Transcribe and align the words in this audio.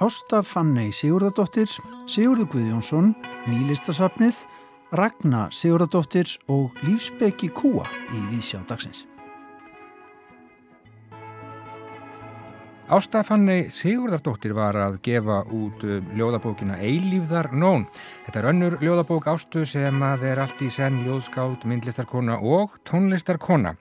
Ásta 0.00 0.38
Fanney 0.40 0.94
Sigurðardóttir, 0.96 1.68
Sigurður 2.08 2.46
Guðjónsson, 2.54 3.10
Nýlistasafnið, 3.52 4.38
Ragnar 4.96 5.52
Sigurðardóttir 5.52 6.32
og 6.48 6.72
Lífsbeki 6.86 7.52
Kúa 7.52 7.84
í 8.08 8.24
Vísjá 8.32 8.62
dagsins. 8.64 9.04
Ásta 12.90 13.20
Fanney 13.22 13.68
Sigurðardóttir 13.70 14.50
var 14.50 14.74
að 14.74 14.96
gefa 15.06 15.44
út 15.54 15.84
um, 15.86 16.08
ljóðabókina 16.18 16.74
Eilífðar 16.82 17.52
Nón. 17.54 17.84
Þetta 18.24 18.40
er 18.40 18.48
önnur 18.50 18.74
ljóðabók 18.82 19.28
Ástu 19.30 19.62
sem 19.62 20.02
að 20.02 20.24
er 20.32 20.40
allt 20.42 20.64
í 20.66 20.70
senn 20.74 20.98
ljóðskáld, 21.04 21.62
myndlistarkona 21.70 22.40
og 22.42 22.74
tónlistarkona 22.90 23.76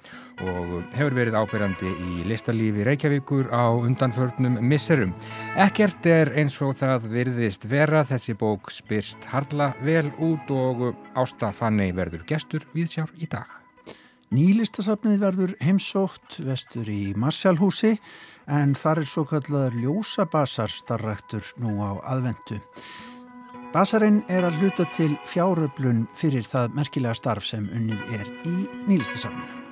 og 0.46 0.76
hefur 0.94 1.18
verið 1.18 1.40
ábyrjandi 1.42 1.90
í 1.90 2.28
listalífi 2.30 2.86
Reykjavíkur 2.86 3.50
á 3.50 3.74
undanförnum 3.74 4.60
misserum. 4.62 5.16
Ekkert 5.58 6.06
er 6.06 6.30
eins 6.38 6.60
og 6.62 6.78
það 6.78 7.10
virðist 7.16 7.66
vera 7.72 8.06
þessi 8.06 8.38
bók 8.38 8.70
spyrst 8.76 9.26
harla 9.34 9.72
vel 9.82 10.12
út 10.22 10.54
og 10.54 10.92
Ásta 11.18 11.50
Fanney 11.50 11.98
verður 11.98 12.30
gestur 12.30 12.70
við 12.78 12.94
sjár 12.94 13.18
í 13.18 13.26
dag. 13.26 13.50
Nýlistasafnið 14.30 15.22
verður 15.24 15.52
heimsótt 15.58 16.36
vestur 16.46 16.86
í 16.86 17.16
Marsjálhúsi 17.18 17.96
en 18.46 18.76
þar 18.78 19.02
er 19.02 19.08
svo 19.10 19.24
kallar 19.26 19.74
ljósabasar 19.74 20.70
starræktur 20.70 21.48
nú 21.58 21.80
á 21.82 21.98
aðvendu. 22.14 22.60
Basarinn 23.74 24.22
er 24.30 24.46
að 24.46 24.60
hluta 24.62 24.86
til 24.94 25.16
fjáröflun 25.26 26.06
fyrir 26.14 26.46
það 26.46 26.78
merkilega 26.78 27.18
starf 27.18 27.48
sem 27.50 27.66
unnið 27.74 28.14
er 28.20 28.30
í 28.46 28.56
Nýlistasafninu. 28.86 29.66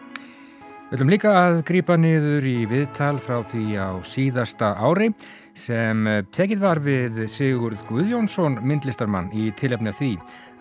Við 0.87 0.95
ætlum 0.95 1.09
líka 1.12 1.31
að 1.35 1.62
grýpa 1.67 1.99
niður 1.99 2.45
í 2.48 2.57
viðtal 2.71 3.17
frá 3.21 3.41
því 3.45 3.63
á 3.77 3.89
síðasta 4.07 4.71
ári 4.79 5.09
sem 5.51 6.05
tekið 6.34 6.62
var 6.63 6.79
við 6.81 7.26
Sigurd 7.29 7.82
Guðjónsson 7.89 8.57
myndlistarmann 8.63 9.27
í 9.35 9.51
tilefni 9.60 9.91
af 9.91 9.99
því 9.99 10.13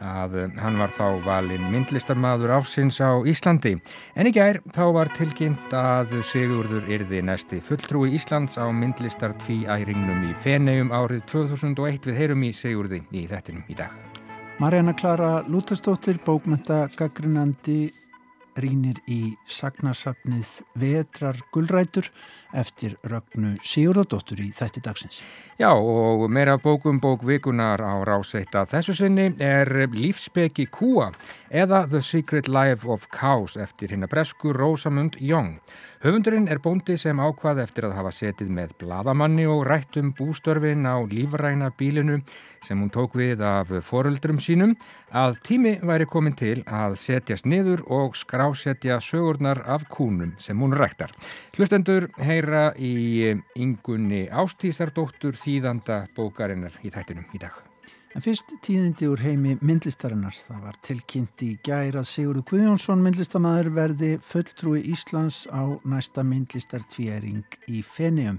að 0.02 0.36
hann 0.60 0.78
var 0.80 0.92
þá 0.92 1.22
valin 1.24 1.68
myndlistarmadur 1.72 2.52
ásins 2.56 3.00
á 3.00 3.16
Íslandi. 3.26 3.76
En 4.16 4.28
í 4.28 4.32
gær 4.34 4.60
þá 4.74 4.84
var 4.96 5.12
tilkynnt 5.16 5.74
að 5.76 6.18
Sigurdur 6.26 6.88
yrði 6.90 7.22
næsti 7.24 7.60
fulltrúi 7.64 8.14
Íslands 8.18 8.58
á 8.60 8.66
myndlistar 8.72 9.36
tvíæringnum 9.44 10.26
í 10.30 10.34
Feneum 10.44 10.92
árið 10.94 11.24
2001 11.32 12.10
við 12.10 12.20
heyrum 12.20 12.44
í 12.46 12.52
Sigurdi 12.56 13.02
í 13.12 13.26
þettinum 13.30 13.64
í 13.68 13.78
dag. 13.78 13.92
Marjana 14.56 14.94
Klara 14.96 15.44
Lútastóttir, 15.48 16.16
bókmynda 16.24 16.86
gaggrinandi 16.96 17.90
rínir 18.60 18.98
í 19.08 19.34
sagnasafnið 19.50 20.50
Vetrar 20.80 21.38
Gullrætur 21.54 22.08
eftir 22.56 22.96
Rögnu 23.04 23.56
Sigurðardóttur 23.64 24.40
í 24.40 24.48
þætti 24.56 24.82
dagsins. 24.84 25.20
Já 25.60 25.70
og 25.72 26.26
meira 26.32 26.56
bókum 26.60 27.00
bókvikunar 27.02 27.82
á 27.84 27.94
ráseitt 28.06 28.54
að 28.56 28.72
þessu 28.76 28.96
sinni 28.96 29.28
er 29.42 29.68
Lífsbeki 29.92 30.68
Kúa 30.72 31.10
eða 31.50 31.84
The 31.90 32.00
Secret 32.02 32.48
Life 32.48 32.88
of 32.88 33.06
Cows 33.14 33.56
eftir 33.60 33.92
hinn 33.92 34.06
að 34.06 34.12
bresku 34.14 34.52
Rosamund 34.56 35.18
Young. 35.20 35.58
Höfundurinn 36.04 36.48
er 36.52 36.60
bóndi 36.62 36.96
sem 37.00 37.18
ákvað 37.18 37.62
eftir 37.64 37.86
að 37.88 37.96
hafa 37.96 38.12
setið 38.14 38.50
með 38.52 38.74
bladamanni 38.82 39.46
og 39.50 39.64
rætt 39.66 39.96
um 40.00 40.12
bústörfin 40.16 40.86
á 40.86 41.00
lífræna 41.02 41.70
bílinu 41.78 42.20
sem 42.64 42.78
hún 42.78 42.92
tók 42.94 43.16
við 43.18 43.44
af 43.46 43.72
foreldrum 43.86 44.40
sínum 44.42 44.74
að 45.10 45.40
tími 45.46 45.76
væri 45.82 46.08
komin 46.10 46.36
til 46.36 46.60
að 46.66 46.98
setjast 47.00 47.46
niður 47.48 47.84
og 47.92 48.16
skrásetja 48.18 49.00
sögurnar 49.00 49.62
af 49.66 49.88
kúnum 49.92 50.34
sem 50.38 50.58
hún 50.60 50.76
rættar. 50.76 51.14
Hlustendur 51.56 52.10
heyra 52.22 52.70
í 52.76 53.32
yngunni 53.56 54.26
Ástísardóttur 54.28 55.38
þýðanda 55.38 56.04
bókarinnar 56.16 56.76
í 56.82 56.92
þættinum 56.92 57.32
í 57.32 57.42
dag. 57.42 57.75
En 58.16 58.22
fyrst 58.24 58.48
tíðindi 58.64 59.10
úr 59.12 59.20
heimi 59.20 59.58
myndlistarinnar. 59.60 60.32
Það 60.32 60.60
var 60.64 60.76
tilkynnt 60.86 61.42
í 61.44 61.50
gæra 61.66 62.00
Sigurður 62.00 62.46
Guðjónsson 62.48 63.02
myndlistamæður 63.04 63.68
verði 63.76 64.08
fulltrúi 64.24 64.78
Íslands 64.88 65.42
á 65.52 65.76
næsta 65.84 66.24
myndlistartvíæring 66.24 67.58
í 67.68 67.82
Feneum 67.84 68.38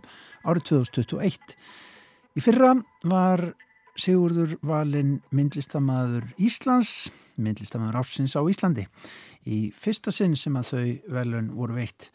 árið 0.50 0.66
2021. 0.72 1.54
Í 2.34 2.42
fyrra 2.42 2.72
var 3.06 3.44
Sigurður 4.02 4.58
valin 4.66 5.20
myndlistamæður 5.30 6.26
Íslands, 6.42 7.12
myndlistamæður 7.38 8.02
ásins 8.02 8.34
á 8.34 8.42
Íslandi 8.50 8.88
í 9.46 9.68
fyrsta 9.78 10.10
sinn 10.10 10.34
sem 10.34 10.58
að 10.58 10.74
þau 10.74 11.14
velun 11.20 11.54
voru 11.54 11.78
veitt. 11.78 12.10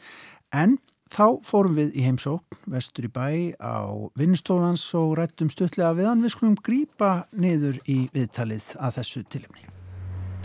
En 0.50 0.80
Þá 1.12 1.26
fórum 1.44 1.74
við 1.76 1.96
í 2.00 2.06
heimsókn, 2.06 2.56
vestur 2.72 3.04
í 3.04 3.10
bæ, 3.12 3.26
á 3.60 3.84
vinnstofans 4.16 4.86
og 4.96 5.10
rættum 5.18 5.50
stuttlega 5.52 5.92
við 5.98 6.08
hann. 6.08 6.22
Við 6.24 6.32
skulum 6.32 6.54
grýpa 6.56 7.10
niður 7.36 7.76
í 7.84 8.06
viðtalið 8.14 8.70
að 8.80 8.96
þessu 8.96 9.20
tilimni. 9.28 9.66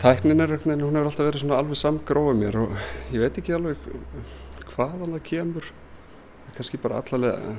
Tæknin 0.02 0.44
er 0.44 0.52
eitthvað, 0.52 0.84
hún 0.84 0.98
hefur 0.98 1.08
alltaf 1.08 1.28
verið 1.30 1.42
svona 1.42 1.62
alveg 1.62 1.80
samgróið 1.80 2.36
mér 2.42 2.60
og 2.60 2.76
ég 3.14 3.24
veit 3.24 3.40
ekki 3.40 3.56
alveg 3.56 3.88
hvaðan 4.74 5.16
það 5.16 5.24
kemur. 5.30 5.72
Kanski 6.58 6.82
bara 6.84 7.00
allalega 7.00 7.56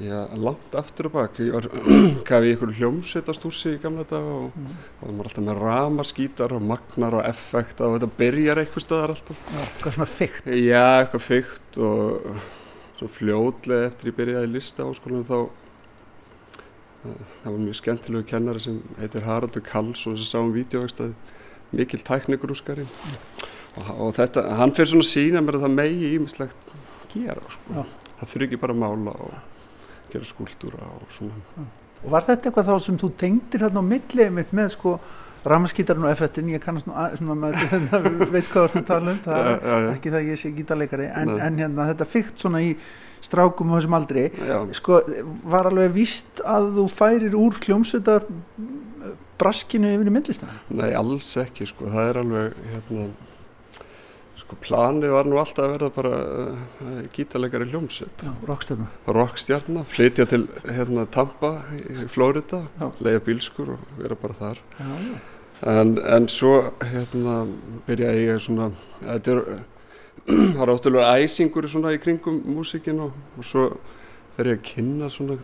Já, 0.00 0.20
langt 0.32 0.74
aftur 0.78 1.10
og 1.10 1.16
bak. 1.18 1.38
Ég 1.44 1.52
var 1.52 1.66
í 2.46 2.52
einhverju 2.54 2.76
hljómsveitastúsi 2.78 3.74
í 3.76 3.80
gamla 3.82 4.06
dag 4.08 4.24
og 4.24 4.54
mm. 4.56 4.70
það 5.00 5.18
var 5.18 5.28
alltaf 5.28 5.44
með 5.44 5.60
ramarskítar 5.60 6.54
og 6.56 6.64
magnar 6.64 7.18
og 7.18 7.26
effekt 7.28 7.82
og 7.84 7.98
þetta 7.98 8.08
byrjar 8.16 8.62
eitthvað 8.62 8.86
staðar 8.86 9.14
alltaf. 9.16 9.42
Já, 9.44 9.58
eitthvað 9.66 9.96
svona 9.98 10.08
fyrkt. 10.14 10.48
Já, 10.56 10.84
eitthvað 11.02 11.26
fyrkt 11.26 11.80
og 11.84 12.30
svona 12.96 13.16
fljóðlega 13.18 13.90
eftir 13.90 14.12
ég 14.12 14.16
byrjaði 14.22 14.48
í 14.48 14.54
lista 14.54 14.88
áskólanum 14.88 15.28
þá 15.28 15.38
það 17.02 17.52
var 17.52 17.60
mjög 17.60 17.78
skemmtilegu 17.78 18.28
kennari 18.28 18.64
sem 18.64 18.80
heitir 18.98 19.24
Haraldur 19.24 19.64
Karlsson 19.64 20.18
sem 20.20 20.28
sá 20.28 20.40
um 20.40 20.50
videóvegstaði 20.52 21.14
mikil 21.76 22.00
tæknigrúskari 22.04 22.84
mm. 22.84 23.46
og, 23.80 23.92
og 23.94 24.10
þetta, 24.18 24.44
hann 24.58 24.74
fyrir 24.76 24.92
svona 24.94 25.08
sína 25.08 25.44
mér 25.44 25.60
að 25.60 25.68
það 25.68 25.78
megi 25.78 26.10
ímislegt 26.16 26.68
gera 27.14 27.52
sko. 27.52 27.86
Það 28.20 28.32
þurfi 28.32 28.48
ekki 28.48 28.60
bara 28.60 28.76
að 28.76 28.82
mála 28.84 29.16
og 29.28 29.38
gera 30.14 30.28
skúltúra 30.28 30.92
og 30.96 31.08
svona. 31.14 31.66
Og 32.00 32.14
var 32.14 32.24
þetta 32.28 32.48
eitthvað 32.48 32.70
þá 32.70 32.86
sem 32.86 33.00
þú 33.00 33.10
tengdir 33.20 33.66
hérna 33.66 33.82
á 33.84 33.90
millið 33.90 34.32
mitt 34.38 34.54
með 34.56 34.72
sko 34.76 34.94
ramaskítarinn 35.44 36.04
og 36.04 36.12
F1 36.12 36.50
ég 36.52 36.64
kannast 36.64 36.88
nú 36.88 36.96
að, 36.96 37.14
svona 37.20 37.36
með 37.38 37.60
þetta 37.60 38.00
veit 38.34 38.50
hvað 38.50 38.56
þú 38.56 38.64
ert 38.66 38.76
að 38.80 38.88
tala 38.90 39.14
um, 39.14 39.20
það 39.24 39.38
er 39.40 39.48
ja, 39.52 39.78
ja, 39.84 39.94
ekki 39.94 40.12
það 40.12 40.26
ég 40.28 40.40
sé 40.40 40.50
gítarleikari, 40.56 41.06
en, 41.16 41.32
en 41.40 41.62
hérna 41.62 41.86
þetta 41.92 42.08
fyrkt 42.08 42.44
svona 42.44 42.60
í 42.64 42.74
strákum 43.24 43.72
og 43.72 43.80
þessum 43.80 43.96
aldri 43.96 44.26
sko 44.76 45.00
var 45.48 45.70
alveg 45.70 45.94
víst 45.96 46.44
að 46.44 46.70
þú 46.76 46.84
færir 46.92 47.36
úr 47.40 47.56
kljómsveitar 47.64 48.28
braskinu 49.40 49.94
yfir 49.94 50.10
í 50.10 50.14
myndlistan? 50.14 50.52
Nei, 50.76 50.90
alls 50.96 51.32
ekki 51.40 51.68
sko, 51.68 51.88
það 51.88 52.10
er 52.10 52.20
alveg 52.20 52.62
hérna 52.74 53.08
Sko 54.50 54.56
planið 54.64 55.12
var 55.14 55.28
nú 55.30 55.36
alltaf 55.38 55.62
að 55.62 55.72
verða 55.76 55.88
bara 55.94 56.16
uh, 56.42 57.02
gítarleikari 57.14 57.68
hljómsveit. 57.70 58.22
Rockstjarnar. 58.48 58.88
Rockstjarnar, 59.06 59.84
flytja 59.86 60.24
til 60.26 60.40
hérna 60.66 61.04
Tampa 61.06 61.52
í 61.70 62.08
Flórida, 62.10 62.64
leiða 62.98 63.20
bílskur 63.28 63.76
og 63.76 63.84
vera 64.00 64.16
bara 64.18 64.34
þar. 64.40 64.62
Já, 64.80 64.88
já. 65.04 65.20
En, 65.70 65.92
en 66.02 66.26
svo 66.26 66.56
hérna 66.82 67.36
byrjaði 67.86 68.24
ég 68.24 68.42
svona, 68.42 68.66
þetta 69.04 69.36
er, 69.36 69.62
það 70.24 70.64
er 70.66 70.74
ótrúlega 70.74 71.14
æsingur 71.22 71.70
svona 71.70 71.94
í 71.94 72.02
kringum 72.02 72.42
músikinn 72.56 73.04
og, 73.06 73.14
og 73.38 73.46
svo 73.46 73.68
fer 74.34 74.50
ég 74.50 74.58
að 74.58 74.66
kynna 74.72 75.12
svona 75.14 75.38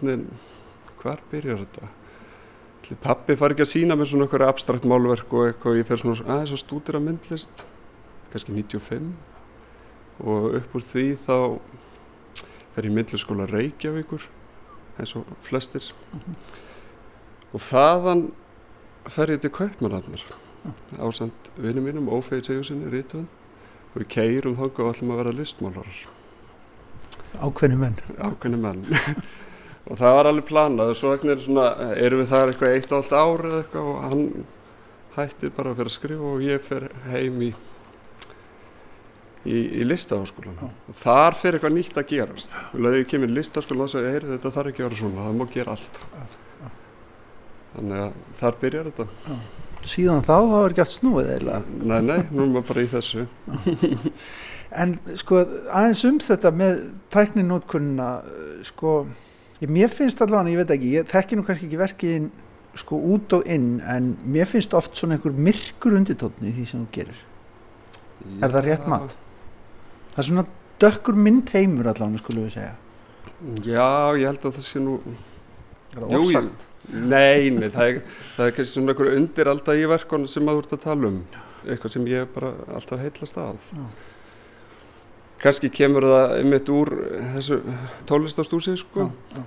hvar 0.98 1.22
byrjar 1.30 1.62
þetta? 1.62 1.92
Pappi 3.06 3.38
far 3.38 3.54
ekki 3.54 3.68
að 3.68 3.72
sína 3.76 3.94
mér 3.94 4.10
svona 4.10 4.26
eitthvað 4.26 4.48
abstrakt 4.50 4.90
málverk 4.90 5.30
og 5.30 5.52
eitthvað 5.52 5.76
og 5.76 5.80
ég 5.84 5.90
fer 5.94 6.02
svona 6.02 6.26
aðeins 6.26 6.58
að 6.58 6.64
stúdira 6.64 7.06
myndlist 7.06 7.66
kannski 8.32 8.52
95 8.52 9.12
og 10.24 10.56
upp 10.60 10.74
úr 10.76 10.84
því 10.84 11.06
þá 11.20 11.36
fer 12.74 12.88
ég 12.88 12.96
myndlaskóla 12.96 13.46
Reykjavíkur 13.50 14.26
eins 14.96 15.16
og 15.16 15.28
flestir. 15.42 15.92
Mm 16.12 16.20
-hmm. 16.20 16.34
og 17.52 17.60
þaðan 17.60 18.32
fer 19.08 19.30
ég 19.30 19.40
til 19.40 19.50
Kaupmannarnar 19.50 20.22
mm. 20.64 20.72
ásand 20.98 21.32
vinnum 21.56 21.84
mínum, 21.84 22.08
Ófeir 22.08 22.44
Sigurssoni, 22.44 22.90
Rítuðan 22.90 23.28
og 23.94 24.00
við 24.00 24.08
keirum 24.08 24.56
þángu 24.56 24.80
og 24.82 24.94
ætlum 24.94 25.10
að 25.10 25.16
vera 25.16 25.32
listmálarar. 25.32 25.98
Ákveðni 27.40 27.76
menn. 27.76 27.96
Ákveðni 28.18 28.56
menn. 28.56 28.86
Og 29.86 29.98
það 29.98 30.16
var 30.16 30.26
alveg 30.26 30.46
planað. 30.48 30.88
Og 30.90 30.96
svo 30.96 31.12
er 31.14 31.38
svona, 31.38 31.94
erum 31.94 32.18
við 32.18 32.30
þar 32.32 32.48
eitthvað 32.50 32.74
eitt 32.74 32.92
og 32.92 32.98
allt 32.98 33.12
árið 33.12 33.56
eitthvað 33.60 33.90
og 33.90 34.00
hann 34.02 34.46
hættir 35.16 35.52
bara 35.56 35.70
að 35.70 35.76
fyrir 35.76 35.90
að 35.92 35.96
skrifa 35.96 36.30
og 36.32 36.42
ég 36.44 36.64
fer 36.66 36.88
heim 37.06 37.42
í 37.46 37.52
í, 39.46 39.60
í 39.80 39.86
listaháskólan 39.86 40.58
og 40.66 40.98
þar 41.00 41.38
fyrir 41.40 41.58
eitthvað 41.58 41.76
nýtt 41.76 42.00
að 42.00 42.08
gerast 42.12 42.56
lögðu 42.74 43.02
ég 43.02 43.10
kemur 43.12 43.32
í 43.32 43.36
listaháskólan 43.38 43.86
og 43.86 43.92
sagði 43.92 44.14
heyr 44.14 44.26
þetta 44.32 44.54
þarf 44.56 44.72
ekki 44.72 44.84
að 44.84 44.88
vera 44.88 45.00
svona, 45.02 45.26
það 45.26 45.38
má 45.38 45.46
gera 45.54 45.76
allt 45.76 46.02
þannig 47.76 48.02
að 48.06 48.18
þar 48.42 48.60
byrjar 48.64 48.90
þetta 48.90 49.38
Síðan 49.86 50.24
þá 50.26 50.34
þá 50.34 50.56
er 50.58 50.72
ekki 50.72 50.82
allt 50.82 50.94
snúið 50.96 51.28
eða? 51.36 51.58
Nei, 51.70 51.98
nei, 52.02 52.16
nú 52.34 52.42
er 52.42 52.48
maður 52.50 52.64
bara 52.72 52.82
í 52.82 52.88
þessu 52.90 53.26
En 54.82 54.96
sko 55.20 55.44
aðeins 55.70 56.02
um 56.08 56.16
þetta 56.24 56.50
með 56.50 56.80
tækninótkunna 57.14 58.08
sko 58.66 58.96
Ég, 59.62 59.70
mér 59.72 59.88
finnst 59.88 60.20
allavega, 60.20 60.52
ég 60.52 60.58
veit 60.60 60.72
ekki, 60.74 60.88
ég 60.98 61.06
þekki 61.08 61.36
nú 61.38 61.44
kannski 61.46 61.64
ekki 61.68 61.78
verkiðin 61.80 62.26
sko 62.76 62.98
út 63.14 63.32
og 63.38 63.46
inn 63.48 63.78
en 63.88 64.10
mér 64.28 64.48
finnst 64.50 64.74
oft 64.76 64.98
svona 64.98 65.16
einhver 65.16 65.32
myrkur 65.32 65.96
undirtótni 65.96 66.52
því 66.52 66.64
sem 66.68 66.82
þú 66.82 66.88
gerir. 66.92 67.22
Já. 68.20 68.34
Er 68.44 68.52
það 68.52 68.66
rétt 68.66 68.90
mat? 68.92 69.14
Það 70.16 70.22
er 70.22 70.28
svona 70.30 70.46
dökkur 70.82 71.18
mynd 71.26 71.52
heimur 71.54 71.90
allavega, 71.92 72.22
skulum 72.22 72.46
við 72.46 72.56
segja. 72.56 72.74
Já, 73.66 74.16
ég 74.16 74.26
held 74.30 74.48
að 74.48 74.56
það 74.56 74.66
sé 74.66 74.82
nú... 74.82 74.96
Er 75.92 76.00
það 76.00 76.16
ofsagt? 76.20 76.66
Nei, 76.86 77.50
nei, 77.50 77.68
það 77.74 77.88
er, 77.90 78.00
það 78.36 78.44
er 78.46 78.56
kannski 78.56 78.72
svona 78.72 78.94
einhver 78.94 79.12
undir 79.12 79.50
alltaf 79.50 79.78
í 79.80 79.88
verkonu 79.90 80.30
sem 80.30 80.44
maður 80.46 80.66
ert 80.66 80.76
að 80.76 80.84
tala 80.86 81.10
um. 81.10 81.18
Eitthvað 81.66 81.96
sem 81.96 82.06
ég 82.08 82.30
bara 82.34 82.52
alltaf 82.78 83.02
heitlast 83.02 83.40
að. 83.42 83.68
Já. 83.74 83.86
Kannski 85.42 85.68
kemur 85.74 86.06
það 86.08 86.34
einmitt 86.38 86.72
úr 86.72 86.92
þessu 87.34 87.60
tólistastúsi, 88.08 88.78
sko. 88.80 89.10
Já, 89.10 89.36
já 89.36 89.44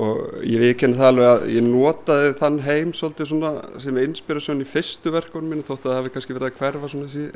og 0.00 0.40
ég 0.46 0.62
veikinn 0.62 0.94
það 0.96 1.08
alveg 1.10 1.28
að 1.28 1.42
ég 1.52 1.64
notaði 1.66 2.32
þann 2.40 2.58
heim 2.64 2.92
svolítið 2.96 3.28
svona 3.28 3.50
sem 3.82 3.98
inspirasjón 4.00 4.62
í 4.64 4.68
fyrstu 4.68 5.12
verkunum 5.12 5.52
mínu 5.52 5.66
þótt 5.66 5.84
að 5.84 5.90
það 5.90 5.98
hefði 5.98 6.12
kannski 6.14 6.36
verið 6.36 6.48
að 6.48 6.60
hverfa 6.60 6.90
svona 6.92 7.26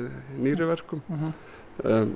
nýri 0.47 0.69
verkum 0.71 1.03
uh 1.03 1.25
-huh. 1.25 1.33
um, 1.85 2.15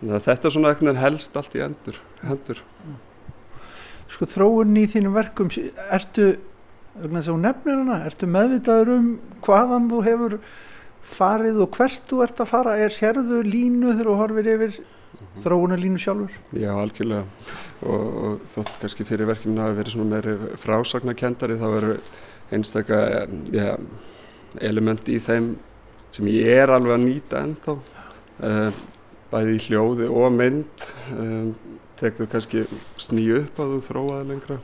þetta 0.00 0.48
er 0.48 0.54
svona 0.54 0.72
eitthvað 0.72 1.02
helst 1.02 1.36
allt 1.36 1.56
í 1.56 1.64
endur 1.64 1.98
hendur. 2.26 2.62
Sko 4.10 4.26
þróun 4.28 4.78
í 4.80 4.86
þínum 4.90 5.14
verkum 5.16 5.50
ertu, 5.94 6.32
nefnir, 7.00 7.84
ertu 8.00 8.28
meðvitaður 8.28 8.94
um 8.96 9.10
hvaðan 9.44 9.88
þú 9.92 10.00
hefur 10.06 10.38
farið 11.10 11.60
og 11.64 11.76
hvert 11.76 12.02
þú 12.10 12.24
ert 12.26 12.42
að 12.42 12.50
fara? 12.50 12.78
Er 12.82 12.94
sérðu 12.94 13.42
línu 13.46 13.94
þegar 13.94 14.10
þú 14.10 14.16
horfir 14.20 14.50
yfir 14.54 14.80
þróunarlínu 15.44 16.00
sjálfur? 16.00 16.36
Já, 16.58 16.72
algjörlega. 16.74 17.24
Og, 17.80 18.04
og 18.24 18.44
þótt 18.52 18.76
kannski 18.82 19.06
fyrir 19.08 19.30
verkefni 19.30 19.62
að 19.62 19.78
vera 19.78 19.94
svona 19.94 20.16
meiri 20.16 20.36
frásagnakendari 20.60 21.56
þá 21.60 21.66
eru 21.70 21.96
einstakka 22.50 23.00
ja, 23.54 23.76
element 24.60 25.08
í 25.08 25.20
þeim 25.22 25.54
sem 26.10 26.26
ég 26.32 26.64
er 26.64 26.72
alveg 26.74 26.96
að 26.96 27.04
nýta 27.06 27.44
ennþá. 27.46 27.76
Uh, 28.40 28.80
bæði 29.30 29.56
í 29.56 29.62
hljóði 29.68 30.10
og 30.10 30.32
mynd 30.34 30.86
um, 31.16 31.54
tekðu 32.00 32.26
kannski 32.32 32.66
sníu 33.00 33.42
upp 33.44 33.60
að 33.60 33.74
þú 33.76 33.80
þróaði 33.88 34.28
lengra. 34.32 34.60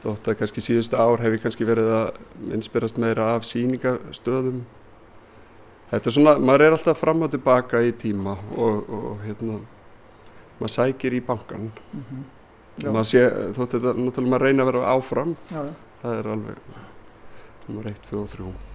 Þótt 0.00 0.28
að 0.32 0.38
kannski 0.40 0.64
síðustu 0.64 0.96
ár 0.96 1.20
hef 1.20 1.34
ég 1.36 1.42
kannski 1.42 1.66
verið 1.68 1.90
að 1.92 2.54
inspirast 2.56 3.00
meira 3.00 3.34
af 3.34 3.44
síningastöðum 3.44 4.62
þetta 5.90 6.10
er 6.10 6.14
svona, 6.14 6.34
maður 6.38 6.66
er 6.66 6.76
alltaf 6.76 7.00
fram 7.00 7.24
og 7.26 7.32
tilbaka 7.32 7.82
í 7.82 7.92
tíma 7.98 8.36
og, 8.56 8.90
og 8.94 9.24
hérna 9.24 9.58
maður 10.60 10.74
sækir 10.76 11.16
í 11.16 11.22
bankan 11.26 11.70
mm 11.70 12.02
-hmm. 12.04 12.24
maður 12.86 13.08
sé, 13.12 13.22
þótt 13.56 13.76
þetta 13.76 13.94
náttúrulega 13.98 14.30
maður 14.34 14.46
reyna 14.46 14.62
að 14.62 14.72
vera 14.72 14.90
áfram 14.94 15.36
já, 15.50 15.60
já. 15.66 15.74
það 16.02 16.18
er 16.18 16.32
alveg 16.34 16.56
nummer 17.68 17.86
1, 17.86 18.02
2 18.10 18.22
og 18.22 18.28
3 18.36 18.69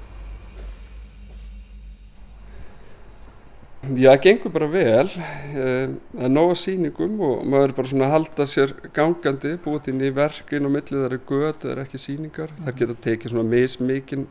Já, 3.93 4.09
það 4.15 4.21
gengur 4.23 4.53
bara 4.55 4.67
vel 4.71 5.09
eh, 5.11 5.91
það 6.15 6.23
er 6.25 6.31
nóga 6.31 6.55
síningum 6.57 7.19
og 7.25 7.43
maður 7.45 7.69
er 7.69 7.75
bara 7.77 7.91
svona 7.91 8.07
að 8.07 8.15
halda 8.15 8.47
sér 8.49 8.73
gangandi 8.95 9.51
búið 9.61 9.91
inn 9.91 10.01
í 10.07 10.09
verkin 10.15 10.65
og 10.65 10.73
millið 10.73 10.97
það 10.97 11.05
eru 11.09 11.19
göð, 11.29 11.53
það 11.61 11.71
eru 11.73 11.83
ekki 11.85 12.01
síningar 12.01 12.49
mm 12.49 12.55
-hmm. 12.55 12.65
það 12.65 12.79
geta 12.79 12.97
tekið 13.05 13.33
svona 13.33 13.51
mismikinn 13.51 14.25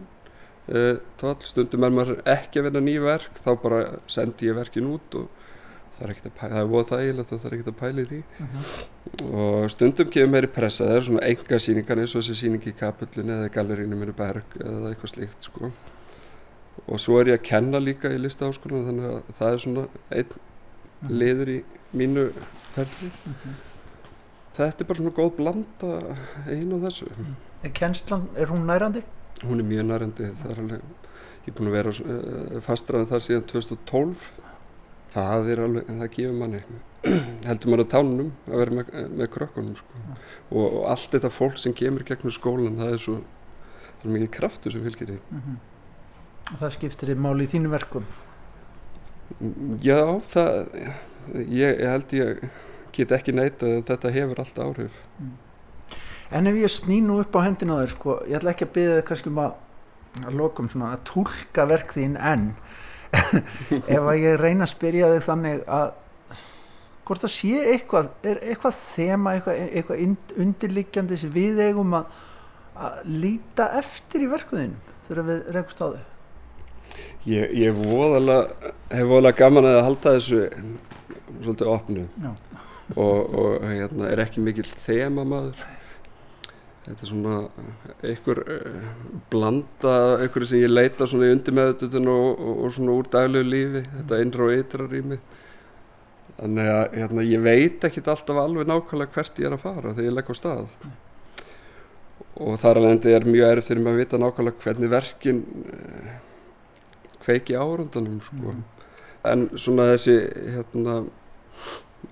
uh, 0.74 0.96
tól, 1.20 1.36
stundum 1.46 1.86
er 1.86 1.94
maður 1.94 2.20
ekki 2.24 2.60
að 2.60 2.68
vinna 2.68 2.84
nýverk, 2.88 3.40
þá 3.44 3.50
bara 3.62 3.80
sendi 4.06 4.50
ég 4.50 4.58
verkin 4.58 4.90
út 4.90 5.18
og 5.20 5.30
það 5.94 6.04
er 6.04 6.10
ekkert 6.10 6.26
að 6.26 6.38
pæla, 6.40 6.54
það 6.54 6.62
er 6.62 6.70
voð 6.74 6.86
þægilegt 6.90 7.32
og 7.32 7.40
það 7.40 7.48
er 7.50 7.56
ekkert 7.56 7.72
að 7.72 7.80
pæla 7.80 8.00
í 8.00 8.08
því 8.10 8.22
mhm. 8.38 8.48
-huh. 8.58 9.34
og 9.38 9.70
stundum 9.70 10.10
kemur 10.10 10.32
meiri 10.34 10.46
pressa, 10.50 10.84
það 10.84 10.96
er 10.96 11.02
svona 11.08 11.26
enga 11.30 11.58
síningar 11.58 11.98
eins 11.98 12.14
og 12.14 12.22
þessi 12.22 12.40
síning 12.42 12.66
í 12.66 12.78
kapullinu 12.82 13.32
eða 13.38 13.54
gallerínu 13.54 13.96
mér 13.96 14.10
í 14.10 14.16
berg 14.18 14.56
eða 14.60 14.90
eitthvað 14.90 15.14
slíkt 15.14 15.42
sko 15.42 15.70
og 16.87 17.00
svo 17.00 17.21
er 17.21 17.32
ég 17.32 17.38
að 17.41 17.47
kenna 17.49 17.81
líka 17.82 18.11
í 18.12 18.19
listaháskóla 18.21 18.85
þannig 18.88 19.11
að 19.11 19.32
það 19.38 19.53
er 19.53 19.62
svona 19.65 19.87
einn 20.11 20.35
mhm. 20.35 21.15
liður 21.23 21.53
í 21.55 21.59
mínu 21.94 22.26
ferli 22.75 23.11
uh 23.11 23.31
mhm. 23.31 23.35
-huh. 23.44 23.56
þetta 24.59 24.85
er 24.85 24.88
bara 24.91 25.03
svona 25.03 25.19
góð 25.19 25.37
blanda 25.37 25.93
einu 26.47 26.79
og 26.79 26.87
þessu 26.88 27.11
Er 27.65 27.71
kennslan, 27.73 28.29
er 28.37 28.47
hún 28.47 28.67
nærandi? 28.69 29.00
Hún 29.43 29.61
er 29.61 29.65
mjög 29.65 29.87
nærandi, 29.88 30.25
er 30.25 30.59
alveg 30.59 30.81
ég 31.44 31.53
er 31.53 31.56
búin 31.56 31.69
að 31.69 31.76
vera 31.76 31.93
uh, 31.93 32.61
fastraðið 32.65 33.11
þar 33.12 33.25
síðan 33.25 33.47
2012 33.53 34.26
það 35.15 35.50
er 35.53 35.62
alveg, 35.65 35.88
það 35.88 36.11
gefur 36.17 36.38
manni 36.41 36.62
heldur 37.49 37.71
maður 37.71 37.85
á 37.85 37.93
tánum 37.94 38.31
að 38.49 38.62
vera 38.62 38.76
með, 38.79 38.93
með 39.12 39.31
krökkunum 39.35 39.76
sko. 39.76 40.05
og, 40.50 40.65
og 40.65 40.81
allt 40.94 41.11
þetta 41.12 41.31
fólk 41.32 41.61
sem 41.61 41.76
kemur 41.76 42.06
gegnum 42.09 42.32
skólan 42.32 42.81
það 42.81 42.97
er 42.97 43.03
svo, 43.05 43.19
það 44.00 44.09
er 44.09 44.15
mikið 44.17 44.32
kraftur 44.38 44.75
sem 44.75 44.85
fylgir 44.87 45.12
því 45.12 45.19
mm 45.21 45.41
-hmm. 45.41 45.59
Og 46.52 46.61
það 46.61 46.76
skiptir 46.76 47.12
þið 47.12 47.25
máli 47.25 47.46
í 47.46 47.52
þínu 47.55 47.73
verkum. 47.73 48.06
Já, 49.82 50.00
það 50.31 50.58
ég, 51.49 51.70
ég 51.81 51.88
held 51.88 52.14
ég 52.19 52.44
get 52.94 53.14
ekki 53.17 53.35
neyta 53.35 53.67
að 53.67 53.82
þetta 53.88 54.14
hefur 54.14 54.44
alltaf 54.44 54.69
áhrif. 54.69 55.00
Mm. 55.19 55.35
En 56.35 56.50
ef 56.50 56.56
ég 56.58 56.73
snínu 56.73 57.20
upp 57.23 57.37
á 57.37 57.46
hendina 57.46 57.81
þér 57.82 57.93
sko, 57.93 58.17
ég 58.29 58.38
ætla 58.38 58.55
ekki 58.55 58.67
að 58.67 58.75
byggja 58.76 58.96
þig 58.99 59.06
kannski 59.11 59.31
um 59.31 59.41
að 59.44 59.61
að 60.23 60.38
lokum 60.38 60.70
svona 60.70 60.93
að 60.94 61.05
tólka 61.08 61.67
verk 61.67 61.94
þín 61.96 62.14
enn. 62.20 62.49
Ef 63.94 64.00
að 64.00 64.20
ég 64.20 64.38
reyna 64.40 64.67
að 64.67 64.73
spyrja 64.75 65.11
þig 65.12 65.26
þannig 65.26 65.64
að 65.70 65.93
hvort 67.05 67.25
það 67.25 67.35
sé 67.35 67.61
eitthvað 67.75 68.08
er 68.26 68.40
eitthvað 68.49 68.79
þema, 68.81 69.35
eitthvað, 69.37 69.61
eitthvað 69.79 70.40
undirliggjandi 70.44 71.19
sem 71.20 71.35
við 71.35 71.61
eigum 71.67 71.99
að, 71.99 72.19
að 72.81 72.99
líta 73.11 73.69
eftir 73.81 74.25
í 74.25 74.31
verkuðinum 74.32 74.93
þegar 75.08 75.29
við 75.29 75.43
reynast 75.55 75.82
á 75.82 75.87
þau 75.87 76.13
Ég, 77.25 77.54
ég 77.56 77.76
voðalega, 77.78 78.72
hef 78.92 79.06
voðalega 79.08 79.38
gaman 79.38 79.69
að 79.70 79.78
halda 79.86 80.16
þessu 80.19 80.42
svolítið 81.40 81.70
opnu. 81.72 82.08
Og, 83.00 83.38
og 83.40 83.64
hérna, 83.64 84.10
er 84.10 84.20
ekki 84.26 84.42
mikill 84.44 84.66
þema 84.69 85.25
maður. 85.28 85.62
Þetta 86.84 87.06
er 87.06 87.08
svona 87.08 87.36
einhver 88.04 88.40
uh, 88.44 88.88
blanda 89.32 89.94
einhverju 90.19 90.50
sem 90.50 90.60
ég 90.60 90.72
leita 90.72 91.06
svona 91.08 91.31
í 91.31 91.32
undirmeðututun 91.32 92.10
og, 92.12 92.26
og, 92.34 92.58
og 92.66 92.75
svona 92.76 92.96
úr 92.98 93.08
daglegu 93.14 93.48
lífi. 93.48 93.82
Þetta 93.94 94.20
innra 94.20 94.44
og 94.44 94.58
ytra 94.58 94.88
rými. 94.90 95.19
Þannig 96.34 96.69
að 96.75 96.98
hérna, 96.98 97.25
ég 97.30 97.42
veit 97.46 97.88
ekkit 97.88 98.10
alltaf 98.12 98.42
alveg 98.42 98.69
nákvæmlega 98.69 99.16
hvert 99.16 99.40
ég 99.40 99.48
er 99.48 99.56
að 99.56 99.64
fara 99.64 99.94
þegar 99.94 100.10
ég 100.10 100.16
legg 100.18 100.28
á 100.28 100.35
stað. 100.37 100.76
Og 102.44 102.61
þar 102.61 102.82
alveg 102.82 102.97
endi 102.99 103.16
er 103.16 103.28
mjög 103.30 103.54
erfitt 103.54 103.70
fyrir 103.70 103.85
mig 103.87 103.94
að 103.94 104.00
vita 104.02 104.20
nákvæmlega 104.20 104.64
hvernig 104.66 104.92
verkin 104.92 105.42
uh, 105.64 106.14
kveiki 107.25 107.57
árundanum 107.57 108.21
sko. 108.21 108.54
en 109.25 109.49
svona 109.57 109.90
þessi 109.95 110.16
hérna 110.57 110.99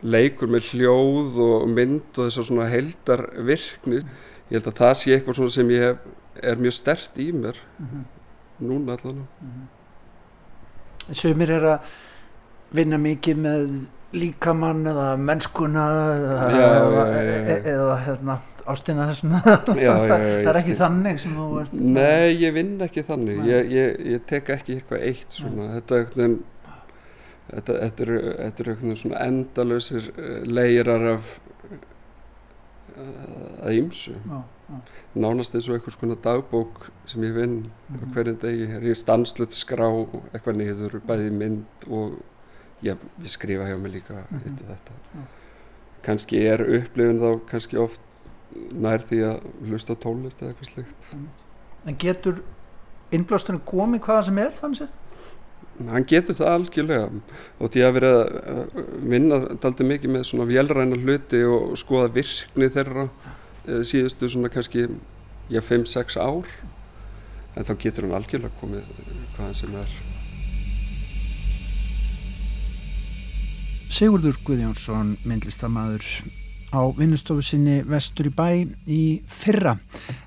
leikur 0.02 0.50
með 0.50 0.73
hljóð 0.73 1.38
og 1.45 1.69
mynd 1.69 2.16
og 2.16 2.26
þessar 2.26 2.49
svona 2.49 2.69
heldar 2.73 3.26
virkni 3.45 4.00
ég 4.00 4.57
held 4.57 4.71
að 4.73 4.81
það 4.81 4.95
sé 5.00 5.14
eitthvað 5.16 5.52
sem 5.54 5.71
ég 5.73 5.87
hef, 5.87 6.09
er 6.42 6.61
mjög 6.61 6.76
stert 6.78 7.19
í 7.21 7.31
mér 7.33 7.57
mm 7.78 7.87
-hmm. 7.87 8.04
núna 8.69 8.97
allan 8.97 9.23
mm 9.23 9.50
-hmm. 9.52 9.71
Sumir 11.12 11.50
er 11.50 11.62
að 11.62 11.78
vinna 12.71 12.99
mikið 12.99 13.37
með 13.37 13.87
líkamann 14.12 14.87
eða 14.87 15.16
mennskuna 15.16 15.85
eða, 16.14 16.50
já, 16.50 16.69
eða, 16.69 17.07
já, 17.07 17.23
já, 17.49 17.57
eða 17.73 17.97
hérna, 18.07 18.38
ástina 18.66 19.09
þessuna 19.11 19.42
það 19.66 20.49
er 20.52 20.61
ekki 20.62 20.78
þannig 20.78 21.21
sem 21.23 21.37
þú 21.37 21.49
ert 21.62 21.73
Nei, 21.73 22.33
ég 22.38 22.54
vinn 22.54 22.75
ekki 22.83 23.04
þannig. 23.09 23.45
Ég, 23.49 23.71
ég, 23.73 24.00
ég 24.14 24.26
tek 24.26 24.50
ekki 24.57 24.78
eitthvað 24.78 25.07
eitt 25.11 25.38
þetta 25.42 25.95
er 25.97 26.04
eitthvað 26.07 26.40
Þetta, 27.52 27.75
þetta 27.75 28.04
eru, 28.04 28.19
eru 28.64 28.95
svona 28.97 29.25
endalösir 29.26 30.07
eh, 30.16 30.45
leirar 30.47 31.02
af 31.16 31.33
að 33.62 33.78
ýmsu. 33.78 34.14
Nánast 35.12 35.54
eins 35.57 35.69
og 35.69 35.76
einhvers 35.76 35.99
konar 36.00 36.21
dagbók 36.25 36.87
sem 37.09 37.25
ég 37.25 37.35
vinn 37.37 37.57
mm 37.59 37.97
-hmm. 37.97 38.12
hverjum 38.14 38.38
degi. 38.40 38.69
Er 38.76 38.83
ég 38.83 38.97
stanslut 38.97 39.52
skrá 39.52 39.88
eitthvað 40.33 40.57
niður 40.57 41.00
bæði 41.07 41.31
mynd 41.31 41.88
og 41.88 42.23
já, 42.83 42.97
ég 43.23 43.28
skrifa 43.28 43.69
hjá 43.69 43.76
mig 43.78 43.92
líka 43.92 44.14
mm 44.14 44.38
-hmm. 44.38 44.57
þetta. 44.57 44.92
Kannski 46.02 46.47
er 46.47 46.61
upplifin 46.61 47.21
þá 47.21 47.40
kannski 47.47 47.76
oft 47.76 48.00
nær 48.73 49.04
því 49.09 49.23
að 49.28 49.47
hlusta 49.68 49.97
tólist 49.99 50.42
eða 50.42 50.52
eitthvað 50.52 50.73
slikt 50.73 51.14
En 51.82 51.97
getur 51.99 52.42
innblástunum 53.12 53.62
komið 53.66 54.04
hvaða 54.06 54.26
sem 54.28 54.38
er 54.42 54.52
þannig 54.59 54.85
að 54.87 54.99
hann 55.90 56.06
getur 56.09 56.37
það 56.37 56.52
algjörlega. 56.56 57.23
Og 57.59 57.73
því 57.73 57.85
að 57.87 57.94
vera 57.97 58.12
að 58.52 58.76
vinna 59.14 59.38
daldi 59.62 59.87
mikið 59.88 60.14
með 60.16 60.26
svona 60.28 60.49
velræna 60.50 60.99
hluti 61.00 61.42
og 61.49 61.75
skoða 61.80 62.12
virkni 62.16 62.68
þeirra 62.73 63.09
eh, 63.09 63.82
síðustu 63.87 64.30
svona 64.30 64.52
kannski 64.52 64.88
já 65.52 65.61
5-6 65.64 66.18
ár 66.21 66.49
en 67.56 67.68
þá 67.68 67.75
getur 67.80 68.06
hann 68.06 68.16
algjörlega 68.21 68.61
komið 68.61 68.87
hvaðan 69.37 69.59
sem 69.59 69.76
er. 69.80 69.99
Sigurdur 73.92 74.38
Guðjónsson 74.47 75.16
myndlistamæður 75.28 76.06
á 76.73 76.81
vinnustofu 76.97 77.45
sinni 77.45 77.83
vestur 77.85 78.31
í 78.31 78.33
bæ 78.37 78.49
í 78.88 79.02
fyrra 79.29 79.76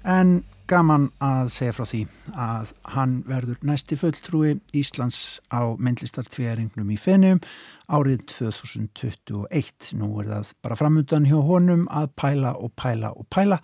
en 0.05 0.43
gaman 0.69 1.09
að 1.21 1.49
segja 1.53 1.73
frá 1.75 1.85
því 1.89 2.01
að 2.41 2.71
hann 2.95 3.15
verður 3.29 3.65
næsti 3.69 3.97
fulltrúi 3.99 4.55
Íslands 4.77 5.39
á 5.53 5.77
myndlistartvíæringnum 5.77 6.89
í 6.89 6.97
Fenum 6.97 7.41
árið 7.85 8.23
2021. 8.33 9.91
Nú 9.99 10.09
er 10.21 10.31
það 10.31 10.53
bara 10.65 10.79
framöndan 10.79 11.27
hjá 11.29 11.37
honum 11.45 11.85
að 11.93 12.09
pæla 12.17 12.55
og 12.57 12.73
pæla 12.81 13.13
og 13.13 13.29
pæla 13.29 13.59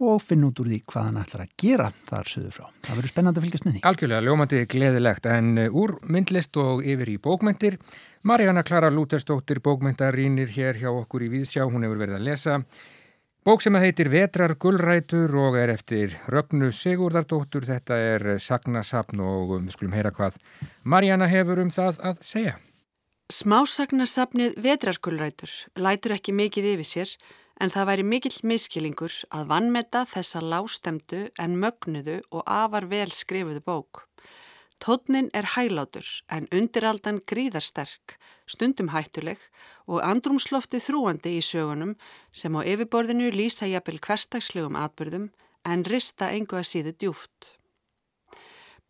og 0.00 0.20
finna 0.24 0.48
út 0.48 0.60
úr 0.62 0.70
því 0.70 0.78
hvað 0.88 1.08
hann 1.08 1.18
ætlar 1.20 1.42
að 1.44 1.56
gera 1.60 1.88
þar 2.08 2.30
söður 2.30 2.54
frá. 2.56 2.68
Það 2.86 3.00
verður 3.00 3.12
spennandi 3.12 3.40
að 3.40 3.46
fylgjast 3.46 3.66
með 3.66 3.74
því. 3.74 3.82
Algjörlega, 3.90 4.24
ljómandi 4.26 4.60
gleðilegt 4.74 5.28
en 5.28 5.50
uh, 5.60 5.80
úr 5.82 5.96
myndlist 6.08 6.60
og 6.60 6.80
yfir 6.84 7.12
í 7.12 7.18
bókmyndir. 7.20 7.76
Marjana 8.24 8.64
Klara 8.66 8.88
Lútersdóttir 8.92 9.60
bókmyndar 9.64 10.16
rínir 10.16 10.48
hér 10.54 10.80
hjá 10.80 10.88
okkur 10.92 11.26
í 11.26 11.30
Víðsjá, 11.34 11.66
hún 11.68 11.84
hefur 11.84 12.00
verið 12.00 12.20
að 12.20 12.26
lesa. 12.30 12.56
Bók 13.44 13.62
sem 13.64 13.76
að 13.76 13.86
heitir 13.86 14.10
Vetrar 14.12 14.52
gullrætur 14.60 15.32
og 15.40 15.54
er 15.56 15.70
eftir 15.72 16.12
Rögnu 16.28 16.68
Sigurdardóttur, 16.76 17.64
þetta 17.64 17.96
er 17.96 18.26
sagnasapn 18.36 19.22
og 19.24 19.54
við 19.54 19.70
skulum 19.72 19.94
heyra 19.96 20.12
hvað 20.12 20.36
Marjana 20.84 21.28
hefur 21.30 21.62
um 21.62 21.72
það 21.72 22.02
að 22.10 22.20
segja. 22.20 22.58
Smásagnasapnið 23.30 24.58
Vetrar 24.60 24.98
gullrætur 25.00 25.52
lætur 25.78 26.16
ekki 26.18 26.34
mikið 26.36 26.68
yfir 26.74 26.88
sér 26.88 27.14
en 27.60 27.72
það 27.72 27.88
væri 27.90 28.04
mikill 28.08 28.38
miskilingur 28.48 29.14
að 29.36 29.50
vannmeta 29.52 30.06
þessa 30.08 30.40
lástemdu 30.40 31.26
en 31.38 31.58
mögnuðu 31.60 32.20
og 32.32 32.42
afar 32.46 32.88
vel 32.88 33.10
skrifuðu 33.12 33.60
bók. 33.66 34.06
Tótnin 34.80 35.28
er 35.36 35.44
hælátur 35.54 36.06
en 36.32 36.48
undiraldan 36.56 37.20
gríðarsterk, 37.28 38.16
stundum 38.48 38.88
hættuleg 38.94 39.38
og 39.84 40.00
andrumslofti 40.00 40.80
þrúandi 40.80 41.34
í 41.36 41.44
sögunum 41.44 41.98
sem 42.32 42.56
á 42.56 42.64
yfirborðinu 42.64 43.28
lýsa 43.34 43.68
jafnvel 43.68 44.00
hverstagslegum 44.00 44.80
atbyrðum 44.80 45.28
en 45.68 45.84
rista 45.84 46.32
engu 46.32 46.56
að 46.56 46.70
síðu 46.72 46.96
djúft. 46.96 47.59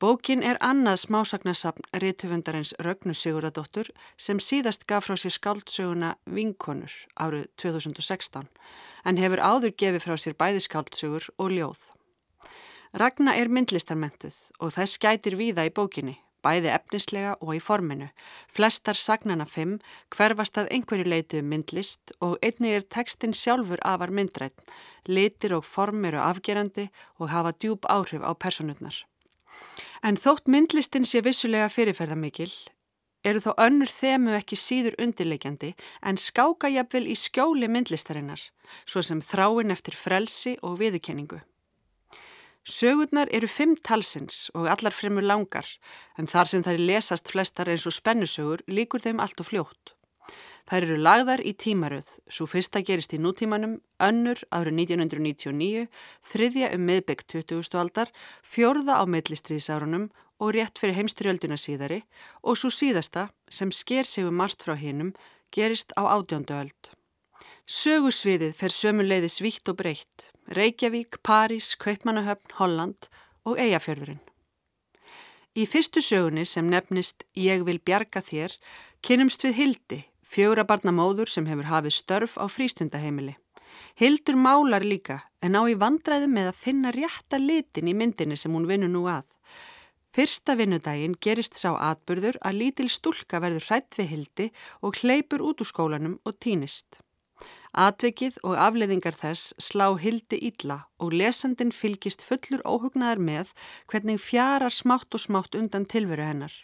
Bókin 0.01 0.41
er 0.41 0.57
annað 0.65 1.03
smásagnasapn 1.03 1.85
rítufundarins 2.01 2.71
Rögnu 2.81 3.13
Sigurðardóttur 3.13 3.91
sem 4.17 4.39
síðast 4.41 4.87
gaf 4.89 5.05
frá 5.05 5.19
sér 5.21 5.35
skáldsöguna 5.35 6.15
Vinkonur 6.25 6.95
árið 7.21 7.51
2016 7.61 8.47
en 9.05 9.21
hefur 9.21 9.43
áður 9.45 9.75
gefið 9.83 10.05
frá 10.07 10.15
sér 10.23 10.37
bæði 10.41 10.63
skáldsögur 10.65 11.27
og 11.37 11.53
ljóð. 11.53 11.83
Ragna 12.97 13.35
er 13.37 13.53
myndlistarmentuð 13.53 14.39
og 14.57 14.73
þess 14.79 14.97
gætir 15.05 15.37
víða 15.37 15.69
í 15.69 15.75
bókinni, 15.77 16.17
bæði 16.41 16.73
efnislega 16.79 17.37
og 17.37 17.53
í 17.59 17.61
forminu. 17.61 18.09
Flestar 18.49 18.97
sagnana 18.97 19.45
fimm 19.45 19.77
hverfast 20.17 20.57
að 20.57 20.73
einhverju 20.79 21.11
leitið 21.13 21.45
um 21.45 21.53
myndlist 21.53 22.17
og 22.25 22.41
einni 22.41 22.73
er 22.73 22.89
tekstin 22.89 23.37
sjálfur 23.37 23.85
afar 23.85 24.17
myndrætt, 24.17 24.65
litir 25.05 25.59
og 25.61 25.69
form 25.69 26.09
eru 26.09 26.25
afgerandi 26.25 26.89
og 27.21 27.35
hafa 27.37 27.53
djúb 27.53 27.85
áhrif 27.85 28.25
á 28.25 28.33
personurnar. 28.33 29.05
En 30.03 30.17
þótt 30.17 30.49
myndlistin 30.49 31.05
sé 31.05 31.21
vissulega 31.21 31.69
fyrirferðamikil, 31.69 32.49
eru 33.21 33.43
þó 33.45 33.51
önnur 33.61 33.91
þemu 33.93 34.33
ekki 34.39 34.57
síður 34.57 34.97
undirleikjandi 35.05 35.75
en 36.09 36.17
skáka 36.17 36.71
jafnvel 36.73 37.05
í 37.05 37.17
skjóli 37.21 37.69
myndlistarinnar, 37.69 38.41
svo 38.89 39.05
sem 39.05 39.21
þráin 39.21 39.75
eftir 39.75 39.97
frelsi 39.97 40.57
og 40.65 40.79
viðukenningu. 40.81 41.43
Sögurnar 42.65 43.29
eru 43.33 43.49
fimm 43.49 43.77
talsins 43.77 44.49
og 44.55 44.69
allar 44.73 44.95
fremur 44.97 45.25
langar, 45.25 45.69
en 46.17 46.29
þar 46.29 46.49
sem 46.49 46.65
þær 46.65 46.81
lesast 46.81 47.29
flestar 47.33 47.69
eins 47.69 47.87
og 47.89 47.97
spennusögur 47.97 48.65
líkur 48.69 49.05
þeim 49.05 49.21
allt 49.21 49.41
og 49.41 49.49
fljótt. 49.53 49.95
Þær 50.69 50.87
eru 50.87 50.97
lagðar 51.01 51.41
í 51.47 51.55
tímaröð, 51.57 52.09
svo 52.29 52.47
fyrsta 52.51 52.83
gerist 52.85 53.15
í 53.17 53.21
nútímanum, 53.23 53.79
önnur 54.03 54.43
árið 54.53 54.77
1999, 54.83 55.87
þriðja 56.33 56.71
um 56.77 56.87
miðbyggt 56.89 57.29
20. 57.33 57.79
aldar, 57.81 58.13
fjörða 58.43 59.01
á 59.01 59.05
meðlistriðsárunum 59.09 60.11
og 60.41 60.55
rétt 60.57 60.81
fyrir 60.81 60.97
heimstyrjölduna 61.01 61.59
síðari 61.61 62.01
og 62.43 62.57
svo 62.61 62.71
síðasta, 62.73 63.29
sem 63.51 63.73
sker 63.73 64.09
sig 64.09 64.27
um 64.29 64.37
margt 64.37 64.65
frá 64.65 64.77
hinnum, 64.79 65.13
gerist 65.53 65.93
á 65.99 66.07
átjöndu 66.07 66.57
öld. 66.57 66.93
Sögusviðið 67.71 68.57
fer 68.59 68.75
sömuleiði 68.75 69.29
svíkt 69.31 69.69
og 69.71 69.79
breytt, 69.79 70.31
Reykjavík, 70.51 71.21
París, 71.23 71.77
Kaupmannahöfn, 71.79 72.57
Holland 72.59 73.07
og 73.47 73.61
Eyjafjörðurinn. 73.63 74.23
Í 75.55 75.67
fyrstu 75.67 76.03
sögunni 76.03 76.45
sem 76.47 76.67
nefnist 76.71 77.25
Ég 77.35 77.63
vil 77.67 77.79
bjarga 77.79 78.23
þér, 78.23 78.55
kynumst 79.07 79.43
við 79.47 79.57
Hildi, 79.59 80.01
Fjóra 80.31 80.63
barna 80.63 80.93
móður 80.95 81.27
sem 81.27 81.47
hefur 81.51 81.67
hafið 81.67 81.95
störf 81.97 82.37
á 82.39 82.47
frístundaheimili. 82.47 83.35
Hildur 83.99 84.37
málar 84.39 84.85
líka 84.87 85.17
en 85.43 85.59
á 85.59 85.67
í 85.67 85.75
vandræðu 85.75 86.29
með 86.31 86.53
að 86.53 86.61
finna 86.61 86.93
rétta 86.95 87.41
litin 87.43 87.91
í 87.91 87.95
myndinni 87.99 88.39
sem 88.39 88.55
hún 88.55 88.69
vinur 88.71 88.93
nú 88.93 89.03
að. 89.11 89.27
Fyrsta 90.15 90.55
vinnudaginn 90.59 91.19
gerist 91.19 91.59
sá 91.59 91.75
atbyrður 91.75 92.39
að 92.47 92.59
lítil 92.63 92.89
stúlka 92.91 93.43
verður 93.43 93.67
hrætt 93.67 93.99
við 93.99 94.11
Hildi 94.13 94.49
og 94.87 95.03
hleypur 95.03 95.43
út 95.51 95.63
úr 95.63 95.71
skólanum 95.73 96.17
og 96.23 96.39
týnist. 96.39 97.03
Atvikið 97.75 98.39
og 98.47 98.55
afleðingar 98.55 99.19
þess 99.19 99.55
slá 99.59 99.89
Hildi 99.99 100.39
ítla 100.47 100.85
og 101.03 101.15
lesandin 101.15 101.75
fylgist 101.75 102.23
fullur 102.23 102.63
óhugnaðar 102.63 103.19
með 103.19 103.55
hvernig 103.91 104.23
fjarar 104.23 104.75
smátt 104.75 105.11
og 105.15 105.27
smátt 105.27 105.59
undan 105.59 105.91
tilveru 105.91 106.27
hennar. 106.27 106.55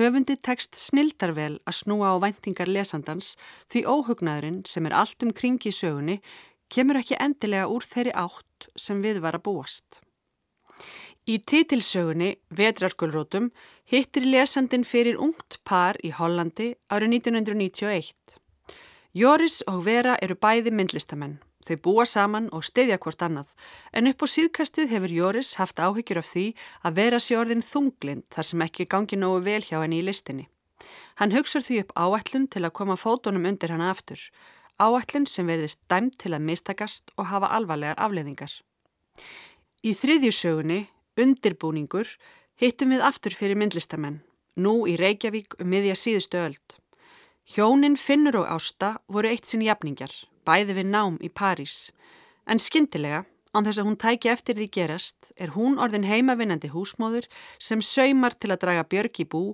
Höfundi 0.00 0.38
tekst 0.40 0.78
snildarvel 0.80 1.58
að 1.68 1.76
snúa 1.76 2.14
á 2.16 2.16
væntingar 2.22 2.70
lesandans 2.72 3.34
því 3.68 3.82
óhugnaðurinn 3.84 4.62
sem 4.64 4.86
er 4.88 4.94
allt 4.96 5.26
um 5.26 5.32
kringi 5.36 5.68
í 5.68 5.76
sögunni 5.76 6.14
kemur 6.72 6.96
ekki 7.02 7.18
endilega 7.20 7.66
úr 7.68 7.84
þeirri 7.84 8.14
átt 8.16 8.70
sem 8.80 9.02
við 9.04 9.20
var 9.20 9.36
að 9.36 9.44
búast. 9.50 9.98
Í 11.28 11.36
titilsögunni 11.44 12.30
Vetrargulrótum 12.48 13.50
hittir 13.92 14.24
lesandin 14.24 14.88
fyrir 14.88 15.20
ungt 15.20 15.60
par 15.68 16.00
í 16.00 16.14
Hollandi 16.16 16.72
árið 16.88 17.18
1991. 17.20 18.16
Joris 19.12 19.60
og 19.68 19.84
Vera 19.84 20.16
eru 20.24 20.38
bæði 20.40 20.72
myndlistamenn. 20.72 21.36
Þau 21.68 21.76
búa 21.84 22.06
saman 22.08 22.46
og 22.56 22.64
stiðja 22.64 22.96
hvort 23.02 23.20
annað 23.22 23.50
en 23.92 24.08
upp 24.08 24.24
á 24.24 24.26
síðkastið 24.32 24.92
hefur 24.94 25.12
Jóris 25.12 25.50
haft 25.60 25.82
áhyggjur 25.82 26.22
af 26.22 26.30
því 26.30 26.44
að 26.88 26.96
vera 26.96 27.20
sér 27.20 27.42
orðin 27.42 27.66
þunglind 27.66 28.24
þar 28.32 28.48
sem 28.48 28.64
ekki 28.64 28.88
gangi 28.88 29.18
nógu 29.20 29.42
vel 29.44 29.60
hjá 29.66 29.76
henni 29.82 30.00
í 30.00 30.06
listinni. 30.06 30.48
Hann 31.20 31.34
hugsur 31.36 31.60
því 31.60 31.82
upp 31.84 31.92
áætlun 32.00 32.48
til 32.48 32.64
að 32.64 32.76
koma 32.78 32.96
fótonum 32.96 33.44
undir 33.50 33.74
hann 33.74 33.84
aftur. 33.84 34.22
Áætlun 34.80 35.28
sem 35.28 35.46
verðist 35.52 35.84
dæmt 35.92 36.16
til 36.22 36.32
að 36.32 36.46
mistakast 36.48 37.12
og 37.20 37.28
hafa 37.28 37.52
alvarlegar 37.52 38.00
afleðingar. 38.00 38.52
Í 39.84 39.92
þriðjusögunni, 39.92 40.86
undirbúningur, 41.20 42.08
hittum 42.56 42.96
við 42.96 43.04
aftur 43.04 43.36
fyrir 43.36 43.60
myndlistamenn, 43.60 44.22
nú 44.56 44.86
í 44.88 44.96
Reykjavík 44.96 45.60
um 45.60 45.68
miðja 45.68 45.98
síðustu 46.00 46.40
öld. 46.40 46.80
Hjónin 47.44 48.00
Finnur 48.00 48.40
og 48.40 48.48
Ásta 48.56 48.94
voru 49.08 49.28
eitt 49.28 49.48
sinn 49.48 49.64
jafningar 49.66 50.12
bæði 50.46 50.76
við 50.80 50.88
nám 50.92 51.18
í 51.20 51.28
París. 51.28 51.90
En 52.46 52.58
skyndilega, 52.58 53.24
án 53.54 53.66
þess 53.66 53.80
að 53.82 53.88
hún 53.88 53.98
tæki 53.98 54.30
eftir 54.30 54.58
því 54.58 54.68
gerast, 54.76 55.32
er 55.36 55.54
hún 55.56 55.78
orðin 55.82 56.06
heimavinnandi 56.06 56.70
húsmóður 56.70 57.26
sem 57.58 57.82
saumar 57.82 58.36
til 58.38 58.52
að 58.52 58.62
draga 58.64 58.86
björg 58.86 59.22
í 59.22 59.26
bú 59.26 59.44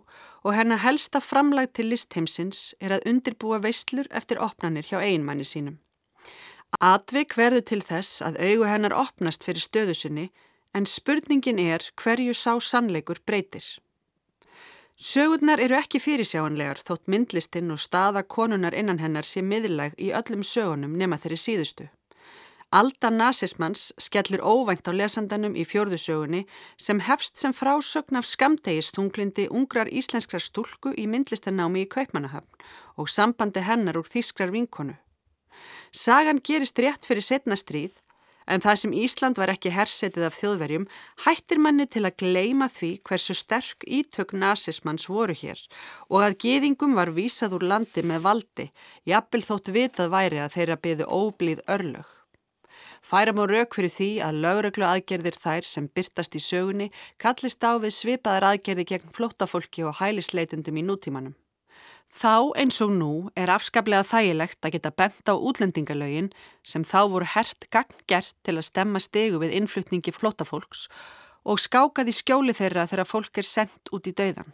og 0.45 0.53
hennar 0.57 0.85
helsta 0.85 1.23
framlag 1.25 1.73
til 1.73 1.89
listheimsins 1.91 2.75
er 2.81 2.97
að 2.97 3.09
undirbúa 3.13 3.63
veistlur 3.65 4.09
eftir 4.11 4.43
opnanir 4.43 4.87
hjá 4.89 5.01
einmanni 5.01 5.49
sínum. 5.49 5.81
Atvik 6.81 7.37
verður 7.39 7.65
til 7.65 7.81
þess 7.81 8.21
að 8.27 8.41
augu 8.43 8.69
hennar 8.69 8.97
opnast 8.97 9.47
fyrir 9.47 9.65
stöðusunni 9.65 10.29
en 10.77 10.87
spurningin 10.87 11.61
er 11.63 11.85
hverju 11.97 12.35
sá 12.37 12.59
sannleikur 12.61 13.23
breytir. 13.25 13.65
Sögurnar 14.97 15.61
eru 15.61 15.77
ekki 15.77 16.01
fyrirsjáanlegar 16.01 16.79
þótt 16.81 17.11
myndlistinn 17.13 17.69
og 17.75 17.81
staða 17.83 18.23
konunar 18.25 18.73
innan 18.73 19.03
hennar 19.03 19.29
sé 19.29 19.43
miðlæg 19.45 19.93
í 20.01 20.09
öllum 20.17 20.41
sögunum 20.41 20.95
nema 20.97 21.19
þeirri 21.21 21.37
síðustu. 21.37 21.89
Alda 22.73 23.11
nazismans 23.13 23.93
skellir 24.01 24.41
óvænt 24.41 24.89
á 24.89 24.97
lesandanum 24.97 25.53
í 25.53 25.67
fjörðusögunni 25.69 26.47
sem 26.81 27.03
hefst 27.05 27.37
sem 27.37 27.53
frásögn 27.53 28.17
af 28.17 28.25
skamtegistунglindi 28.25 29.47
ungrar 29.53 29.93
íslenskrar 29.93 30.41
stúlku 30.41 30.95
í 30.97 31.05
myndlistanámi 31.07 31.85
í 31.85 31.91
Kaupmannahöfn 31.93 32.65
og 32.97 33.13
sambandi 33.13 33.61
hennar 33.69 34.01
úr 34.01 34.09
þýskrar 34.09 34.51
vinkonu. 34.51 34.97
Sagan 35.93 36.41
gerist 36.41 36.81
rétt 36.81 37.05
fyrir 37.05 37.23
setna 37.23 37.57
stríð 37.57 38.01
En 38.47 38.63
það 38.63 38.81
sem 38.81 38.93
Ísland 38.95 39.39
var 39.41 39.51
ekki 39.51 39.73
hersetið 39.75 40.27
af 40.29 40.37
þjóðverjum 40.39 40.89
hættir 41.25 41.59
manni 41.63 41.87
til 41.91 42.05
að 42.07 42.19
gleima 42.23 42.69
því 42.71 42.91
hversu 43.09 43.35
sterk 43.35 43.87
ítök 43.87 44.35
nazismans 44.39 45.09
voru 45.11 45.35
hér 45.35 45.63
og 46.07 46.21
að 46.23 46.37
geðingum 46.45 46.95
var 46.99 47.11
vísað 47.17 47.57
úr 47.59 47.67
landi 47.73 48.05
með 48.07 48.23
valdi, 48.29 48.69
jafnvel 49.05 49.43
þótt 49.49 49.73
vitað 49.75 50.13
væri 50.15 50.43
að 50.43 50.55
þeirra 50.59 50.77
byðu 50.87 51.09
óblíð 51.21 51.65
örlög. 51.67 52.13
Færam 53.07 53.39
og 53.39 53.51
rauk 53.53 53.75
fyrir 53.77 53.93
því 53.95 54.11
að 54.27 54.39
lögreglu 54.43 54.87
aðgerðir 54.87 55.37
þær 55.39 55.67
sem 55.71 55.87
byrtast 55.95 56.35
í 56.35 56.43
sögunni 56.43 56.89
kallist 57.23 57.63
á 57.63 57.79
við 57.79 57.95
svipaðar 57.95 58.49
aðgerði 58.53 58.87
gegn 58.93 59.13
flóttafólki 59.15 59.87
og 59.87 59.99
hælisleitundum 60.01 60.81
í 60.83 60.87
nútímanum. 60.87 61.37
Þá 62.17 62.57
eins 62.57 62.79
og 62.81 62.95
nú 62.97 63.13
er 63.37 63.51
afskaplega 63.53 64.07
þægilegt 64.09 64.65
að 64.65 64.73
geta 64.79 64.93
bent 65.03 65.29
á 65.29 65.37
útlendingalögin 65.37 66.31
sem 66.65 66.85
þá 66.85 67.01
voru 67.13 67.29
hert 67.29 67.69
ganggert 67.69 68.33
til 68.41 68.57
að 68.57 68.69
stemma 68.71 69.03
stegu 69.05 69.41
við 69.43 69.53
innflutningi 69.59 70.15
flótafólks 70.17 70.87
og 71.45 71.61
skákaði 71.61 72.15
skjóli 72.17 72.57
þeirra 72.57 72.87
þegar 72.89 73.11
fólk 73.11 73.43
er 73.43 73.49
sendt 73.51 73.93
út 73.93 74.09
í 74.09 74.15
dauðan. 74.17 74.49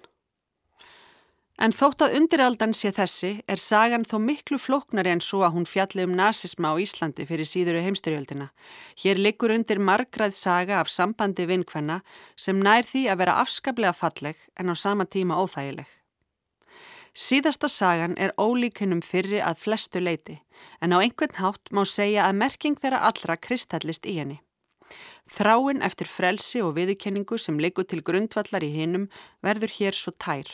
En 1.62 1.70
þótt 1.70 2.02
að 2.02 2.16
undiraldan 2.18 2.74
sé 2.74 2.90
þessi 2.96 3.32
er 3.46 3.60
sagan 3.62 4.08
þó 4.08 4.16
miklu 4.18 4.58
flóknari 4.58 5.12
en 5.12 5.22
svo 5.22 5.44
að 5.46 5.54
hún 5.60 5.68
fjalli 5.68 6.02
um 6.08 6.16
nazisma 6.18 6.74
á 6.74 6.80
Íslandi 6.82 7.28
fyrir 7.28 7.46
síðuru 7.46 7.84
heimstyrjöldina. 7.86 8.50
Hér 8.98 9.22
liggur 9.22 9.54
undir 9.54 9.78
margrað 9.78 10.34
saga 10.34 10.80
af 10.80 10.90
sambandi 10.90 11.46
vinkvenna 11.46 12.02
sem 12.34 12.58
nær 12.58 12.88
því 12.88 13.06
að 13.12 13.22
vera 13.22 13.40
afskaplega 13.44 13.94
falleg 13.94 14.48
en 14.58 14.72
á 14.72 14.74
sama 14.74 15.06
tíma 15.06 15.38
óþægileg. 15.38 16.01
Síðasta 17.12 17.68
sagan 17.68 18.14
er 18.16 18.32
ólíkunum 18.40 19.02
fyrri 19.04 19.40
að 19.44 19.58
flestu 19.60 20.00
leiti, 20.00 20.38
en 20.80 20.96
á 20.96 20.98
einhvern 21.04 21.36
hátt 21.36 21.68
má 21.68 21.84
segja 21.84 22.24
að 22.24 22.38
merking 22.40 22.78
þeirra 22.80 23.02
allra 23.08 23.36
kristallist 23.36 24.08
í 24.08 24.16
henni. 24.16 24.38
Þráin 25.32 25.84
eftir 25.84 26.08
frelsi 26.08 26.62
og 26.64 26.74
viðurkenningu 26.76 27.36
sem 27.38 27.60
leikur 27.60 27.84
til 27.88 28.00
grundvallar 28.04 28.64
í 28.64 28.72
hinnum 28.72 29.10
verður 29.44 29.74
hér 29.76 29.96
svo 29.96 30.12
tær. 30.16 30.48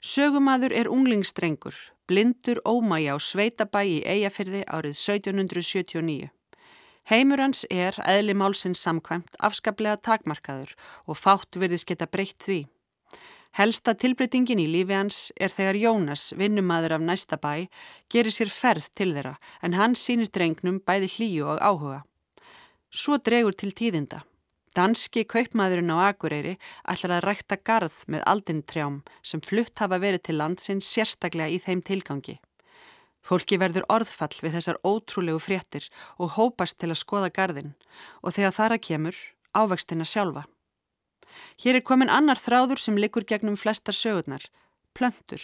Sögumadur 0.00 0.72
er 0.72 0.88
unglingstrengur, 0.88 1.76
blindur 2.08 2.60
ómægi 2.64 3.08
á 3.12 3.16
Sveitabæ 3.16 3.82
í 3.84 3.96
Eyjafyrði 4.04 4.62
árið 4.68 4.96
1779. 4.96 6.28
Heimur 7.08 7.40
hans 7.40 7.64
er, 7.72 7.96
eðli 8.04 8.36
málsins 8.36 8.80
samkvæmt, 8.84 9.40
afskaplega 9.40 9.96
takmarkaður 10.04 10.76
og 11.08 11.16
fátt 11.16 11.56
virðis 11.56 11.88
geta 11.88 12.06
breytt 12.06 12.44
því. 12.44 12.60
Helsta 13.58 13.96
tilbreytingin 13.98 14.60
í 14.62 14.68
lífi 14.70 14.94
hans 14.94 15.18
er 15.34 15.50
þegar 15.50 15.78
Jónas, 15.80 16.30
vinnumadur 16.38 16.94
af 16.94 17.02
næsta 17.02 17.36
bæ, 17.36 17.66
gerir 18.12 18.30
sér 18.30 18.50
ferð 18.54 18.86
til 18.94 19.10
þeirra 19.16 19.36
en 19.62 19.74
hann 19.74 19.96
sínir 19.98 20.30
drengnum 20.30 20.78
bæði 20.86 21.08
hlýju 21.16 21.48
og 21.54 21.58
áhuga. 21.58 22.02
Svo 22.90 23.18
dregur 23.18 23.56
til 23.58 23.74
tíðinda. 23.74 24.22
Danski 24.74 25.24
kaupmaðurinn 25.26 25.90
á 25.90 26.14
Akureyri 26.14 26.52
ætlar 26.86 27.16
að 27.16 27.24
rækta 27.26 27.56
garð 27.58 28.04
með 28.06 28.22
aldintrjám 28.32 29.00
sem 29.26 29.42
flutt 29.42 29.82
hafa 29.82 29.98
verið 29.98 30.22
til 30.28 30.38
landsins 30.38 30.86
sérstaklega 30.86 31.50
í 31.50 31.58
þeim 31.58 31.82
tilgangi. 31.82 32.36
Fólki 33.26 33.58
verður 33.58 33.88
orðfall 33.90 34.38
við 34.38 34.54
þessar 34.56 34.78
ótrúlegu 34.86 35.42
fréttir 35.42 35.90
og 36.22 36.36
hópast 36.38 36.78
til 36.78 36.92
að 36.94 37.02
skoða 37.02 37.34
garðin 37.34 37.74
og 38.22 38.38
þegar 38.38 38.56
þara 38.60 38.78
kemur 38.78 39.18
ávextina 39.58 40.06
sjálfa. 40.06 40.46
Hér 41.62 41.80
er 41.80 41.84
komin 41.86 42.12
annar 42.12 42.40
þráður 42.40 42.82
sem 42.82 42.98
likur 42.98 43.24
gegnum 43.24 43.56
flestar 43.56 43.96
sögurnar, 43.96 44.46
plöntur. 44.96 45.42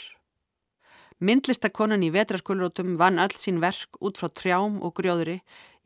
Myndlistakonan 1.18 2.04
í 2.04 2.10
vetraskulrótum 2.12 2.98
vann 3.00 3.18
öll 3.22 3.32
sín 3.40 3.62
verk 3.62 3.96
út 4.04 4.18
frá 4.20 4.28
trjám 4.28 4.82
og 4.84 4.92
grjóðri. 4.98 5.38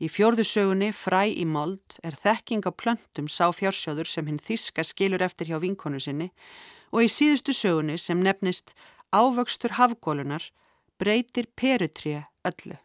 Í 0.03 0.09
fjórðu 0.11 0.43
sögunni, 0.43 0.89
fræ 0.91 1.29
í 1.31 1.45
mold, 1.47 1.99
er 2.03 2.17
þekking 2.19 2.67
á 2.67 2.71
plöntum 2.75 3.29
sá 3.31 3.47
fjársjóður 3.55 4.09
sem 4.11 4.27
hinn 4.27 4.41
þíska 4.43 4.83
skilur 4.83 5.23
eftir 5.23 5.47
hjá 5.47 5.61
vinkonu 5.63 6.01
sinni 6.03 6.31
og 6.91 7.05
í 7.05 7.11
síðustu 7.11 7.55
sögunni 7.55 7.97
sem 8.01 8.19
nefnist 8.19 8.75
Ávöxtur 9.11 9.75
hafgólunar 9.75 10.51
breytir 10.99 11.47
perutrija 11.55 12.27
öllu. 12.47 12.77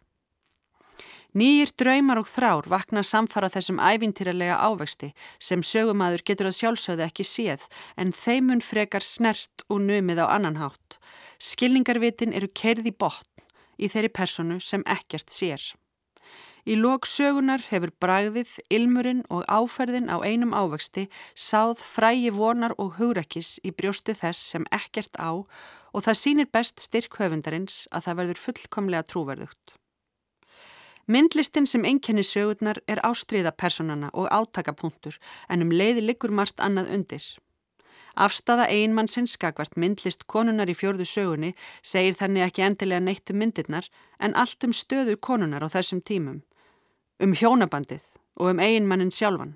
Nýjir 1.37 1.69
draumar 1.76 2.16
og 2.16 2.31
þrár 2.33 2.64
vakna 2.73 3.02
samfara 3.05 3.50
þessum 3.52 3.76
ævintýralega 3.76 4.55
ávexti 4.57 5.11
sem 5.37 5.61
sögumadur 5.61 6.23
getur 6.25 6.49
að 6.49 6.57
sjálfsögðu 6.57 7.05
ekki 7.05 7.26
séð 7.28 7.66
en 8.00 8.14
þeimun 8.16 8.64
frekar 8.64 9.05
snert 9.05 9.66
og 9.69 9.83
numið 9.85 10.23
á 10.25 10.33
annan 10.33 10.57
hátt. 10.57 10.97
Skilningarvitin 11.37 12.33
eru 12.33 12.49
kerði 12.49 12.95
botn 12.97 13.45
í 13.76 13.93
þeirri 13.93 14.12
personu 14.16 14.59
sem 14.64 14.87
ekkert 14.88 15.28
sér. 15.28 15.61
Í 16.64 16.73
lok 16.81 17.05
sögunar 17.05 17.69
hefur 17.69 17.93
bræðið, 18.00 18.57
ilmurinn 18.73 19.25
og 19.29 19.44
áferðin 19.44 20.09
á 20.09 20.16
einum 20.25 20.57
ávexti 20.57 21.11
sáð 21.37 21.85
frægi 21.85 22.33
vonar 22.33 22.72
og 22.81 22.96
hugrekkis 22.96 23.59
í 23.61 23.77
brjósti 23.77 24.16
þess 24.16 24.55
sem 24.57 24.64
ekkert 24.72 25.20
á 25.20 25.37
og 25.37 26.01
það 26.01 26.22
sínir 26.25 26.49
best 26.49 26.81
styrk 26.81 27.20
höfundarins 27.20 27.85
að 27.92 28.09
það 28.09 28.22
verður 28.22 28.46
fullkomlega 28.49 29.12
trúverðugt. 29.12 29.77
Myndlistin 31.07 31.66
sem 31.71 31.85
einkenni 31.87 32.23
sögurnar 32.27 32.81
er 32.90 32.99
ástriða 33.07 33.53
personana 33.55 34.09
og 34.12 34.27
átakapunktur 34.27 35.21
en 35.49 35.62
um 35.62 35.71
leiði 35.71 36.03
liggur 36.03 36.33
margt 36.35 36.59
annað 36.59 36.90
undir. 36.97 37.27
Afstafa 38.16 38.64
einmannsins 38.66 39.37
skakvart 39.37 39.77
myndlist 39.77 40.27
konunar 40.27 40.73
í 40.73 40.75
fjörðu 40.75 41.07
sögunni 41.07 41.53
segir 41.83 42.19
þannig 42.19 42.47
ekki 42.49 42.66
endilega 42.66 43.05
neitt 43.05 43.31
um 43.31 43.38
myndirnar 43.38 43.87
en 44.19 44.35
allt 44.35 44.66
um 44.66 44.75
stöðu 44.75 45.14
konunar 45.29 45.62
á 45.62 45.69
þessum 45.77 46.03
tímum. 46.03 46.42
Um 47.23 47.38
hjónabandið 47.38 48.03
og 48.40 48.57
um 48.57 48.64
einmannin 48.66 49.14
sjálfan. 49.14 49.55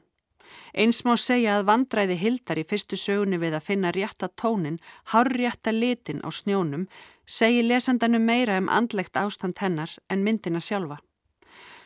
Eins 0.71 1.03
má 1.03 1.17
segja 1.19 1.59
að 1.59 1.67
vandræði 1.67 2.21
hildar 2.23 2.63
í 2.63 2.69
fyrstu 2.71 2.95
sögunni 2.95 3.43
við 3.43 3.59
að 3.59 3.67
finna 3.73 3.91
rétta 3.91 4.31
tónin, 4.39 4.79
hár 5.11 5.35
rétta 5.35 5.75
litin 5.75 6.23
á 6.23 6.31
snjónum, 6.31 6.87
segir 7.27 7.67
lesandanum 7.67 8.23
meira 8.23 8.59
um 8.63 8.71
andlegt 8.71 9.19
ástand 9.19 9.59
hennar 9.59 9.99
en 10.09 10.23
myndina 10.23 10.63
sjálfa. 10.63 11.03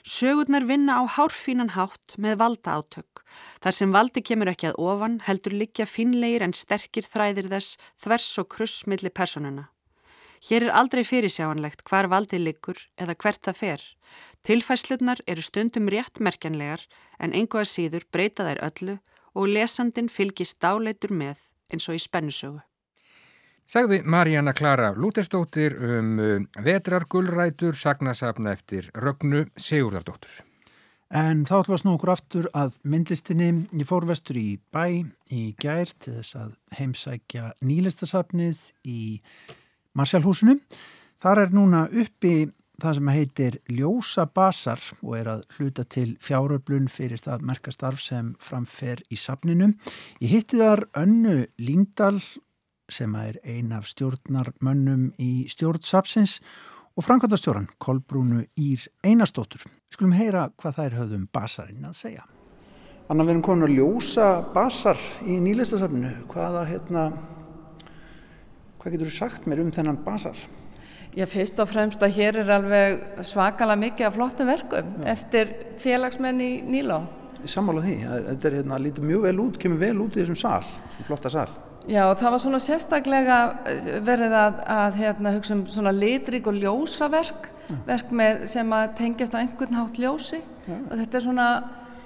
Sögurnar 0.04 0.66
vinna 0.68 1.00
á 1.00 1.02
hárfínan 1.08 1.70
hátt 1.72 2.12
með 2.20 2.36
valda 2.36 2.76
átök. 2.76 3.22
Þar 3.64 3.72
sem 3.72 3.92
valdi 3.92 4.20
kemur 4.20 4.50
ekki 4.52 4.68
að 4.68 4.80
ofan 4.84 5.14
heldur 5.24 5.54
liggja 5.56 5.86
finleir 5.88 6.44
en 6.44 6.52
sterkir 6.52 7.08
þræðir 7.08 7.48
þess 7.48 7.78
þvers 8.04 8.26
og 8.42 8.50
kruss 8.52 8.84
millir 8.84 9.14
personuna. 9.16 9.70
Hér 10.44 10.66
er 10.66 10.74
aldrei 10.76 11.06
fyrirsjáanlegt 11.08 11.86
hvar 11.88 12.10
valdi 12.12 12.36
liggur 12.36 12.76
eða 13.00 13.16
hvert 13.16 13.40
það 13.48 13.56
fer. 13.62 13.86
Tilfæslunar 14.44 15.24
eru 15.24 15.40
stundum 15.40 15.88
rétt 15.88 16.20
merkjanlegar 16.20 16.84
en 17.16 17.32
engu 17.32 17.62
að 17.62 17.70
síður 17.72 18.04
breyta 18.12 18.44
þær 18.44 18.60
öllu 18.68 19.00
og 19.32 19.48
lesandin 19.56 20.12
fylgist 20.12 20.60
dáleitur 20.60 21.16
með 21.16 21.40
eins 21.72 21.88
og 21.88 21.96
í 21.96 22.04
spennusögu. 22.04 22.60
Sagði 23.64 24.02
Marjana 24.04 24.52
Klara 24.52 24.90
Lútersdóttir 24.92 25.74
um 25.80 26.18
uh, 26.20 26.32
vetrargullrætur 26.64 27.76
sagnasafna 27.78 28.52
eftir 28.52 28.90
Rögnu 28.92 29.46
Sigurðardóttur. 29.56 30.42
En 31.14 31.44
þá 31.48 31.60
ætlum 31.60 31.72
við 31.72 31.78
að 31.78 31.80
snú 31.80 31.94
okkur 31.94 32.12
aftur 32.12 32.48
að 32.58 32.76
myndlistinni. 32.84 33.48
Ég 33.72 33.88
fór 33.88 34.04
vestur 34.08 34.36
í 34.40 34.58
bæ 34.74 35.06
í 35.32 35.42
gær 35.60 35.88
til 36.02 36.18
þess 36.18 36.36
að 36.42 36.52
heimsækja 36.76 37.54
nýlistasafnið 37.64 38.60
í 38.90 39.00
Marsjálfhúsinu. 39.96 40.58
Þar 41.22 41.44
er 41.46 41.56
núna 41.56 41.84
uppi 41.88 42.34
það 42.82 42.96
sem 42.98 43.12
heitir 43.14 43.60
Ljósa 43.70 44.26
Basar 44.26 44.82
og 45.00 45.12
er 45.20 45.30
að 45.36 45.44
hluta 45.56 45.84
til 45.88 46.16
fjáröflun 46.20 46.90
fyrir 46.90 47.22
það 47.22 47.46
merkastarf 47.48 48.02
sem 48.02 48.34
framfer 48.42 49.00
í 49.08 49.16
safninu. 49.16 49.72
Ég 50.20 50.34
hitti 50.34 50.60
þar 50.60 50.88
önnu 50.98 51.44
Líndal 51.62 52.18
sem 52.92 53.14
er 53.16 53.38
ein 53.44 53.72
af 53.72 53.88
stjórnarmönnum 53.88 55.10
í 55.20 55.46
stjórnsapsins 55.50 56.40
og 56.94 57.06
framkvæmdastjóran 57.06 57.68
Kolbrúnu 57.82 58.44
Ír 58.60 58.86
Einarstóttur. 59.06 59.64
Við 59.64 59.96
skulum 59.96 60.14
heyra 60.16 60.48
hvað 60.60 60.80
er 60.84 60.98
höfðum 60.98 61.28
basarinn 61.32 61.86
að 61.88 61.96
segja. 61.98 62.26
Anna, 63.10 63.24
við 63.24 63.34
erum 63.34 63.44
komin 63.44 63.66
að 63.66 63.78
ljósa 63.78 64.28
basar 64.54 65.00
í 65.26 65.36
nýlistasafnu. 65.42 66.12
Hvaða, 66.30 66.62
hérna, 66.70 67.08
hvað 68.80 68.94
getur 68.94 69.10
þú 69.10 69.16
sagt 69.16 69.48
mér 69.50 69.64
um 69.64 69.72
þennan 69.74 69.98
basar? 70.06 70.38
Já, 71.14 71.26
fyrst 71.30 71.60
og 71.62 71.68
fremst 71.70 72.02
að 72.02 72.16
hér 72.16 72.40
er 72.42 72.48
alveg 72.56 73.04
svakalega 73.26 73.82
mikið 73.84 74.08
af 74.08 74.16
flottum 74.16 74.48
verkum 74.50 74.96
Já. 74.98 75.10
eftir 75.12 75.52
félagsmenn 75.82 76.40
í 76.42 76.54
Níló. 76.66 77.04
Sammála 77.44 77.84
því, 77.84 77.98
þetta 78.30 78.48
er 78.48 78.56
hérna, 78.58 78.80
lítið 78.80 79.06
mjög 79.10 79.28
vel 79.28 79.36
út, 79.44 79.60
kemur 79.62 79.82
vel 79.84 79.94
út 80.02 80.16
í 80.16 80.22
þessum 80.22 80.40
sál, 80.40 80.64
þessum 80.96 81.10
flotta 81.10 81.30
sál. 81.30 81.63
Já, 81.84 82.04
það 82.16 82.30
var 82.32 82.40
svona 82.40 82.60
sérstaklega 82.64 83.38
eh, 83.68 83.88
verið 84.04 84.34
að, 84.38 84.60
að 84.72 84.98
hérna, 85.02 85.32
hugsa 85.34 85.56
um 85.56 85.64
svona 85.68 85.92
litrík 85.92 86.46
og 86.48 86.56
ljósaverk, 86.56 87.50
ja. 87.68 87.78
verk 87.88 88.14
með, 88.16 88.46
sem 88.52 88.72
að 88.72 88.94
tengjast 89.00 89.36
á 89.36 89.42
einhvern 89.42 89.76
hátt 89.76 90.00
ljósi 90.00 90.40
ja. 90.40 90.78
og 90.78 90.94
þetta 90.94 91.18
er 91.18 91.26
svona 91.26 91.48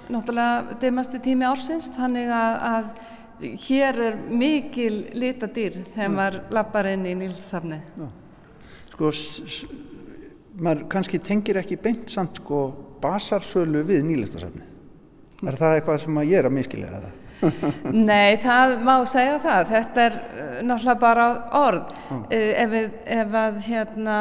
náttúrulega 0.09 0.79
dimmasti 0.81 1.21
tími 1.23 1.47
ársins, 1.47 1.91
þannig 1.95 2.31
að, 2.33 2.57
að 2.73 3.55
hér 3.69 4.01
er 4.09 4.17
mikil 4.27 4.95
litadýr 5.15 5.79
þegar 5.93 6.09
ja. 6.09 6.15
maður 6.17 6.39
lappar 6.57 6.89
inn 6.91 7.07
í 7.07 7.15
nýlsafni. 7.21 7.79
Sko, 8.91 9.13
maður 10.59 10.83
kannski 10.91 11.21
tengir 11.23 11.61
ekki 11.61 11.79
beint 11.79 12.11
samt 12.11 12.41
sko 12.41 12.65
basarsölu 12.99 13.85
við 13.87 14.03
nýlistasafni. 14.09 14.65
Er 15.47 15.55
það 15.55 15.77
eitthvað 15.77 16.03
sem 16.03 16.19
að 16.19 16.33
ég 16.33 16.41
er 16.41 16.49
að 16.49 16.55
miskilja 16.57 16.91
það? 16.97 17.09
Nei, 18.09 18.37
það 18.43 18.75
má 18.85 18.93
segja 19.09 19.39
það. 19.43 19.71
Þetta 19.73 20.05
er 20.05 20.19
uh, 20.19 20.51
náttúrulega 20.67 20.99
bara 21.01 21.27
orð. 21.59 21.95
Uh, 22.09 22.35
ef 22.35 22.71
við, 22.73 22.91
ef 23.19 23.39
að 23.41 23.59
hérna, 23.67 24.17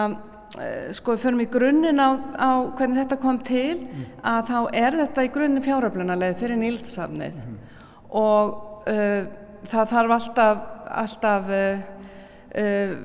uh, 0.58 0.88
sko 0.96 1.16
við 1.16 1.26
förum 1.26 1.44
í 1.44 1.48
grunninn 1.52 2.02
á, 2.02 2.10
á 2.38 2.50
hvernig 2.78 3.02
þetta 3.02 3.20
kom 3.22 3.42
til, 3.46 3.82
mm. 3.82 4.08
að 4.32 4.40
þá 4.52 4.58
er 4.84 4.98
þetta 5.02 5.26
í 5.26 5.32
grunninn 5.34 5.66
fjáröflunarleið 5.66 6.40
fyrir 6.42 6.60
nýldsafnið 6.62 7.38
mm. 7.42 7.60
og 8.22 8.88
uh, 8.88 9.22
það 9.68 9.94
þarf 9.94 10.16
alltaf, 10.18 10.66
alltaf 11.04 11.52
uh, 11.52 11.86
uh, 12.54 12.96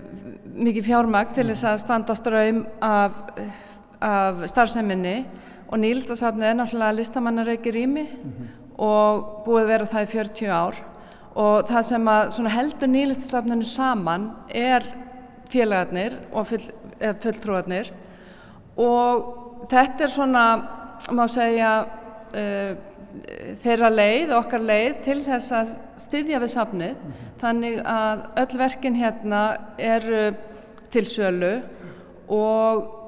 mikið 0.54 0.90
fjármagn 0.90 1.34
til 1.36 1.48
þess 1.50 1.70
að 1.72 1.80
standa 1.82 2.16
ströym 2.18 2.66
af, 2.84 3.16
af 4.04 4.44
starfseminni 4.52 5.18
og 5.74 5.80
nýldarsafni 5.82 6.46
er 6.46 6.58
náttúrulega 6.60 7.00
listamannareiki 7.00 7.72
rými 7.72 8.04
mm 8.04 8.32
-hmm. 8.32 8.63
Og 8.84 9.24
búið 9.46 9.70
vera 9.72 9.90
það 9.90 10.06
í 10.06 10.12
40 10.14 10.54
ár. 10.54 10.80
Og 11.34 11.70
það 11.70 11.88
sem 11.90 12.10
að 12.14 12.50
heldur 12.54 12.92
nýlistarsafninu 12.94 13.66
saman 13.66 14.30
er 14.54 14.86
félagarnir 15.50 16.18
og 16.32 16.48
full, 16.52 16.64
fulltrúarnir. 17.24 17.92
Og 18.78 19.68
þetta 19.72 20.06
er 20.06 20.12
svona, 20.14 20.46
má 21.14 21.24
segja 21.32 21.74
uh, 21.84 22.74
þeirra 23.62 23.92
leið, 23.94 24.34
okkar 24.38 24.64
leið 24.64 24.98
til 25.06 25.20
þess 25.26 25.54
að 25.54 25.76
styðja 26.02 26.42
við 26.42 26.54
safnið. 26.56 26.96
Mm 26.98 27.12
-hmm. 27.12 27.38
þannig 27.44 27.80
að 27.86 28.26
öll 28.42 28.58
verkin 28.58 28.96
hérna 28.96 29.44
eru 29.78 30.34
til 30.92 31.06
sölu 31.06 31.62
og 32.28 33.00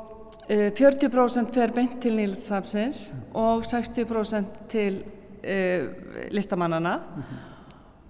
40% 0.50 1.54
fer 1.54 1.72
beint 1.74 2.02
til 2.02 2.18
nýlitsafsins 2.18 3.12
og 3.34 3.64
60% 3.66 4.46
til 4.70 5.04
uh, 5.46 5.88
listamannana 6.32 6.96
mm 6.98 7.22
-hmm. 7.22 7.38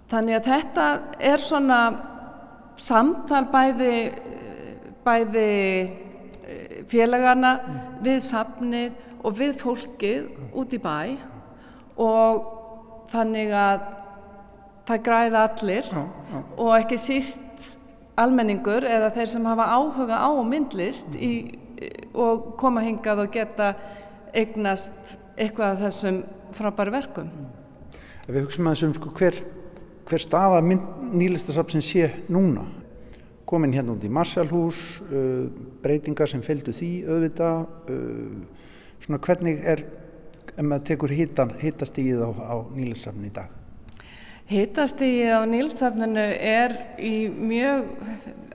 þannig 0.09 0.35
að 0.35 0.45
þetta 0.45 0.99
er 1.19 1.37
svona 1.37 1.79
samtal 2.77 3.45
bæði, 3.51 4.11
bæði 5.03 5.91
félagana 6.87 7.53
mm 7.53 7.73
-hmm. 7.73 8.03
við 8.03 8.19
safnið 8.19 8.91
og 9.23 9.39
við 9.39 9.53
fólkið 9.59 10.29
út 10.53 10.73
í 10.73 10.79
bæ 10.79 11.17
og 11.97 12.45
þannig 13.09 13.51
að 13.51 13.79
það 14.85 15.03
græða 15.03 15.49
allir 15.49 15.85
og 16.57 16.77
ekki 16.77 16.97
síst 16.97 17.39
almenningur 18.17 18.83
eða 18.83 19.09
þeir 19.09 19.25
sem 19.25 19.45
hafa 19.45 19.63
áhuga 19.63 20.17
á 20.21 20.29
myndlist 20.43 21.07
mm 21.07 21.19
í 21.19 21.59
og 22.13 22.55
koma 22.57 22.81
hingað 22.81 23.25
og 23.25 23.31
geta 23.33 23.73
eignast 24.35 25.17
eitthvað 25.35 25.73
af 25.73 25.81
þessum 25.83 26.21
frábæri 26.55 26.93
verkum. 26.93 27.29
Við 28.25 28.45
hugsaum 28.45 28.69
að 28.69 28.77
þessum 28.77 28.95
sko 28.97 29.11
hver, 29.19 29.39
hver 30.09 30.23
staða 30.23 30.61
nýlistasapsin 30.65 31.85
sé 31.85 32.09
núna, 32.31 32.65
komin 33.45 33.75
hérna 33.75 33.93
út 33.93 34.05
í 34.05 34.11
Marshallhús, 34.11 34.79
uh, 35.05 35.45
breytingar 35.83 36.31
sem 36.31 36.41
fylgdu 36.45 36.73
því 36.73 36.91
auðvita, 37.05 37.51
uh, 37.93 38.63
svona 39.03 39.21
hvernig 39.27 39.61
er, 39.61 39.85
ef 40.55 40.63
maður 40.63 40.87
tekur 40.89 41.13
hittastígið 41.13 42.25
á, 42.25 42.29
á 42.33 42.55
nýlistasapnin 42.73 43.29
í 43.29 43.35
dag? 43.35 43.53
Hittastígið 44.49 45.37
á 45.37 45.41
nýlistasapninu 45.49 46.25
er 46.37 46.79
í 47.01 47.15
mjög 47.29 47.87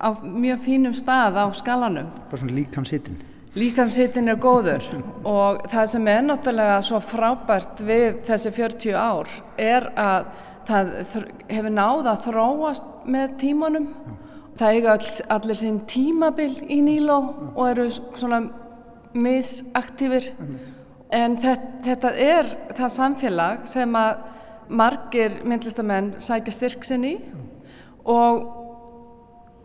á 0.01 0.09
mjög 0.25 0.63
fínum 0.65 0.95
stað 0.97 1.37
á 1.37 1.47
skalanum. 1.53 2.09
Bara 2.31 2.41
svona 2.41 2.57
líkamsittin. 2.57 3.19
Líkamsittin 3.59 4.31
er 4.31 4.39
góður 4.39 4.85
og 5.27 5.65
það 5.73 5.89
sem 5.91 6.09
er 6.13 6.21
náttúrulega 6.23 6.77
svo 6.87 7.01
frábært 7.03 7.81
við 7.83 8.21
þessi 8.29 8.53
40 8.55 8.95
ár 8.95 9.33
er 9.59 9.89
að 9.99 10.29
það 10.69 10.93
hefur 11.51 11.75
náða 11.75 12.13
að 12.13 12.27
þróast 12.29 12.87
með 13.11 13.35
tímanum. 13.41 13.89
Það 14.61 14.77
eiga 14.77 14.95
all, 14.95 15.11
allir 15.35 15.59
sín 15.59 15.81
tímabil 15.91 16.53
í 16.71 16.79
Níló 16.85 17.19
og 17.57 17.63
eru 17.73 17.89
svona 17.91 18.43
misaktífir 19.19 20.31
en 21.11 21.37
þetta, 21.43 21.71
þetta 21.89 22.15
er 22.23 22.51
það 22.79 22.97
samfélag 23.01 23.67
sem 23.73 23.99
að 23.99 24.25
margir 24.71 25.41
myndlistamenn 25.43 26.13
sækja 26.23 26.55
styrksinn 26.55 27.09
í 27.09 27.15
og 28.07 28.60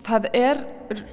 það 0.05 0.27
er, 0.37 0.61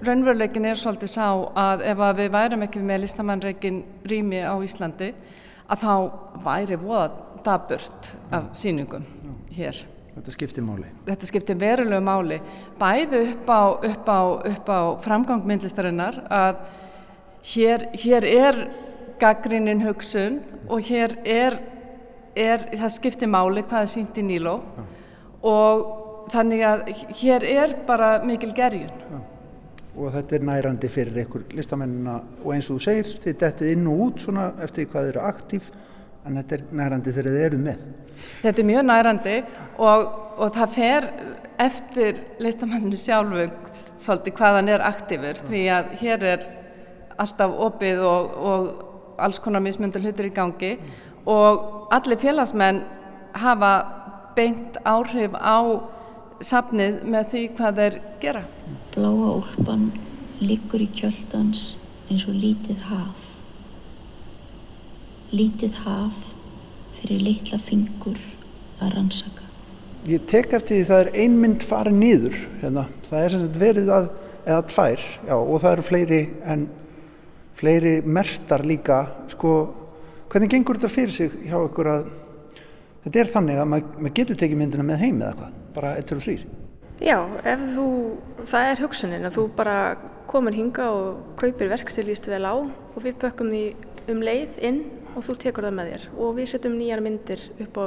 raunveruleikin 0.05 0.68
er 0.68 0.81
svolítið 0.81 1.12
sá 1.14 1.26
að 1.59 1.85
ef 1.92 2.02
að 2.05 2.20
við 2.20 2.35
værum 2.35 2.66
ekki 2.66 2.83
með 2.85 3.05
listamannreikin 3.07 3.81
rými 4.09 4.42
á 4.44 4.55
Íslandi 4.64 5.12
að 5.72 5.85
þá 5.85 5.94
væri 6.44 6.78
voða 6.81 7.09
daburt 7.42 8.12
af 8.35 8.52
síningum 8.59 9.07
hér. 9.52 9.81
Þetta 10.12 10.35
skiptir 10.35 10.64
máli. 10.66 10.90
Þetta 11.07 11.28
skiptir 11.31 11.57
verulegu 11.57 12.05
máli, 12.05 12.38
bæði 12.78 13.22
upp 13.31 13.48
á, 13.48 13.62
upp 13.88 14.11
á, 14.12 14.20
upp 14.52 14.68
á 14.68 14.81
framgang 15.05 15.46
myndlistarinnar 15.48 16.20
að 16.28 16.61
hér, 17.55 17.88
hér 17.96 18.28
er 18.28 18.61
gaggrinnin 19.22 19.83
hugsun 19.87 20.42
og 20.68 20.85
hér 20.85 21.16
er, 21.24 21.57
er 22.37 22.68
það 22.76 22.94
skiptir 22.98 23.33
máli 23.33 23.64
hvað 23.64 23.87
er 23.87 23.92
sínt 23.94 24.20
í 24.20 24.26
Níló 24.26 24.59
og 25.40 26.01
þannig 26.30 26.64
að 26.66 26.82
hér 27.20 27.46
er 27.48 27.76
bara 27.87 28.14
mikil 28.24 28.52
gerjun. 28.56 28.92
Ja. 29.11 29.20
Og 29.92 30.12
þetta 30.14 30.37
er 30.38 30.44
nærandi 30.48 30.88
fyrir 30.88 31.18
einhver 31.20 31.42
listamennina 31.52 32.20
og 32.42 32.54
eins 32.54 32.70
og 32.70 32.78
þú 32.78 32.85
segir, 32.87 33.11
þetta 33.24 33.50
er 33.52 33.74
inn 33.74 33.88
og 33.90 34.06
út 34.06 34.22
svona 34.24 34.52
eftir 34.64 34.88
hvað 34.88 35.11
eru 35.11 35.24
aktív 35.28 35.68
en 36.24 36.38
þetta 36.38 36.56
er 36.56 36.64
nærandi 36.78 37.12
þegar 37.12 37.35
þið 37.35 37.44
eru 37.48 37.61
með. 37.61 37.85
Þetta 38.42 38.62
er 38.62 38.68
mjög 38.70 38.87
nærandi 38.88 39.37
og, 39.82 40.06
og 40.38 40.54
það 40.56 40.74
fer 40.76 41.08
eftir 41.62 42.22
listamenninu 42.42 42.98
sjálfu 42.98 43.46
svolítið 44.02 44.37
hvaðan 44.38 44.70
er 44.72 44.85
aktífur 44.87 45.42
því 45.46 45.62
að 45.76 45.92
hér 46.00 46.26
er 46.32 46.46
alltaf 47.20 47.54
opið 47.66 48.02
og, 48.06 48.37
og 48.38 49.20
alls 49.22 49.40
konar 49.42 49.62
mismundur 49.64 50.02
hlutur 50.02 50.28
í 50.28 50.35
gangi 50.35 50.72
og 51.28 51.92
allir 51.94 52.18
félagsmenn 52.18 52.82
hafa 53.38 53.72
beint 54.37 54.78
áhrif 54.85 55.37
á 55.37 55.58
safnið 56.46 57.02
með 57.09 57.28
því 57.33 57.42
hvað 57.59 57.78
þeir 57.81 57.98
gera. 58.22 58.42
Bláa 58.94 59.28
úlpan 59.37 59.87
liggur 60.42 60.83
í 60.83 60.88
kjöldans 60.94 61.76
eins 62.11 62.26
og 62.28 62.37
lítið 62.37 62.88
haf. 62.88 63.28
Lítið 65.33 65.78
haf 65.87 66.18
fyrir 66.98 67.22
litla 67.24 67.59
fingur 67.62 68.18
að 68.83 68.96
rannsaka. 68.96 69.46
Ég 70.11 70.24
tek 70.26 70.50
eftir 70.57 70.81
því 70.81 70.87
það 70.88 71.00
er 71.05 71.12
einmynd 71.24 71.64
farið 71.66 71.98
nýður. 71.98 72.38
Hérna. 72.62 72.87
Það 73.07 73.24
er 73.24 73.35
sem 73.35 73.44
sagt 73.44 73.59
verið 73.61 73.92
að, 73.94 74.09
eða 74.42 74.62
tvær, 74.72 75.07
já, 75.28 75.35
og 75.38 75.62
það 75.62 75.76
eru 75.76 75.87
fleiri 75.87 76.20
en 76.42 76.66
fleiri 77.59 77.94
mertar 78.02 78.66
líka. 78.66 79.00
Sko, 79.31 79.55
hvernig 80.33 80.50
gengur 80.52 80.81
þetta 80.81 80.92
fyrir 80.92 81.14
sig 81.14 81.40
hjá 81.46 81.59
ykkur 81.61 81.92
að 81.92 82.12
þetta 83.07 83.22
er 83.22 83.35
þannig 83.37 83.62
að 83.62 83.72
maður, 83.72 83.98
maður 83.98 84.16
getur 84.18 84.40
tekið 84.42 84.62
myndina 84.62 84.87
með 84.87 85.05
heim 85.07 85.22
eða 85.22 85.37
hvað? 85.38 85.59
Bara 85.74 85.96
eittur 85.98 86.20
og 86.20 86.26
þrýr. 86.26 86.46
Já, 87.02 87.18
ef 87.48 87.62
þú, 87.74 87.87
það 88.46 88.68
er 88.70 88.80
hugsunin 88.85 89.26
að 89.26 89.37
þú 89.38 89.44
bara 89.58 89.76
komur 90.30 90.54
hinga 90.54 90.85
og 90.94 91.22
kaupir 91.40 91.70
verk 91.72 91.90
til 91.90 92.04
líst 92.06 92.28
vel 92.30 92.44
á 92.46 92.54
og 92.54 92.98
við 93.02 93.16
bökkum 93.24 93.50
því 93.50 93.62
um 94.12 94.20
leið 94.22 94.61
inn 94.62 94.78
og 95.16 95.24
þú 95.26 95.35
tekur 95.42 95.66
það 95.66 95.76
með 95.78 95.90
þér 95.92 96.04
og 96.14 96.37
við 96.37 96.50
setjum 96.52 96.76
nýjar 96.78 97.02
myndir 97.04 97.42
upp 97.64 97.80
á 97.82 97.87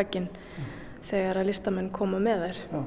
veggin 0.00 0.26
mm. 0.26 0.72
þegar 1.10 1.40
að 1.40 1.48
listamenn 1.50 1.92
koma 1.94 2.18
með 2.22 2.42
þér. 2.46 2.58
Já. 2.72 2.80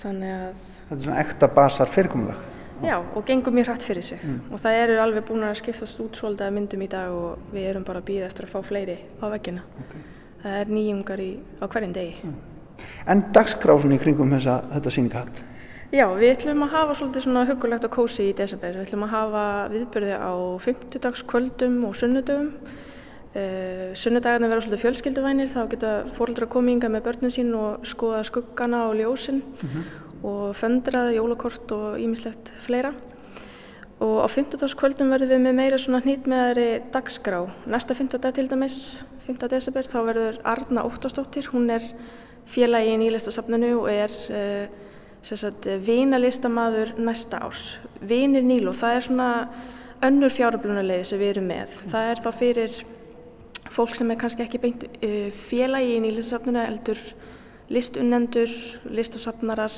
Þannig 0.00 0.34
að... 0.38 0.64
Þetta 0.88 0.96
er 0.96 1.04
svona 1.04 1.20
ekta 1.26 1.50
basar 1.58 1.92
fyrirkomulag. 1.92 2.48
Já, 2.84 2.96
og 2.98 3.20
gengur 3.28 3.54
mjög 3.54 3.70
hrætt 3.70 3.86
fyrir 3.86 4.08
sig 4.08 4.24
mm. 4.24 4.40
og 4.56 4.64
það 4.64 4.80
eru 4.86 4.96
alveg 5.04 5.28
búin 5.28 5.44
að 5.46 5.60
skiptast 5.60 6.00
út 6.02 6.16
svolítið 6.18 6.56
myndum 6.56 6.82
í 6.84 6.90
dag 6.96 7.12
og 7.12 7.52
við 7.52 7.68
erum 7.74 7.84
bara 7.86 8.00
að 8.00 8.08
býða 8.08 8.32
eftir 8.32 8.48
að 8.48 8.56
fá 8.56 8.66
fleiri 8.72 8.98
á 9.20 9.24
veggina. 9.28 9.68
Okay. 9.84 10.02
Það 10.42 10.58
er 10.62 10.74
nýjungar 10.78 11.24
í, 11.24 11.30
á 11.60 11.64
hverjum 11.68 11.94
degi. 12.00 12.16
Mm 12.24 12.53
en 13.06 13.24
dagskrásun 13.34 13.92
í 13.94 13.98
kringum 14.02 14.32
þessa, 14.36 14.62
þetta 14.72 14.94
síningahald? 14.94 15.42
Já, 15.94 16.08
við 16.18 16.32
ætlum 16.32 16.64
að 16.64 16.72
hafa 16.74 16.94
svolítið 16.98 17.22
svona 17.22 17.44
hugulegt 17.46 17.84
og 17.86 17.92
kósi 17.94 18.24
í 18.30 18.34
desember. 18.34 18.72
Við 18.74 18.88
ætlum 18.88 19.04
að 19.06 19.12
hafa 19.12 19.42
viðbyrði 19.70 20.16
á 20.18 20.32
50 20.64 21.02
dagskvöldum 21.04 21.76
og 21.86 21.94
sunnudögum. 22.00 22.48
Uh, 23.34 23.90
sunnudagarnir 23.98 24.50
verða 24.50 24.64
svolítið 24.64 24.82
fjölskylduvænir, 24.84 25.48
þá 25.50 25.70
geta 25.70 25.92
fóröldra 26.14 26.46
kominga 26.50 26.90
með 26.90 27.06
börnin 27.06 27.34
sín 27.34 27.50
og 27.58 27.86
skoða 27.86 28.24
skuggana 28.26 28.84
og 28.88 28.94
ljósinn 28.98 29.42
mhm. 29.42 29.70
-huh. 29.70 30.28
og 30.30 30.56
föndraði, 30.56 31.16
jólakort 31.18 31.72
og 31.72 31.98
ímislegt 31.98 32.52
fleira. 32.66 32.94
Og 34.00 34.22
á 34.22 34.26
50 34.26 34.58
dagskvöldum 34.58 35.10
verðum 35.10 35.30
við 35.30 35.40
með 35.46 35.54
meira 35.54 35.78
svona 35.78 36.02
hnýtt 36.02 36.26
meðari 36.26 36.82
dagskrá. 36.92 37.46
Næsta 37.66 37.94
50 37.94 38.18
dag 38.18 38.34
til 38.34 38.50
dæmis, 38.50 38.98
5. 39.26 39.48
desember, 39.48 39.82
þá 39.82 39.98
verður 40.04 40.40
Arna 40.44 40.82
Óttastóttir, 40.82 41.46
hún 41.52 41.70
er 41.70 41.82
félagi 42.50 42.94
í 42.94 42.98
nýlistasafnunu 43.00 43.70
og 43.80 43.90
er 43.92 44.16
uh, 44.30 45.76
vinalistamaður 45.86 46.94
næsta 47.00 47.40
árs. 47.46 47.78
Vinir 48.04 48.44
Nílu, 48.44 48.74
það 48.76 48.96
er 48.96 49.06
svona 49.06 49.28
önnur 50.04 50.32
fjáröflunarlegi 50.34 51.08
sem 51.08 51.20
við 51.22 51.34
erum 51.34 51.46
með. 51.48 51.70
Mm. 51.70 51.92
Það 51.94 52.10
er 52.10 52.24
þá 52.24 52.30
fyrir 52.40 52.80
fólk 53.74 53.94
sem 53.96 54.10
er 54.12 54.20
kannski 54.20 54.44
ekki 54.44 54.60
beint 54.62 54.84
uh, 54.84 55.30
félagi 55.48 55.96
í 55.96 56.02
nýlistasafnunu, 56.04 56.64
eldur 56.64 57.00
listunnendur, 57.72 58.50
listasafnarar 58.92 59.72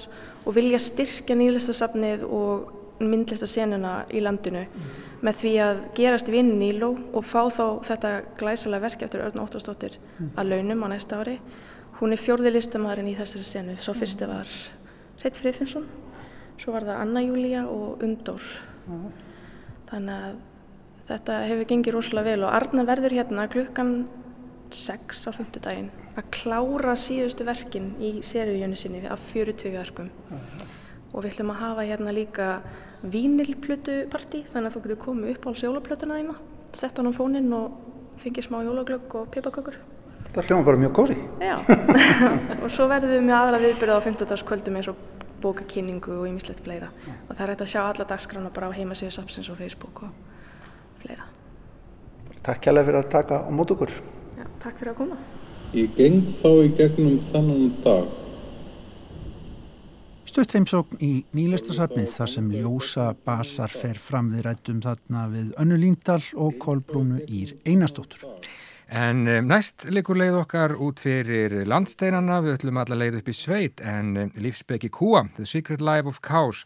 og 0.44 0.56
vilja 0.56 0.80
styrkja 0.82 1.36
nýlistasafnið 1.38 2.24
og 2.26 2.72
myndlistasenuna 3.02 4.06
í 4.14 4.22
landinu 4.24 4.64
mm. 4.64 4.90
með 5.26 5.40
því 5.42 5.52
að 5.62 5.80
gerast 5.98 6.30
vinni 6.32 6.56
Nílu 6.60 6.92
og 7.12 7.26
fá 7.28 7.42
þá 7.52 7.64
þetta 7.86 8.12
glæsalega 8.38 8.86
verk 8.86 9.04
eftir 9.06 9.24
Örn 9.26 9.42
Óttastóttir 9.42 9.98
mm. 9.98 10.30
að 10.40 10.52
launum 10.54 10.84
á 10.84 10.88
næsta 10.94 11.20
ári 11.20 11.36
Hún 12.00 12.12
er 12.12 12.20
fjórði 12.20 12.52
listamæðurinn 12.52 13.12
í 13.12 13.16
þessari 13.16 13.46
senu, 13.46 13.76
svo 13.80 13.94
fyrsti 13.96 14.28
var 14.28 14.50
Reit 15.22 15.38
Friðfinnsson 15.38 15.86
svo 16.60 16.74
var 16.74 16.86
það 16.86 17.00
Anna 17.02 17.22
Júlia 17.24 17.64
og 17.68 18.04
Undór. 18.04 18.44
Þannig 19.86 20.14
að 20.14 20.38
þetta 21.06 21.40
hefur 21.46 21.68
gengið 21.70 21.96
rosalega 21.96 22.32
vel 22.32 22.46
og 22.46 22.54
Arna 22.54 22.84
verður 22.88 23.14
hérna 23.14 23.46
klukkan 23.50 23.92
6 24.74 25.28
á 25.28 25.30
fymtudaginn 25.36 25.92
að 26.18 26.30
klára 26.34 26.96
síðustu 26.98 27.46
verkin 27.46 27.92
í 28.02 28.16
seríunni 28.26 28.78
sinni 28.78 29.04
af 29.06 29.22
40 29.32 29.76
verkum. 29.76 30.10
Og 31.12 31.22
við 31.22 31.34
ætlum 31.34 31.52
að 31.54 31.62
hafa 31.62 31.86
hérna 31.86 32.14
líka 32.14 32.48
vínilplutuparti 33.06 34.42
þannig 34.50 34.70
að 34.70 34.76
þú 34.76 34.84
getur 34.86 35.02
komið 35.04 35.34
upp 35.36 35.46
á 35.46 35.50
sjólaplutuna 35.60 36.18
þína, 36.18 36.38
sett 36.74 36.96
hann 36.98 37.12
á 37.12 37.18
fóninn 37.18 37.52
og 37.54 37.76
fengið 38.24 38.48
smá 38.48 38.58
jólaglögg 38.64 39.20
og 39.20 39.30
pipakökur. 39.34 39.78
Það 40.36 40.50
hljóma 40.50 40.64
bara 40.66 40.76
mjög 40.76 40.92
gósi. 40.92 41.14
Já, 41.40 41.54
og 42.62 42.66
svo 42.68 42.84
verðum 42.90 43.14
við 43.14 43.22
með 43.24 43.36
aðra 43.38 43.60
viðbyrða 43.62 43.94
á 43.96 44.00
15. 44.04 44.42
kvöldum 44.44 44.74
eins 44.76 44.88
og 44.92 44.98
bókakynningu 45.40 46.12
og 46.12 46.26
ýmislegt 46.28 46.60
fleira. 46.66 46.90
Og 47.28 47.30
það 47.30 47.40
er 47.46 47.52
hægt 47.54 47.64
að 47.64 47.70
sjá 47.72 47.80
alla 47.84 48.06
dagskrána 48.10 48.50
bara 48.52 48.68
á 48.68 48.76
heimasíðu 48.76 49.14
Sapsins 49.16 49.48
og 49.48 49.56
Facebook 49.56 50.02
og 50.04 50.12
fleira. 51.00 51.24
Takk 52.44 52.60
kjærlega 52.66 52.90
fyrir 52.90 53.00
að 53.00 53.08
taka 53.16 53.40
á 53.48 53.50
mót 53.50 53.72
okkur. 53.72 53.94
Já, 54.36 54.44
takk 54.60 54.76
fyrir 54.76 54.92
að 54.92 55.00
koma. 55.00 55.18
Ég 55.72 55.96
geng 55.96 56.20
þá 56.42 56.50
í 56.52 56.68
gegnum 56.82 57.16
þannan 57.32 57.72
dag. 57.88 58.12
Stutt 60.28 60.52
heimsókn 60.52 61.00
í 61.00 61.10
nýlistasafnið 61.32 62.12
þar 62.12 62.34
sem 62.34 62.52
ljósa 62.52 63.08
basar 63.24 63.72
fer 63.72 63.96
fram 63.96 64.28
við 64.34 64.44
rættum 64.50 64.84
þarna 64.84 65.26
við 65.32 65.56
Önnu 65.64 65.80
Líndal 65.80 66.20
og 66.36 66.58
Kolbrúnu 66.60 67.24
Ír 67.24 67.56
Einarstóttur. 67.64 68.28
En 68.86 69.26
um, 69.26 69.48
næst 69.50 69.88
likur 69.90 70.14
leið 70.14 70.36
okkar 70.44 70.76
út 70.78 71.00
fyrir 71.02 71.64
landsteinana, 71.66 72.38
við 72.44 72.60
ætlum 72.60 72.78
alla 72.78 72.98
leið 73.00 73.18
upp 73.18 73.30
í 73.32 73.34
sveit 73.34 73.82
en 73.82 74.12
um, 74.14 74.30
lífsbeki 74.38 74.92
Kúa, 74.94 75.24
The 75.34 75.46
Secret 75.46 75.82
Life 75.82 76.06
of 76.06 76.20
Cows. 76.22 76.62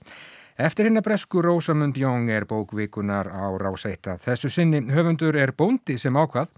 Eftir 0.61 0.91
hinn 0.91 1.01
að 1.01 1.07
bresku 1.07 1.41
Rósamund 1.41 1.97
Jóng 1.97 2.27
er 2.29 2.45
bókvíkunar 2.45 3.31
á 3.33 3.49
rásætta. 3.57 4.19
Þessu 4.21 4.51
sinni 4.53 4.83
höfundur 4.93 5.39
er 5.41 5.55
bóndi 5.57 5.95
sem 5.97 6.13
ákvað 6.13 6.51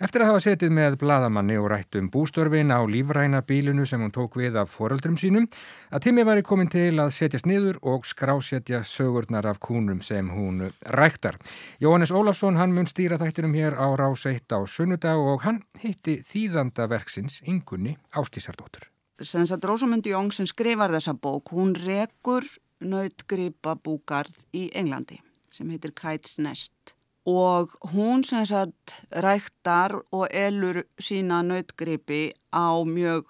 eftir 0.00 0.22
að 0.24 0.30
hafa 0.30 0.40
setið 0.46 0.70
með 0.72 0.96
bladamanni 1.02 1.58
og 1.60 1.66
rætt 1.68 1.98
um 2.00 2.06
bústörfin 2.08 2.72
á 2.72 2.80
lífræna 2.88 3.42
bílunu 3.44 3.84
sem 3.84 4.00
hún 4.00 4.14
tók 4.14 4.38
við 4.40 4.56
af 4.62 4.72
foreldrum 4.72 5.18
sínum 5.20 5.48
að 5.92 6.06
Timmi 6.06 6.24
væri 6.24 6.44
komin 6.46 6.72
til 6.72 6.94
að 7.04 7.12
setjast 7.18 7.50
niður 7.50 7.76
og 7.82 8.08
skrásetja 8.08 8.80
sögurnar 8.80 9.50
af 9.50 9.60
kúnum 9.60 10.00
sem 10.00 10.32
hún 10.32 10.70
ræktar. 10.96 11.36
Jóhannes 11.84 12.14
Ólafsson 12.16 12.56
hann 12.56 12.72
mun 12.72 12.88
stýra 12.88 13.20
þættinum 13.20 13.52
hér 13.60 13.76
á 13.76 13.92
rásætta 13.92 14.56
á 14.56 14.64
sunnudag 14.64 15.20
og 15.20 15.44
hann 15.44 15.60
hitti 15.84 16.22
þýðanda 16.24 16.88
verksins 16.88 17.42
yngunni 17.44 17.98
Ástísardóttur. 18.16 18.88
Rósamund 19.20 20.06
Jóng 20.08 20.32
sem 20.32 20.48
skrifar 20.48 20.96
þessa 20.96 21.12
bók, 21.12 21.52
hún 21.52 21.76
rekur 21.76 22.48
nautgripa 22.80 23.76
búgarð 23.76 24.44
í 24.56 24.68
Englandi 24.74 25.20
sem 25.50 25.70
heitir 25.70 25.92
Kites 25.96 26.38
Nest 26.38 26.94
og 27.28 27.74
hún 27.92 28.24
sem 28.24 28.46
sagt 28.48 28.96
ræktar 29.12 29.98
og 30.12 30.28
elur 30.30 30.82
sína 30.98 31.42
nautgripi 31.44 32.32
á 32.52 32.80
mjög 32.84 33.28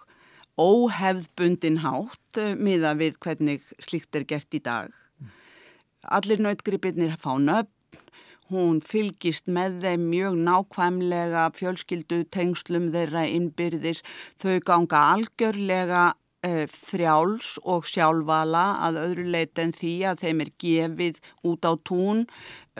óhefðbundin 0.60 1.80
hátt 1.84 2.40
miða 2.60 2.94
við 2.94 3.18
hvernig 3.18 3.62
slikt 3.80 4.14
er 4.14 4.24
gert 4.28 4.54
í 4.54 4.60
dag. 4.60 4.90
Allir 6.04 6.40
nautgripinir 6.40 7.16
fá 7.20 7.36
nöfn, 7.38 7.70
hún 8.50 8.80
fylgist 8.82 9.46
með 9.46 9.78
þeim 9.84 10.06
mjög 10.10 10.38
nákvæmlega 10.46 11.44
fjölskyldu 11.54 12.24
tengslum 12.34 12.90
þeirra 12.94 13.26
innbyrðis, 13.30 14.02
þau 14.42 14.58
ganga 14.66 15.02
algjörlega 15.14 16.14
frjáls 16.72 17.58
og 17.68 17.84
sjálfvala 17.88 18.64
að 18.86 18.98
öðru 19.02 19.26
leiti 19.34 19.60
en 19.60 19.74
því 19.76 19.92
að 20.08 20.22
þeim 20.24 20.42
er 20.44 20.50
gefið 20.64 21.20
út 21.50 21.68
á 21.68 21.72
tún 21.84 22.22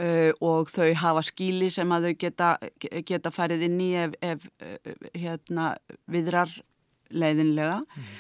uh, 0.01 0.31
og 0.41 0.73
þau 0.73 0.89
hafa 1.03 1.25
skíli 1.27 1.69
sem 1.73 1.93
að 1.93 2.09
þau 2.09 2.15
geta, 2.25 2.51
geta 3.05 3.33
farið 3.35 3.67
inn 3.69 3.81
í 3.85 3.91
ef, 4.01 4.17
ef 4.25 4.47
hérna, 5.13 5.75
viðrar 6.09 6.55
leiðinlega. 7.11 7.83
Mm. 7.85 8.11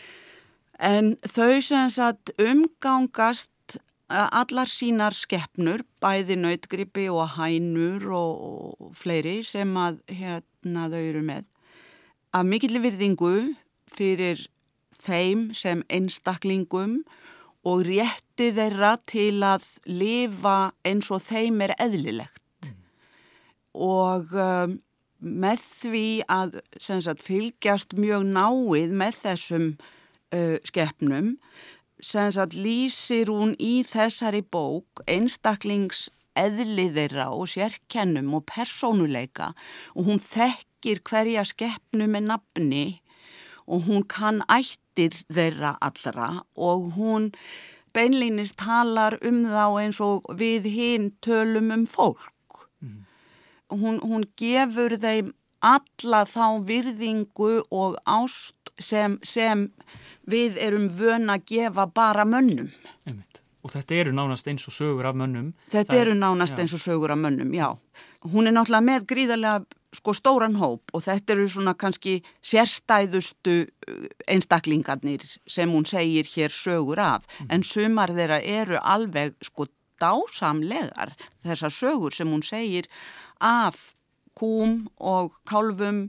En 0.80 1.10
þau 1.28 1.60
sem 1.64 1.90
sagt 1.92 2.32
umgangast 2.40 3.52
allar 4.10 4.66
sínar 4.66 5.14
skeppnur, 5.14 5.84
bæði 6.02 6.36
nautgripi 6.40 7.06
og 7.12 7.36
hænur 7.36 8.08
og, 8.10 8.40
og 8.80 8.94
fleiri 8.98 9.40
sem 9.46 9.70
að 9.78 10.00
hérna, 10.10 10.88
þau 10.90 11.00
eru 11.00 11.22
með. 11.24 11.44
Af 12.34 12.46
mikill 12.46 12.80
virðingu 12.82 13.34
fyrir 13.90 14.42
þeim 14.94 15.50
sem 15.56 15.82
einstaklingum 15.90 17.00
og 17.68 17.84
rétti 17.88 18.50
þeirra 18.56 18.94
til 19.10 19.42
að 19.44 19.66
lifa 19.86 20.72
eins 20.86 21.10
og 21.12 21.22
þeim 21.24 21.60
er 21.66 21.74
eðlilegt. 21.80 22.40
Mm. 22.64 22.78
Og 23.86 24.32
um, 24.32 24.78
með 25.20 25.64
því 25.82 26.06
að 26.32 26.60
sagt, 26.80 27.20
fylgjast 27.24 27.96
mjög 28.00 28.24
náið 28.32 28.94
með 29.02 29.18
þessum 29.20 29.66
uh, 29.76 30.56
skeppnum, 30.64 31.34
sagt, 32.00 32.56
lýsir 32.56 33.28
hún 33.28 33.52
í 33.60 33.82
þessari 33.84 34.40
bók 34.40 35.04
einstaklings 35.10 36.08
eðli 36.38 36.88
þeirra 36.94 37.28
og 37.34 37.50
sérkennum 37.52 38.32
og 38.38 38.46
persónuleika 38.48 39.50
og 39.94 40.08
hún 40.08 40.22
þekkir 40.22 41.02
hverja 41.04 41.44
skeppnu 41.44 42.06
með 42.08 42.30
nafni 42.30 42.84
og 43.70 43.86
hún 43.86 44.06
kann 44.10 44.42
ættir 44.50 45.14
þeirra 45.30 45.76
allra 45.80 46.30
og 46.56 46.92
hún 46.96 47.30
beinlýnist 47.94 48.58
talar 48.58 49.18
um 49.26 49.44
þá 49.50 49.64
eins 49.82 50.00
og 50.04 50.26
við 50.38 50.68
hinn 50.74 51.10
tölum 51.24 51.72
um 51.74 51.86
fólk. 51.86 52.66
Mm. 52.82 53.04
Hún, 53.70 54.00
hún 54.02 54.26
gefur 54.38 54.96
þeim 54.98 55.32
alla 55.60 56.24
þá 56.28 56.62
virðingu 56.66 57.52
og 57.70 57.98
ást 58.08 58.72
sem, 58.80 59.18
sem 59.22 59.68
við 60.30 60.58
erum 60.60 60.88
vöna 60.96 61.38
að 61.38 61.46
gefa 61.52 61.86
bara 61.86 62.24
mönnum. 62.24 62.70
Einmitt. 63.06 63.42
Og 63.60 63.74
þetta 63.74 63.98
eru 64.00 64.12
nánast 64.16 64.48
eins 64.48 64.64
og 64.70 64.72
sögur 64.72 65.10
af 65.10 65.18
mönnum. 65.20 65.50
Þetta 65.68 65.98
eru 66.00 66.14
nánast 66.16 66.56
er, 66.56 66.62
eins 66.62 66.72
og 66.76 66.80
sögur 66.80 67.12
af 67.12 67.20
mönnum, 67.20 67.50
já. 67.52 67.74
Hún 68.24 68.48
er 68.48 68.54
náttúrulega 68.56 68.86
með 68.86 69.04
gríðarlega 69.10 69.79
sko 69.94 70.14
stóran 70.14 70.56
hóp 70.60 70.92
og 70.94 71.02
þetta 71.04 71.34
eru 71.34 71.48
svona 71.50 71.74
kannski 71.78 72.20
sérstæðustu 72.46 73.56
uh, 73.66 74.06
einstaklingarnir 74.30 75.24
sem 75.50 75.70
hún 75.70 75.86
segir 75.88 76.28
hér 76.30 76.54
sögur 76.54 77.00
af. 77.02 77.26
Mm. 77.40 77.46
en 77.50 77.62
sumar 77.62 78.14
þeirra 78.14 78.40
eru 78.40 78.78
alveg 78.80 79.34
sko 79.42 79.66
dásamlegar 80.00 81.14
þessar 81.44 81.74
sögur 81.74 82.14
sem 82.14 82.28
hún 82.30 82.44
segir 82.46 82.88
af 83.40 83.94
kúm 84.38 84.88
og 84.96 85.34
kálfum 85.44 86.08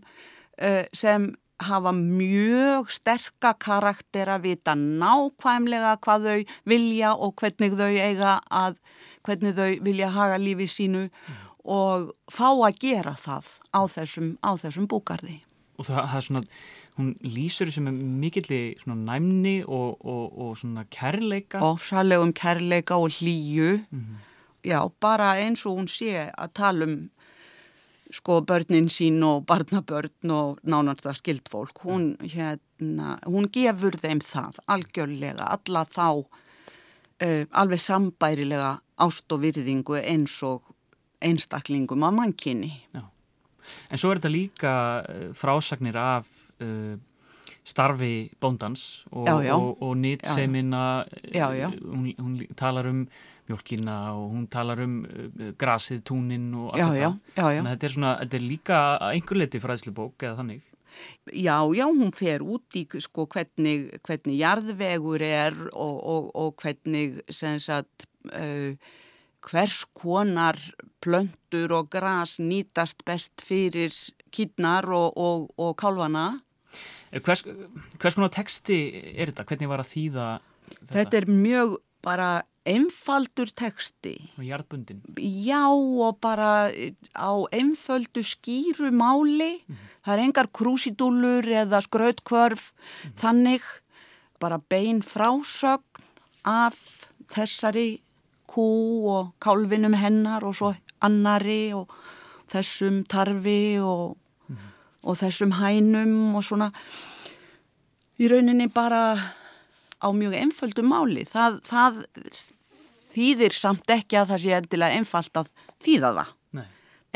uh, 0.62 0.86
sem 0.94 1.34
hafa 1.62 1.92
mjög 1.94 2.90
sterka 2.90 3.54
karakter 3.54 4.30
að 4.34 4.48
vita 4.50 4.74
nákvæmlega 4.78 5.98
hvað 6.02 6.26
þau 6.26 6.58
vilja 6.66 7.14
og 7.14 7.36
hvernig 7.38 7.78
þau 7.78 7.92
eiga 7.92 8.40
að 8.50 8.80
hvernig 9.22 9.54
þau 9.54 9.70
vilja 9.86 10.10
haga 10.10 10.42
lífi 10.42 10.66
sínu. 10.70 11.10
Mm 11.10 11.51
og 11.64 12.12
fá 12.32 12.50
að 12.50 12.80
gera 12.82 13.16
það 13.20 13.50
á 13.74 13.82
þessum, 13.92 14.36
á 14.42 14.52
þessum 14.58 14.88
búgarði. 14.90 15.42
Og 15.78 15.88
það, 15.88 16.02
það 16.10 16.18
er 16.18 16.26
svona, 16.28 16.44
hún 16.98 17.14
lýsur 17.26 17.72
sem 17.74 17.88
er 17.90 17.96
mikilli 17.96 18.62
svona 18.82 19.14
næmni 19.14 19.62
og, 19.66 20.02
og, 20.02 20.26
og 20.42 20.58
svona 20.60 20.86
kærleika. 20.90 21.62
Ofsalegum 21.62 22.34
kærleika 22.34 22.98
og 22.98 23.10
hlýju. 23.18 23.86
Mm 23.90 24.00
-hmm. 24.00 24.28
Já, 24.64 24.90
bara 25.00 25.38
eins 25.42 25.66
og 25.66 25.78
hún 25.78 25.88
sé 25.90 26.30
að 26.38 26.54
tala 26.54 26.86
um 26.86 27.10
sko 28.12 28.42
börnin 28.42 28.90
sín 28.90 29.24
og 29.24 29.46
barnabörn 29.46 30.32
og 30.32 30.60
nánast 30.64 31.08
skild 31.16 31.50
fólk. 31.50 31.82
Hún, 31.84 32.18
hérna, 32.20 33.18
hún 33.26 33.50
gefur 33.52 33.96
þeim 33.98 34.20
það 34.20 34.60
algjörlega, 34.68 35.48
alla 35.48 35.86
þá 35.86 36.26
uh, 37.22 37.46
alveg 37.52 37.80
sambærilega 37.80 38.80
ást 39.02 39.32
og 39.32 39.42
virðingu 39.42 39.98
eins 40.02 40.44
og 40.44 40.71
einstaklingum 41.22 42.06
að 42.08 42.18
mannkinni. 42.20 42.74
Já. 42.96 43.06
En 43.92 44.02
svo 44.02 44.12
er 44.12 44.22
þetta 44.22 44.34
líka 44.34 44.76
eh, 45.08 45.26
frásagnir 45.38 45.98
af 46.00 46.30
uh, 46.64 46.96
starfi 47.64 48.32
bóndans 48.42 49.06
og, 49.12 49.30
og, 49.30 49.68
og 49.84 49.94
nýtsemina, 50.02 51.06
eh, 51.30 51.68
hún, 51.84 52.10
hún 52.18 52.40
talar 52.58 52.90
um 52.90 53.06
mjölkina 53.50 54.16
og 54.16 54.32
hún 54.34 54.48
talar 54.52 54.82
um 54.84 55.02
uh, 55.06 55.52
grasið, 55.60 56.04
túnin 56.08 56.52
og 56.58 56.74
allt 56.74 56.98
þetta. 56.98 57.14
Þannig 57.38 57.62
að 57.62 57.72
þetta 57.72 57.90
er, 57.90 57.96
svona, 57.98 58.18
þetta 58.24 58.40
er 58.40 58.46
líka 58.48 58.82
einhver 59.12 59.42
leti 59.42 59.64
fræðslubók 59.64 60.28
eða 60.28 60.42
þannig. 60.42 60.68
Já, 61.32 61.58
já, 61.74 61.86
hún 61.88 62.12
fer 62.14 62.44
út 62.44 62.76
í 62.78 62.84
sko, 63.02 63.26
hvernig, 63.32 63.88
hvernig 64.06 64.36
jarðvegur 64.38 65.24
er 65.24 65.56
og, 65.72 65.96
og, 65.98 66.28
og 66.38 66.58
hvernig 66.62 67.22
sagt, 67.32 68.08
uh, 68.36 68.76
hvers 69.42 69.86
konar 69.98 70.60
plöntur 71.02 71.74
og 71.74 71.90
gras 71.94 72.38
nýtast 72.40 73.04
best 73.06 73.42
fyrir 73.42 73.94
kýtnar 74.32 74.88
og, 74.88 75.18
og, 75.18 75.50
og 75.58 75.76
kálvana. 75.82 76.42
Hvers, 77.12 77.44
hvers 78.00 78.16
konar 78.16 78.32
texti 78.32 78.80
er 79.18 79.32
þetta? 79.32 79.48
Hvernig 79.50 79.72
var 79.72 79.84
að 79.84 79.92
þýða 79.92 80.28
þetta? 80.72 80.94
Þetta 80.94 81.18
er 81.20 81.28
mjög 81.32 81.76
bara 82.06 82.30
einfaldur 82.68 83.50
teksti. 83.58 84.14
Og 84.38 84.46
hjartbundin. 84.46 85.02
Já 85.18 85.66
og 85.74 86.20
bara 86.22 86.70
á 87.18 87.32
einfaldu 87.52 88.22
skýru 88.22 88.92
máli. 88.94 89.62
Mm 89.66 89.76
-hmm. 89.76 89.88
Það 90.06 90.14
er 90.14 90.24
engar 90.24 90.48
krúsidúlur 90.48 91.46
eða 91.46 91.82
skrautkvörf. 91.82 92.74
Mm 92.74 93.10
-hmm. 93.10 93.22
Þannig 93.22 93.62
bara 94.40 94.58
bein 94.58 95.02
frásögn 95.02 96.02
af 96.46 97.08
þessari 97.28 98.02
kú 98.52 98.68
og 99.12 99.32
kálvinum 99.44 99.96
hennar 99.96 100.44
og 100.48 100.58
svo 100.58 100.74
annari 101.02 101.72
og 101.76 101.92
þessum 102.52 103.04
tarfi 103.08 103.80
og, 103.80 104.18
mm 104.48 104.56
-hmm. 104.56 104.72
og 105.04 105.18
þessum 105.18 105.52
hænum 105.52 106.36
og 106.36 106.44
svona 106.44 106.72
í 108.20 108.28
rauninni 108.28 108.68
bara 108.68 109.34
á 110.02 110.08
mjög 110.14 110.34
einföldu 110.34 110.84
máli. 110.84 111.26
Það, 111.26 111.62
það 111.66 112.04
þýðir 113.14 113.56
samt 113.56 113.90
ekki 113.90 114.18
að 114.18 114.34
það 114.34 114.44
sé 114.44 114.56
endilega 114.58 114.98
einfalt 114.98 115.38
að 115.38 115.52
þýða 115.84 116.14
það. 116.18 116.32
Nei. 116.58 116.68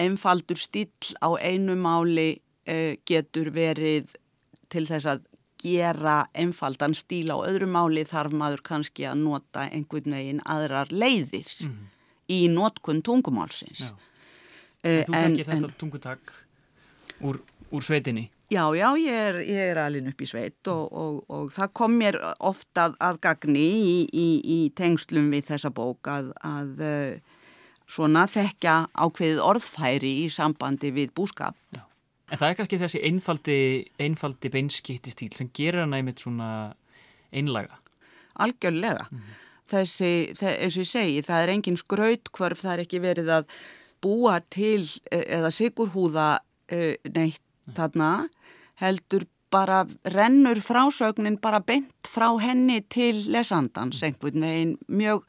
Einfaldur 0.05 0.59
stíl 0.61 1.15
á 1.21 1.29
einu 1.41 1.75
máli 1.75 2.29
uh, 2.69 2.93
getur 3.05 3.51
verið 3.55 4.15
til 4.69 4.85
þess 4.89 5.05
að 5.05 5.25
gera 5.65 6.17
einfaldan 6.37 6.95
stíl 6.97 7.33
á 7.33 7.37
öðru 7.41 7.67
máli 7.71 8.05
þarf 8.07 8.35
maður 8.37 8.63
kannski 8.69 9.07
að 9.09 9.23
nota 9.23 9.65
einhvern 9.71 10.17
veginn 10.17 10.43
aðrar 10.45 10.91
leiðir 10.93 11.49
mm 11.59 11.71
-hmm. 11.71 11.91
í 12.29 12.39
notkun 12.53 13.01
tungumálsins. 13.01 13.91
Uh, 14.85 15.01
þú 15.07 15.13
þekkir 15.13 15.45
þetta 15.49 15.73
tungutak 15.81 16.33
úr, 17.21 17.41
úr 17.71 17.83
sveitinni? 17.83 18.29
Já, 18.53 18.69
já, 18.77 18.93
ég 19.01 19.09
er, 19.09 19.39
ég 19.41 19.71
er 19.71 19.77
alveg 19.81 20.11
upp 20.11 20.19
í 20.21 20.27
sveit 20.29 20.69
og, 20.69 20.91
og, 20.93 21.15
og 21.33 21.47
það 21.49 21.71
kom 21.73 21.95
mér 21.97 22.17
ofta 22.39 22.91
að, 22.91 22.97
að 23.01 23.17
gagni 23.25 23.63
í, 23.65 23.95
í, 24.13 24.27
í 24.45 24.59
tengslum 24.77 25.31
við 25.33 25.47
þessa 25.49 25.71
bók 25.73 26.05
að, 26.05 26.29
að 26.45 26.83
uh, 26.85 27.41
svona 27.89 28.27
þekka 28.29 28.75
ákveðið 28.93 29.41
orðfæri 29.41 30.13
í 30.25 30.29
sambandi 30.29 30.93
við 30.93 31.15
búskap. 31.17 31.57
Já. 31.73 31.81
En 32.31 32.41
það 32.41 32.49
er 32.49 32.57
kannski 32.59 32.81
þessi 32.81 33.01
einfaldi, 33.05 33.57
einfaldi 34.01 34.49
beinskipti 34.53 35.13
stíl 35.13 35.33
sem 35.37 35.51
gerir 35.53 35.83
hana 35.83 35.99
einmitt 35.99 36.23
svona 36.23 36.49
einlaga. 37.35 37.77
Algjörlega. 38.41 39.07
Mm 39.11 39.19
-hmm. 39.19 39.41
Þessi, 39.69 40.11
eins 40.41 40.77
og 40.77 40.83
ég 40.83 40.89
segi, 40.89 41.21
það 41.21 41.43
er 41.43 41.49
engin 41.49 41.77
skrautkvörf, 41.77 42.61
það 42.61 42.73
er 42.73 42.79
ekki 42.83 42.99
verið 43.01 43.29
að 43.29 43.45
búa 44.01 44.39
til 44.49 44.85
e, 45.11 45.17
eða 45.37 45.49
sigurhúða 45.49 46.39
e, 46.69 46.97
neitt 47.15 47.41
þarna, 47.73 48.29
heldur 48.75 49.25
bara 49.49 49.85
rennur 50.03 50.61
frásögnin 50.61 51.39
bara 51.41 51.59
beint 51.59 52.07
frá 52.07 52.37
henni 52.41 52.81
til 52.81 53.31
lesandans 53.31 54.03
einhvern 54.03 54.41
veginn 54.41 54.77
mjög 54.87 55.23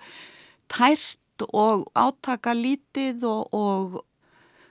tært 0.68 1.44
og 1.52 1.86
átaka 1.94 2.52
lítið 2.52 3.24
og, 3.24 3.54
og 3.54 4.04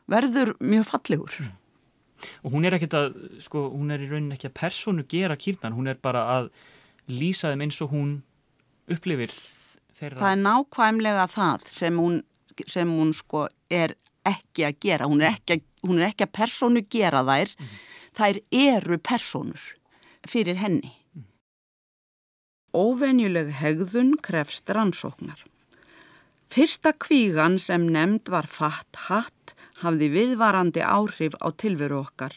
verður 0.08 0.56
mjög 0.60 0.86
fallegur. 0.86 1.38
Mm 1.40 1.65
og 2.44 2.56
hún 2.56 2.68
er 2.68 2.78
ekkert 2.78 2.96
að, 3.00 3.20
sko, 3.44 3.68
hún 3.74 3.94
er 3.94 4.04
í 4.04 4.10
rauninni 4.10 4.38
ekki 4.38 4.50
að 4.52 4.58
personu 4.62 5.06
gera 5.10 5.38
kýrnan, 5.40 5.76
hún 5.78 5.92
er 5.92 6.00
bara 6.02 6.26
að 6.38 6.50
lýsa 7.12 7.52
þeim 7.52 7.66
eins 7.68 7.82
og 7.86 7.94
hún 7.94 8.16
upplifir 8.92 9.34
þeirra. 9.96 10.20
Það 10.20 10.32
er 10.32 10.42
nákvæmlega 10.44 11.30
það 11.32 11.70
sem 11.72 12.02
hún, 12.02 12.20
sem 12.66 12.92
hún 12.92 13.14
sko 13.18 13.48
er 13.70 13.96
ekki 14.26 14.68
að 14.68 14.80
gera, 14.82 15.10
hún 15.10 15.24
er 15.24 15.34
ekki 15.36 15.58
að, 15.58 15.66
hún 15.86 16.02
er 16.02 16.10
ekki 16.10 16.28
að 16.28 16.36
personu 16.40 16.86
gera 16.90 17.24
þær, 17.28 17.56
mm. 17.60 17.74
þær 18.18 18.42
eru 18.66 19.02
personur 19.02 19.66
fyrir 20.26 20.58
henni. 20.62 20.94
Mm. 21.14 21.28
Óvenjuleg 22.76 23.52
hegðun 23.62 24.16
krefst 24.26 24.72
rannsóknar. 24.74 25.46
Fyrsta 26.52 26.94
kvígan 26.94 27.58
sem 27.62 27.88
nefnd 27.92 28.30
var 28.32 28.48
fatt 28.48 29.06
hatt 29.10 29.55
hafði 29.84 30.10
viðvarandi 30.14 30.84
áhrif 30.84 31.36
á 31.42 31.48
tilveru 31.52 32.02
okkar. 32.04 32.36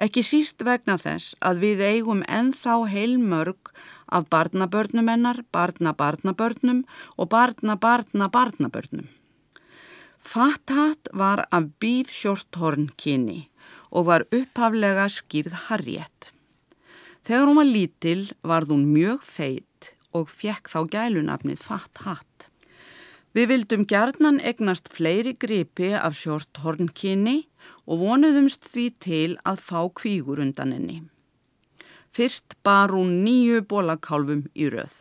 Ekki 0.00 0.22
síst 0.24 0.62
vegna 0.64 0.96
þess 0.96 1.34
að 1.44 1.62
við 1.64 1.82
eigum 1.84 2.22
enþá 2.24 2.76
heilmörg 2.88 3.72
af 4.08 4.28
barnabörnum 4.32 5.08
ennar, 5.12 5.42
barnabarnabörnum 5.52 6.84
og 7.16 7.30
barnabarnabarnabörnum. 7.34 9.08
Fathat 10.20 11.08
var 11.12 11.46
af 11.50 11.70
bíf 11.80 12.12
sjórthorn 12.12 12.90
kyni 12.96 13.48
og 13.90 14.06
var 14.10 14.26
upphaflega 14.30 15.08
skýrð 15.08 15.56
harriett. 15.68 16.32
Þegar 17.24 17.48
hún 17.48 17.60
var 17.60 17.68
lítil 17.68 18.22
varð 18.42 18.72
hún 18.74 18.86
mjög 18.92 19.24
feitt 19.26 19.94
og 20.16 20.30
fekk 20.30 20.70
þá 20.70 20.80
gælunafnið 20.94 21.60
Fathat. 21.64 22.49
Við 23.30 23.46
vildum 23.52 23.84
gerðnan 23.86 24.40
egnast 24.42 24.88
fleiri 24.90 25.36
gripi 25.38 25.92
af 25.94 26.16
sjort 26.18 26.62
hornkinni 26.64 27.44
og 27.86 28.02
vonuðumst 28.02 28.66
því 28.72 28.86
til 29.04 29.30
að 29.46 29.62
fá 29.68 29.80
kvígur 30.00 30.42
undan 30.42 30.74
henni. 30.74 30.98
Fyrst 32.10 32.56
bar 32.66 32.90
hún 32.90 33.20
nýju 33.22 33.62
bólakálfum 33.70 34.48
í 34.58 34.66
rauð. 34.74 34.96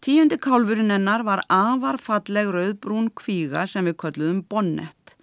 Tíundi 0.00 0.38
kálfurinn 0.40 0.94
hennar 0.94 1.26
var 1.26 1.42
afarfalleg 1.50 2.54
rauðbrún 2.54 3.10
kvíga 3.10 3.66
sem 3.66 3.90
við 3.90 3.98
kölluðum 4.04 4.44
bonnett 4.46 5.16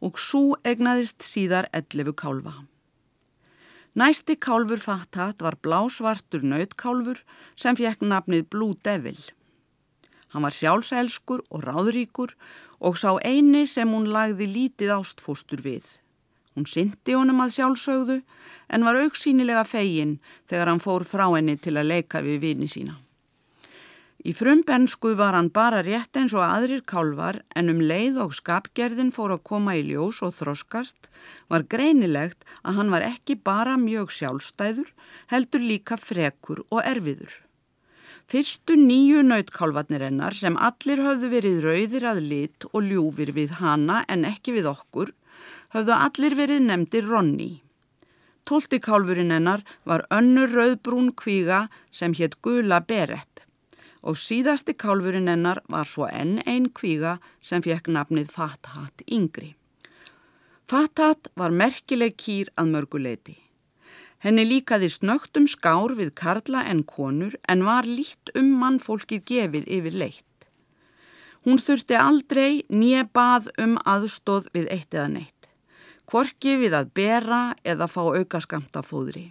og 0.00 0.16
svo 0.18 0.56
egnaðist 0.64 1.22
síðar 1.22 1.68
11 1.76 2.16
kálfa. 2.18 2.56
Næsti 3.94 4.40
kálfur 4.40 4.80
fattat 4.80 5.44
var 5.44 5.60
blásvartur 5.62 6.42
nautkálfur 6.42 7.20
sem 7.54 7.76
fekk 7.78 8.00
nafnið 8.02 8.48
Blue 8.50 8.80
Devil. 8.82 9.20
Hann 10.34 10.42
var 10.42 10.54
sjálfselskur 10.54 11.44
og 11.54 11.62
ráðríkur 11.62 12.32
og 12.82 12.98
sá 12.98 13.14
eini 13.22 13.68
sem 13.70 13.86
hún 13.94 14.08
lagði 14.10 14.48
lítið 14.50 14.96
ástfóstur 14.96 15.62
við. 15.62 15.86
Hún 16.58 16.66
syndi 16.66 17.14
honum 17.14 17.42
að 17.44 17.54
sjálfsögðu 17.56 18.16
en 18.74 18.86
var 18.86 18.98
auksínilega 18.98 19.62
fegin 19.66 20.18
þegar 20.50 20.72
hann 20.72 20.82
fór 20.82 21.06
frá 21.06 21.28
henni 21.28 21.54
til 21.54 21.76
að 21.78 21.90
leika 21.92 22.22
við 22.26 22.42
vini 22.48 22.68
sína. 22.70 22.98
Í 24.24 24.32
frumbensku 24.32 25.12
var 25.18 25.36
hann 25.36 25.50
bara 25.52 25.82
rétt 25.84 26.16
eins 26.16 26.32
og 26.32 26.42
aðrir 26.46 26.80
kálvar 26.88 27.42
en 27.54 27.68
um 27.70 27.82
leið 27.84 28.22
og 28.24 28.32
skapgerðin 28.34 29.12
fór 29.12 29.34
að 29.36 29.44
koma 29.50 29.76
í 29.76 29.84
ljós 29.84 30.22
og 30.24 30.32
þroskast 30.38 31.10
var 31.52 31.66
greinilegt 31.68 32.46
að 32.64 32.80
hann 32.80 32.94
var 32.94 33.04
ekki 33.04 33.36
bara 33.36 33.76
mjög 33.76 34.14
sjálfstæður 34.18 34.94
heldur 35.30 35.66
líka 35.68 36.00
frekur 36.00 36.64
og 36.70 36.80
erfiður. 36.82 37.43
Fyrstu 38.30 38.76
nýju 38.80 39.22
nautkálvarnir 39.26 40.06
hennar 40.06 40.34
sem 40.36 40.56
allir 40.56 41.02
höfðu 41.04 41.30
verið 41.32 41.60
rauðir 41.66 42.06
að 42.08 42.22
lit 42.30 42.66
og 42.72 42.86
ljúfir 42.88 43.34
við 43.36 43.58
hana 43.60 44.00
en 44.08 44.24
ekki 44.28 44.56
við 44.56 44.70
okkur, 44.70 45.12
höfðu 45.76 45.98
allir 45.98 46.36
verið 46.38 46.64
nefndir 46.70 47.08
Ronni. 47.10 47.52
Tólti 48.44 48.80
kálfurinn 48.80 49.32
hennar 49.32 49.64
var 49.84 50.06
önnur 50.12 50.52
rauðbrún 50.52 51.12
kvíga 51.16 51.68
sem 51.90 52.16
hétt 52.16 52.40
Gula 52.44 52.80
Berett 52.80 53.44
og 54.04 54.18
síðasti 54.20 54.74
kálfurinn 54.76 55.30
hennar 55.32 55.62
var 55.72 55.88
svo 55.88 56.08
enn 56.08 56.36
einn 56.44 56.68
kvíga 56.78 57.16
sem 57.40 57.64
fekk 57.64 57.88
nafnið 57.96 58.28
Fathat 58.32 59.04
Yngri. 59.08 59.54
Fathat 60.68 61.30
var 61.40 61.56
merkileg 61.56 62.16
kýr 62.20 62.52
að 62.60 62.70
mörguleiti. 62.74 63.38
Henni 64.24 64.46
líkaði 64.48 64.88
snögtum 64.88 65.44
skár 65.50 65.92
við 65.98 66.14
karla 66.16 66.62
en 66.70 66.80
konur 66.88 67.34
en 67.44 67.64
var 67.66 67.84
lít 67.84 68.30
um 68.40 68.54
mannfólkið 68.60 69.26
gefið 69.28 69.66
yfir 69.76 69.98
leitt. 70.00 70.46
Hún 71.44 71.60
þurfti 71.60 71.98
aldrei 72.00 72.62
nýja 72.72 73.04
bað 73.12 73.50
um 73.60 73.74
aðstóð 73.84 74.48
við 74.56 74.70
eitt 74.72 74.96
eða 74.96 75.10
neitt. 75.18 75.50
Kvorki 76.08 76.56
við 76.62 76.76
að 76.78 76.94
bera 76.96 77.42
eða 77.68 77.88
fá 77.88 78.00
aukaskamta 78.00 78.80
fóðri. 78.80 79.26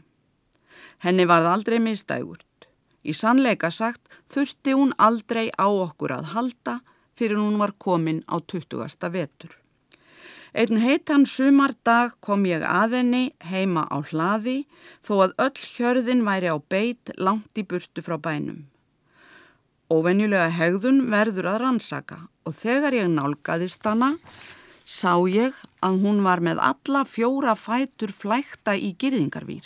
Henni 1.02 1.26
varð 1.26 1.50
aldrei 1.56 1.80
mistægurt. 1.82 2.70
Í 3.02 3.18
sannleika 3.18 3.74
sagt 3.74 4.14
þurfti 4.30 4.78
hún 4.78 4.94
aldrei 5.02 5.50
á 5.58 5.66
okkur 5.66 6.14
að 6.20 6.30
halda 6.38 6.78
fyrir 7.18 7.42
hún 7.42 7.58
var 7.58 7.74
komin 7.82 8.22
á 8.30 8.38
20. 8.38 9.10
vetur. 9.10 9.63
Einn 10.54 10.78
heitan 10.78 11.24
sumardag 11.26 12.12
kom 12.22 12.44
ég 12.46 12.62
að 12.62 13.00
henni 13.00 13.22
heima 13.42 13.88
á 13.90 13.98
hlaði 14.06 14.68
þó 15.02 15.14
að 15.26 15.32
öll 15.48 15.62
hjörðin 15.66 16.22
væri 16.28 16.52
á 16.54 16.58
beit 16.70 17.10
langt 17.18 17.58
í 17.58 17.64
burtu 17.66 18.04
frá 18.06 18.20
bænum. 18.22 18.68
Óvenjulega 19.90 20.52
hegðun 20.54 21.08
verður 21.10 21.50
að 21.56 21.58
rannsaka 21.64 22.20
og 22.46 22.54
þegar 22.60 22.94
ég 23.00 23.10
nálgæðist 23.10 23.82
hana 23.90 24.12
sá 24.86 25.18
ég 25.26 25.58
að 25.82 25.98
hún 26.06 26.22
var 26.22 26.44
með 26.46 26.62
alla 26.62 27.02
fjóra 27.10 27.56
fætur 27.58 28.14
flækta 28.14 28.78
í 28.78 28.94
girðingarvýr. 28.94 29.66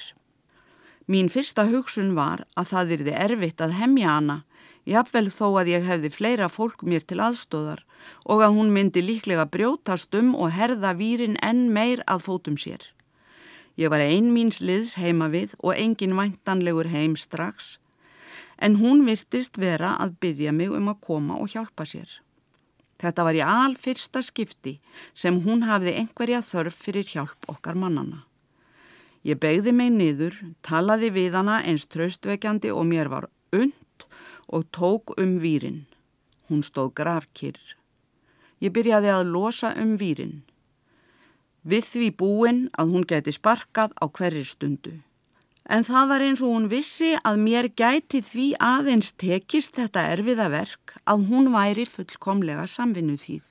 Mín 1.12 1.28
fyrsta 1.28 1.68
hugsun 1.68 2.16
var 2.16 2.46
að 2.56 2.72
það 2.72 2.96
yrði 2.96 3.18
erfitt 3.28 3.64
að 3.64 3.76
hemja 3.82 4.16
hana, 4.16 4.40
jafnvel 4.88 5.28
þó 5.36 5.48
að 5.60 5.76
ég 5.76 5.92
hefði 5.92 6.16
fleira 6.16 6.48
fólk 6.48 6.88
mér 6.88 7.04
til 7.04 7.20
aðstóðar 7.20 7.84
og 8.26 8.44
að 8.44 8.56
hún 8.58 8.74
myndi 8.76 9.04
líklega 9.04 9.48
brjótast 9.52 10.14
um 10.20 10.36
og 10.36 10.54
herða 10.56 10.94
výrin 11.00 11.40
enn 11.44 11.68
meir 11.74 12.04
að 12.08 12.24
fótum 12.28 12.58
sér. 12.60 12.84
Ég 13.78 13.92
var 13.94 14.02
ein 14.02 14.32
míns 14.34 14.58
liðs 14.60 14.96
heima 14.98 15.30
við 15.30 15.54
og 15.62 15.78
engin 15.78 16.16
væntanlegur 16.18 16.90
heim 16.90 17.16
strax, 17.16 17.78
en 18.58 18.80
hún 18.82 19.06
virtist 19.06 19.60
vera 19.62 19.94
að 20.02 20.16
byggja 20.22 20.52
mig 20.52 20.74
um 20.74 20.90
að 20.90 21.04
koma 21.06 21.38
og 21.38 21.54
hjálpa 21.54 21.86
sér. 21.86 22.10
Þetta 22.98 23.26
var 23.28 23.38
í 23.38 23.44
al 23.46 23.76
fyrsta 23.78 24.24
skipti 24.26 24.80
sem 25.14 25.38
hún 25.46 25.68
hafði 25.70 25.94
einhverja 26.00 26.42
þörf 26.42 26.80
fyrir 26.88 27.06
hjálp 27.06 27.46
okkar 27.52 27.78
mannana. 27.78 28.24
Ég 29.22 29.38
begði 29.38 29.74
mig 29.76 29.92
niður, 29.94 30.34
talaði 30.66 31.12
við 31.14 31.38
hana 31.38 31.60
eins 31.68 31.86
traustvekjandi 31.92 32.72
og 32.74 32.88
mér 32.90 33.12
var 33.14 33.30
und 33.54 34.08
og 34.48 34.66
tók 34.72 35.14
um 35.22 35.38
výrin. 35.44 35.86
Hún 36.50 36.64
stóð 36.64 36.94
grafkyrr. 36.96 37.60
Ég 38.64 38.74
byrjaði 38.74 39.12
að 39.14 39.32
losa 39.34 39.74
um 39.78 39.98
výrin. 40.02 40.42
Við 41.68 41.90
því 41.92 42.08
búin 42.22 42.62
að 42.80 42.94
hún 42.94 43.06
geti 43.10 43.34
sparkað 43.36 43.94
á 44.00 44.06
hverju 44.08 44.46
stundu. 44.48 44.96
En 45.68 45.84
það 45.84 46.10
var 46.10 46.24
eins 46.24 46.42
og 46.42 46.54
hún 46.54 46.70
vissi 46.72 47.12
að 47.28 47.42
mér 47.44 47.68
gæti 47.76 48.22
því 48.24 48.48
aðeins 48.64 49.12
tekist 49.20 49.76
þetta 49.76 50.06
erfiða 50.14 50.48
verk 50.54 50.96
að 51.04 51.26
hún 51.28 51.52
væri 51.52 51.84
fullkomlega 51.84 52.64
samvinnu 52.72 53.18
þýð. 53.20 53.50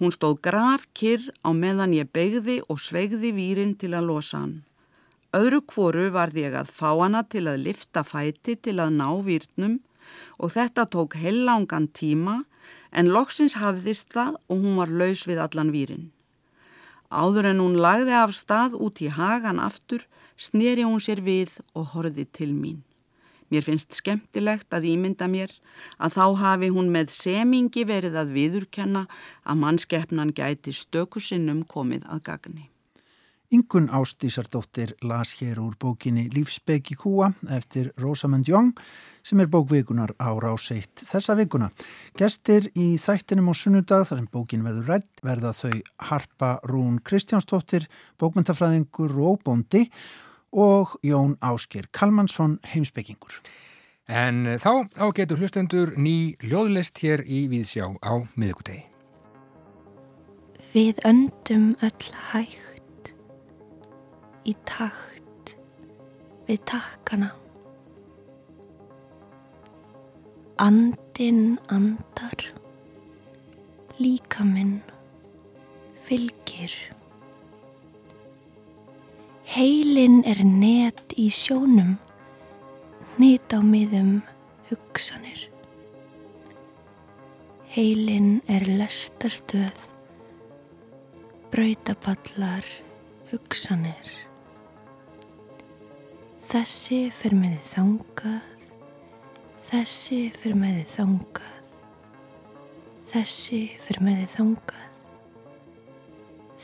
Hún 0.00 0.12
stóð 0.12 0.40
graf 0.44 0.86
kyrr 0.96 1.28
á 1.44 1.52
meðan 1.56 1.92
ég 1.96 2.08
begði 2.12 2.62
og 2.72 2.80
sveigði 2.80 3.34
výrin 3.36 3.76
til 3.76 3.92
að 3.96 4.08
losa 4.08 4.40
hann. 4.42 4.56
Öðru 5.36 5.60
kvoru 5.68 6.08
varði 6.14 6.46
ég 6.46 6.56
að 6.56 6.72
fá 6.72 6.90
hana 6.96 7.22
til 7.28 7.44
að 7.50 7.62
lifta 7.68 8.04
fæti 8.04 8.56
til 8.56 8.78
að 8.80 8.96
ná 8.96 9.08
výrnum 9.24 9.78
og 10.40 10.52
þetta 10.56 10.86
tók 10.92 11.16
heilangan 11.20 11.88
tíma 11.92 12.42
en 12.96 13.12
loksins 13.12 13.58
hafðist 13.60 14.10
það 14.16 14.38
og 14.48 14.62
hún 14.64 14.76
var 14.80 14.92
laus 15.02 15.26
við 15.28 15.42
allan 15.44 15.72
výrin. 15.74 16.10
Áður 17.12 17.52
en 17.52 17.62
hún 17.62 17.78
lagði 17.78 18.16
af 18.18 18.34
stað 18.34 18.74
út 18.82 19.00
í 19.04 19.10
hagan 19.12 19.60
aftur, 19.62 20.02
sneri 20.36 20.84
hún 20.86 21.02
sér 21.02 21.22
við 21.22 21.58
og 21.76 21.92
horði 21.94 22.26
til 22.26 22.50
mín. 22.56 22.82
Mér 23.46 23.62
finnst 23.62 23.94
skemmtilegt 23.94 24.74
að 24.74 24.88
ímynda 24.90 25.28
mér 25.30 25.52
að 26.02 26.16
þá 26.16 26.24
hafi 26.40 26.70
hún 26.74 26.88
með 26.90 27.12
semingi 27.14 27.84
verið 27.86 28.16
að 28.18 28.32
viðurkenna 28.34 29.04
að 29.46 29.60
mannskeppnan 29.60 30.34
gæti 30.34 30.74
stökusinnum 30.74 31.62
komið 31.70 32.08
að 32.10 32.24
gagni. 32.26 32.66
Ingun 33.50 33.88
Ástísardóttir 33.90 34.96
las 35.02 35.32
hér 35.38 35.60
úr 35.62 35.76
bókinni 35.78 36.28
Lífsbeggi 36.34 36.96
kúa 36.98 37.30
eftir 37.50 37.92
Rosamund 37.96 38.48
Young 38.48 38.72
sem 39.22 39.40
er 39.40 39.46
bókvikunar 39.46 40.16
á 40.18 40.34
ráseitt 40.34 41.04
þessa 41.06 41.36
vikuna. 41.38 41.70
Gestir 42.18 42.66
í 42.74 42.96
þættinum 42.98 43.50
á 43.50 43.54
sunnudag 43.54 44.08
þar 44.08 44.18
sem 44.18 44.28
bókin 44.32 44.66
verður 44.66 44.90
rætt 44.90 45.22
verða 45.22 45.54
þau 45.54 45.78
Harpa 46.10 46.50
Rún 46.66 46.98
Kristjánsdóttir, 46.98 47.86
bókmyndafræðingur 48.18 49.14
og 49.14 49.38
bóndi 49.46 49.86
og 50.50 50.98
Jón 51.06 51.38
Ásker 51.38 51.86
Kalmansson, 51.92 52.58
heimsbyggingur. 52.66 53.38
En 54.08 54.58
þá 54.58 54.86
á 54.98 55.06
getur 55.14 55.38
hlustendur 55.38 55.94
ný 55.94 56.34
ljóðlist 56.42 56.98
hér 57.02 57.22
í 57.26 57.46
Víðsjá 57.50 57.90
á 58.02 58.26
miðugudegi. 58.34 58.86
Við 60.74 60.98
öndum 61.08 61.74
öll 61.80 62.10
hægt 62.30 62.75
í 64.46 64.54
takt 64.68 65.56
við 66.46 66.60
takkana. 66.70 67.32
Andin 70.62 71.58
andar, 71.68 72.46
líka 73.98 74.46
minn 74.46 74.78
fylgir. 76.06 76.72
Heilin 79.56 80.22
er 80.28 80.40
net 80.46 81.16
í 81.18 81.26
sjónum, 81.32 81.96
nýtt 83.18 83.52
á 83.52 83.60
miðum 83.64 84.20
hugsanir. 84.70 85.46
Heilin 87.76 88.38
er 88.48 88.64
lestarstöð, 88.78 89.90
brautaballar 91.52 92.64
hugsanir. 93.32 94.25
Þessi 96.46 96.98
fyrir 97.10 97.40
með 97.40 97.54
þið 97.56 97.70
þangað, 97.72 98.50
þessi 99.66 100.18
fyrir 100.38 100.60
með 100.60 100.76
þið 100.76 100.92
þangað, 100.92 101.58
þessi 103.10 103.60
fyrir 103.82 104.06
með 104.06 104.22
þið 104.22 104.32
þangað, 104.36 104.88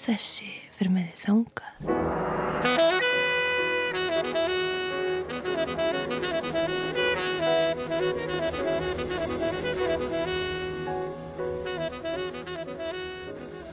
þessi 0.06 0.50
fyrir 0.78 0.94
með 0.94 1.10
þið 1.10 1.22
þangað. 1.26 3.01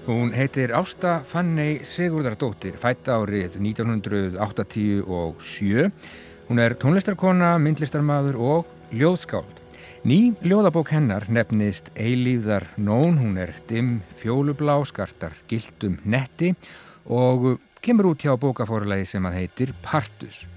Hún 0.09 0.33
heitir 0.33 0.73
Ásta 0.73 1.21
Fanney 1.21 1.85
Sigurðardóttir, 1.85 2.73
fætt 2.81 3.05
árið 3.13 3.61
1987. 3.61 5.93
Hún 6.49 6.57
er 6.57 6.73
tónlistarkona, 6.81 7.61
myndlistarmadur 7.61 8.33
og 8.41 8.65
ljóðskáld. 8.89 9.61
Ný 10.09 10.33
ljóðabók 10.41 10.89
hennar 10.95 11.29
nefnist 11.29 11.93
Eilíðar 11.93 12.65
Nón, 12.81 13.21
hún 13.21 13.37
er 13.37 13.53
dimm 13.69 14.01
fjólublá, 14.17 14.81
skartar 14.89 15.37
gildum 15.45 16.01
netti 16.09 16.57
og 17.05 17.61
kemur 17.77 18.09
út 18.15 18.25
hjá 18.25 18.33
bókafórulegi 18.33 19.13
sem 19.13 19.21
að 19.29 19.37
heitir 19.43 19.77
Partus. 19.85 20.49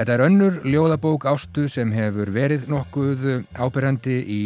Þetta 0.00 0.14
er 0.16 0.22
önnur 0.24 0.54
ljóðabók 0.64 1.26
ástu 1.28 1.66
sem 1.68 1.90
hefur 1.92 2.30
verið 2.32 2.62
nokkuð 2.72 3.24
ábyrjandi 3.60 4.14
í 4.32 4.44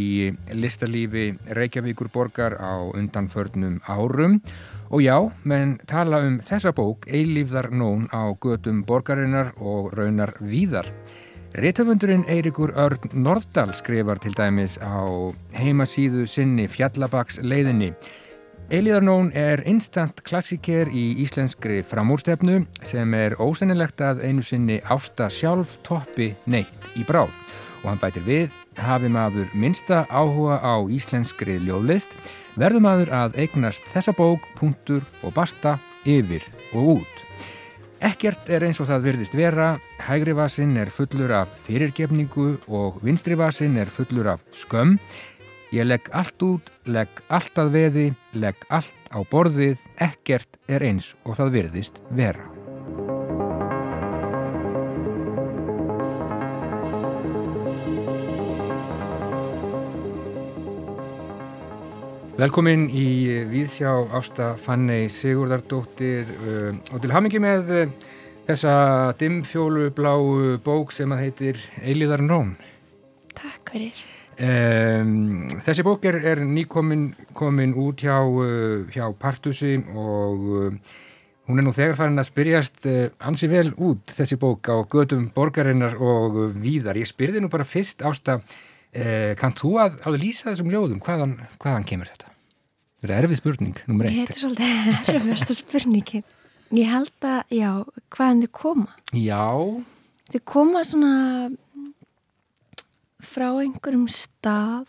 listalífi 0.50 1.28
Reykjavíkur 1.55 2.09
borgar 2.11 2.57
á 2.59 2.82
undanförnum 2.90 3.76
árum 3.86 4.40
og 4.90 5.05
já, 5.05 5.14
menn 5.46 5.76
tala 5.86 6.24
um 6.26 6.40
þessa 6.42 6.72
bók 6.74 7.07
eilífðar 7.07 7.70
nón 7.70 8.09
á 8.11 8.34
gödum 8.34 8.82
borgarinnar 8.82 9.52
og 9.62 9.94
raunar 9.94 10.34
víðar. 10.42 10.90
Réttöfundurinn 11.55 12.26
Eirikur 12.26 12.74
Örn 12.74 13.14
Norddal 13.14 13.70
skrifar 13.78 14.18
til 14.18 14.34
dæmis 14.34 14.74
á 14.82 15.07
heimasíðu 15.55 16.26
sinni 16.26 16.66
Fjallabaks 16.66 17.38
leiðinni 17.46 17.92
Eilíðarnón 18.72 19.26
er 19.36 19.60
instant 19.68 20.22
klassiker 20.24 20.88
í 20.88 21.02
íslenskri 21.20 21.82
framúrstefnu 21.84 22.62
sem 22.88 23.10
er 23.18 23.34
ósennilegt 23.36 24.00
að 24.00 24.22
einu 24.24 24.40
sinni 24.40 24.78
ásta 24.88 25.26
sjálf 25.28 25.74
toppi 25.84 26.30
neitt 26.48 26.86
í 26.96 27.04
bráð. 27.04 27.28
Og 27.82 27.90
hann 27.90 28.00
bætir 28.00 28.24
við 28.24 28.54
hafi 28.80 29.10
maður 29.12 29.52
minsta 29.52 30.06
áhuga 30.08 30.62
á 30.64 30.80
íslenskri 30.88 31.58
ljóðlist 31.66 32.16
verður 32.56 32.86
maður 32.86 33.12
að 33.12 33.36
eignast 33.44 33.84
þessa 33.92 34.16
bók, 34.16 34.48
punktur 34.56 35.04
og 35.20 35.36
basta 35.36 35.76
yfir 36.08 36.48
og 36.72 36.96
út. 36.96 37.20
Ekkert 38.04 38.48
er 38.52 38.64
eins 38.64 38.80
og 38.80 38.88
það 38.88 39.04
virðist 39.10 39.36
vera, 39.36 39.68
hægri 40.08 40.32
vasin 40.36 40.74
er 40.80 40.90
fullur 40.92 41.36
af 41.36 41.52
fyrirgefningu 41.68 42.48
og 42.68 42.98
vinstri 43.04 43.36
vasin 43.36 43.76
er 43.80 43.92
fullur 43.92 44.34
af 44.34 44.42
skömm 44.56 44.96
Ég 45.74 45.82
legg 45.84 46.06
allt 46.14 46.42
út, 46.46 46.68
legg 46.86 47.08
allt 47.26 47.56
að 47.58 47.72
veði, 47.74 48.02
legg 48.38 48.60
allt 48.70 49.08
á 49.10 49.18
borðið, 49.26 49.80
ekkert 49.98 50.60
er 50.70 50.84
eins 50.86 51.08
og 51.26 51.34
það 51.34 51.50
virðist 51.56 51.98
vera. 52.14 52.46
Velkomin 62.38 62.86
í 62.94 63.08
Víðsjá 63.50 63.90
Ásta 64.14 64.52
Fanney 64.54 65.10
Sigurðardóttir 65.10 66.30
uh, 66.38 66.70
og 66.94 67.02
til 67.02 67.14
hamingi 67.16 67.42
með 67.42 67.74
uh, 67.74 68.10
þessa 68.46 68.76
dimmfjólu 69.18 69.90
bláu 69.96 70.54
bók 70.62 70.94
sem 70.94 71.10
að 71.10 71.26
heitir 71.26 71.64
Eiliðar 71.82 72.22
Nón. 72.22 72.54
Takk 73.34 73.74
fyrir. 73.74 74.23
Um, 74.35 75.47
þessi 75.62 75.85
bók 75.87 76.07
er, 76.09 76.18
er 76.26 76.41
nýkomin 76.43 77.09
komin 77.37 77.74
út 77.78 78.03
hjá, 78.03 78.16
uh, 78.18 78.82
hjá 78.91 79.07
Partusi 79.20 79.76
og 79.95 80.45
uh, 80.59 80.95
hún 81.47 81.61
er 81.61 81.66
nú 81.66 81.74
þegar 81.76 81.99
farin 82.01 82.18
að 82.18 82.30
spyrjast 82.32 82.89
uh, 82.91 83.07
ansi 83.28 83.51
vel 83.53 83.68
út 83.76 84.14
þessi 84.16 84.39
bók 84.41 84.66
á 84.66 84.82
gödum 84.91 85.28
borgarinnar 85.35 85.95
og 86.03 86.39
víðar. 86.59 86.99
Ég 86.99 87.11
spyrði 87.11 87.45
nú 87.45 87.53
bara 87.53 87.66
fyrst 87.68 88.05
ásta 88.07 88.41
kannt 88.95 89.59
þú 89.59 89.72
að, 89.82 89.97
að 90.07 90.20
lýsa 90.22 90.53
þessum 90.53 90.68
ljóðum? 90.70 91.01
Hvaðan, 91.03 91.32
hvaðan 91.59 91.87
kemur 91.89 92.07
þetta? 92.07 92.28
Þetta 93.03 93.11
er 93.11 93.24
erfið 93.24 93.41
spurning, 93.41 93.80
nummer 93.91 94.07
eitt. 94.07 94.20
Þetta 94.20 94.37
er 94.37 94.43
svolítið 94.45 95.16
erfið 95.35 95.57
spurningi. 95.59 96.20
Ég 96.78 96.93
held 96.93 97.26
að, 97.26 97.41
já, 97.53 97.72
hvaðan 98.14 98.45
þið 98.45 98.53
koma? 98.55 98.95
Já. 99.18 99.43
Þið 100.30 100.45
koma 100.55 100.85
svona 100.87 101.11
frá 103.26 103.48
einhverjum 103.60 104.06
stað 104.10 104.88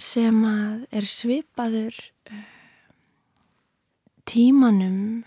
sem 0.00 0.36
að 0.46 0.86
er 0.96 1.06
svipaður 1.08 1.96
uh, 2.30 2.42
tímanum 4.28 5.22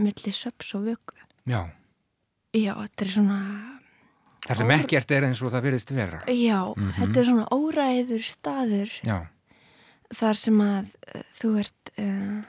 millir 0.00 0.34
söps 0.36 0.74
og 0.76 0.88
vöku. 0.90 1.16
Já. 1.48 1.68
Já, 2.50 2.74
þetta 2.74 3.04
er 3.04 3.12
svona 3.14 3.40
Það 4.40 4.60
sem 4.62 4.72
ekkert 4.74 5.12
er 5.14 5.26
eins 5.28 5.40
og 5.44 5.52
það 5.52 5.66
verðist 5.68 5.90
vera. 5.92 6.20
Já, 6.26 6.60
mm 6.64 6.74
-hmm. 6.80 6.94
þetta 6.98 7.20
er 7.20 7.26
svona 7.28 7.46
óræður 7.52 8.22
staður 8.24 8.90
já. 9.04 9.18
þar 10.14 10.36
sem 10.36 10.60
að 10.60 10.86
uh, 11.14 11.22
þú 11.40 11.50
ert, 11.60 11.92
uh, 11.98 12.40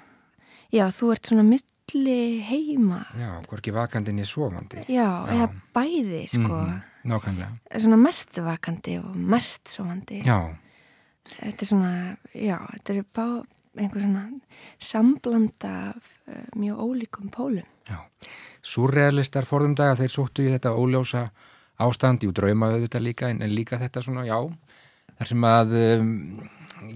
já, 0.72 0.86
þú 0.92 1.12
ert 1.12 1.26
svona 1.28 1.44
milli 1.94 2.42
heima. 2.46 3.06
Já, 3.18 3.42
hvorki 3.50 3.72
vakandi 3.74 4.14
niður 4.16 4.30
svofandi. 4.30 4.86
Já, 4.88 5.28
já, 5.28 5.36
eða 5.36 5.48
bæði, 5.76 6.24
sko. 6.32 6.58
Mm. 6.58 6.82
Nákvæmlega. 7.12 7.80
Svona 7.82 7.98
mest 7.98 8.38
vakandi 8.38 8.98
og 9.02 9.16
mest 9.16 9.72
svofandi. 9.74 10.22
Já. 10.26 10.56
Þetta 11.32 11.66
er 11.66 11.70
svona, 11.70 11.94
já, 12.34 12.58
þetta 12.76 12.94
er 12.94 13.06
bá, 13.16 13.26
einhver 13.78 14.04
svona 14.04 14.24
samblanda 14.82 15.74
af 15.92 16.10
uh, 16.28 16.44
mjög 16.60 16.82
ólíkum 16.86 17.32
pólum. 17.32 17.68
Já, 17.88 18.00
surrealistar 18.66 19.48
forðum 19.48 19.76
dag 19.78 19.94
að 19.94 20.04
þeir 20.04 20.16
sóttu 20.16 20.46
í 20.46 20.52
þetta 20.52 20.74
óljósa 20.76 21.30
ástandi 21.82 22.30
og 22.30 22.36
draumaðu 22.38 22.84
þetta 22.86 23.02
líka 23.02 23.30
en, 23.32 23.42
en 23.42 23.54
líka 23.54 23.80
þetta 23.82 24.04
svona, 24.06 24.26
já, 24.28 24.38
þar 25.18 25.32
sem 25.32 25.48
að, 25.48 25.78
um, 26.02 26.12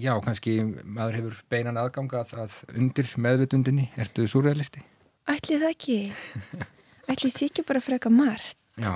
já, 0.00 0.12
kannski 0.24 0.58
maður 0.84 1.18
hefur 1.20 1.40
beinan 1.52 1.78
aðgangað 1.80 2.34
að 2.42 2.56
undir 2.74 3.10
meðvitundinni, 3.22 3.88
ertu 4.00 4.26
surrealisti? 4.30 4.82
Ætli 5.30 5.58
það 5.62 5.72
ekki. 5.72 5.98
Ætli 7.10 7.30
það 7.30 7.46
ekki 7.48 7.66
bara 7.68 7.82
freka 7.82 8.12
margt. 8.12 8.58
Já. 8.80 8.94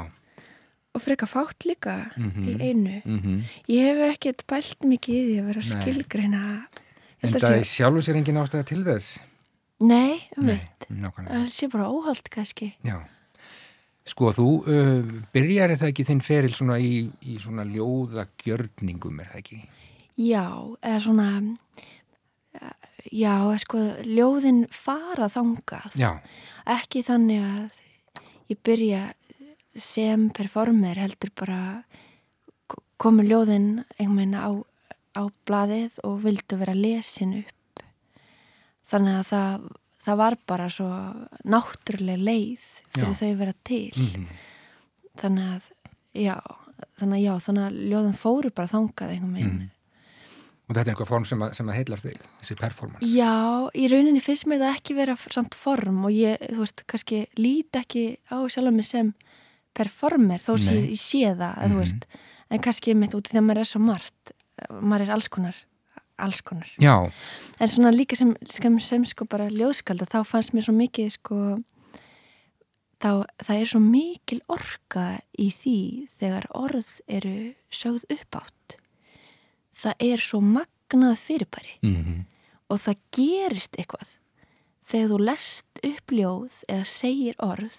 Og 0.91 1.03
freka 1.05 1.27
fátt 1.31 1.67
líka 1.69 2.11
mm 2.17 2.31
-hmm. 2.31 2.47
í 2.49 2.55
einu. 2.61 3.03
Mm 3.05 3.21
-hmm. 3.21 3.43
Ég 3.69 3.83
hef 3.87 4.15
ekkert 4.15 4.47
bælt 4.47 4.85
mikið 4.85 5.15
í 5.15 5.27
því 5.27 5.41
að 5.41 5.47
vera 5.47 5.63
skilgreina. 5.63 6.67
En 7.23 7.31
það 7.31 7.57
er 7.57 7.65
sjálfur 7.65 8.03
sér 8.03 8.17
engin 8.17 8.41
ástæða 8.41 8.65
til 8.65 8.85
þess? 8.85 9.21
Nei, 9.81 10.29
um 10.37 10.47
veit. 10.47 10.87
Það 10.89 11.49
sé 11.49 11.69
bara 11.69 11.89
óhald 11.89 12.29
kannski. 12.31 12.75
Já. 12.85 13.01
Sko 14.05 14.33
þú 14.33 14.49
uh, 14.67 15.05
byrjar 15.33 15.77
það 15.77 15.89
ekki 15.89 16.05
þinn 16.05 16.21
feril 16.21 16.55
svona 16.55 16.79
í, 16.79 17.11
í 17.23 17.39
svona 17.39 17.65
ljóðagjörningum 17.65 19.21
er 19.21 19.27
það 19.27 19.39
ekki? 19.43 19.61
Já, 20.21 20.45
eða 20.85 21.01
svona 21.01 21.29
já, 23.09 23.35
sko 23.63 23.81
ljóðin 24.05 24.65
fara 24.73 25.31
þangað 25.33 25.97
já. 25.99 26.11
ekki 26.69 27.03
þannig 27.07 27.45
að 27.45 27.81
ég 28.51 28.61
byrja 28.67 29.03
sem 29.81 30.29
performer 30.35 30.99
heldur 30.99 31.33
bara 31.39 31.61
komu 33.01 33.25
ljóðin 33.25 33.85
einhvern 33.97 34.19
veginn 34.19 34.37
á, 34.37 34.51
á 35.17 35.23
bladið 35.49 36.01
og 36.05 36.21
vildu 36.27 36.59
vera 36.61 36.77
lesin 36.77 37.39
upp 37.41 37.85
þannig 38.91 39.21
að 39.21 39.29
það 39.31 39.69
það 40.01 40.17
var 40.21 40.37
bara 40.49 40.69
svo 40.73 40.89
náttúrulega 41.45 42.25
leið 42.25 42.63
fyrir 42.95 43.13
já. 43.13 43.19
þau 43.21 43.35
vera 43.41 43.55
til 43.65 43.93
mm 43.97 44.07
-hmm. 44.07 44.27
þannig 45.21 45.51
að 45.55 45.65
já, 46.15 46.37
þannig 46.99 47.17
að 47.19 47.25
já, 47.25 47.35
þannig 47.47 47.65
að 47.65 47.81
ljóðum 47.93 48.17
fóru 48.17 48.51
bara 48.51 48.69
þangað 48.69 49.11
einhvern 49.11 49.35
veginn 49.35 49.59
mm. 49.59 49.71
Og 50.71 50.77
þetta 50.77 50.85
er 50.85 50.93
einhver 50.93 51.09
form 51.11 51.25
sem 51.27 51.41
að, 51.43 51.55
sem 51.59 51.71
að 51.71 51.79
heitlar 51.81 51.99
þig, 51.99 52.27
þessi 52.39 52.57
performance? 52.61 53.07
Já, 53.11 53.33
í 53.75 53.89
rauninni 53.91 54.21
fyrst 54.23 54.47
mér 54.47 54.61
það 54.63 54.77
ekki 54.77 54.95
vera 55.01 55.17
samt 55.19 55.57
form 55.59 56.05
og 56.07 56.15
ég, 56.15 56.39
þú 56.47 56.63
veist, 56.63 56.85
kannski 56.87 57.25
lít 57.41 57.79
ekki 57.81 58.05
á 58.31 58.39
sjálf 58.47 58.77
mig 58.77 58.87
sem 58.87 59.11
performer, 59.75 60.39
þó 60.45 60.53
sem 60.63 60.79
ég 60.85 61.01
sé 61.01 61.35
það, 61.35 61.57
mm 61.57 61.59
-hmm. 61.59 61.67
þú 61.67 61.75
mhm. 61.75 61.81
veist, 61.83 62.07
en 62.51 62.63
kannski 62.63 62.95
mitt 62.95 63.19
út 63.19 63.27
í 63.27 63.35
því 63.35 63.43
að 63.43 63.47
maður 63.49 63.61
er 63.65 63.71
svo 63.73 63.81
margt, 63.83 64.33
maður 64.79 65.03
er 65.09 65.13
alls 65.17 65.29
konar 65.29 65.57
alls 66.21 66.43
konar 66.45 66.69
Já. 66.77 67.11
en 67.59 67.69
svona 67.69 67.91
líka 67.91 68.17
sem, 68.17 68.35
sem, 68.45 68.79
sem 68.81 69.05
sko 69.05 69.25
bara 69.25 69.49
ljóðskalda 69.49 70.05
þá 70.05 70.21
fannst 70.29 70.53
mér 70.53 70.67
svo 70.67 70.75
mikið 70.77 71.09
sko 71.17 71.39
þá 73.01 73.25
það 73.41 73.57
er 73.57 73.71
svo 73.73 73.81
mikil 73.81 74.41
orka 74.53 75.07
í 75.41 75.49
því 75.55 75.81
þegar 76.19 76.49
orð 76.53 76.93
eru 77.09 77.37
sögð 77.73 78.05
upp 78.17 78.41
átt 78.43 78.77
það 79.81 80.07
er 80.11 80.25
svo 80.25 80.41
magnað 80.45 81.17
fyrirbæri 81.19 81.79
mm 81.83 81.97
-hmm. 81.97 82.25
og 82.69 82.81
það 82.81 82.97
gerist 83.17 83.77
eitthvað 83.79 84.17
þegar 84.85 85.11
þú 85.11 85.19
lest 85.25 85.85
upp 85.85 86.13
ljóð 86.13 86.63
eða 86.69 86.85
segir 86.85 87.35
orð 87.39 87.79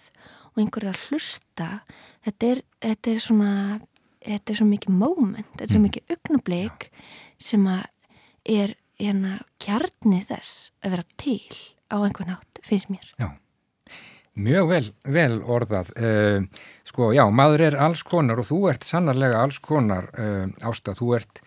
og 0.52 0.58
einhver 0.60 0.84
er 0.84 0.94
að 0.94 1.04
hlusta 1.08 1.70
þetta 2.26 2.48
er, 2.48 2.62
þetta 2.82 3.12
er 3.12 3.20
svona 3.20 3.54
þetta 4.22 4.54
er 4.54 4.60
svo 4.60 4.68
mikið 4.70 4.98
moment, 4.98 5.52
þetta 5.56 5.64
er 5.64 5.72
svo 5.72 5.80
mhm. 5.80 5.88
mikið 5.90 6.16
augnablík 6.16 6.88
sem 7.42 7.68
að 7.68 7.86
er 8.52 8.76
hérna 9.02 9.38
kjarni 9.62 10.22
þess 10.26 10.72
að 10.82 10.96
vera 10.96 11.08
til 11.22 11.56
á 11.92 11.96
einhvern 12.02 12.34
nátt, 12.36 12.62
finnst 12.66 12.92
mér. 12.94 13.08
Já, 13.20 13.32
mjög 14.38 14.70
vel, 14.72 14.84
vel 15.18 15.40
orðað. 15.42 15.92
Uh, 15.98 16.68
sko, 16.88 17.12
já, 17.16 17.24
maður 17.34 17.66
er 17.70 17.80
alls 17.88 18.04
konar 18.08 18.42
og 18.42 18.48
þú 18.50 18.62
ert 18.72 18.88
sannarlega 18.88 19.42
alls 19.42 19.60
konar 19.64 20.10
uh, 20.14 20.48
ástað. 20.68 21.02
Þú 21.02 21.12
ert 21.18 21.42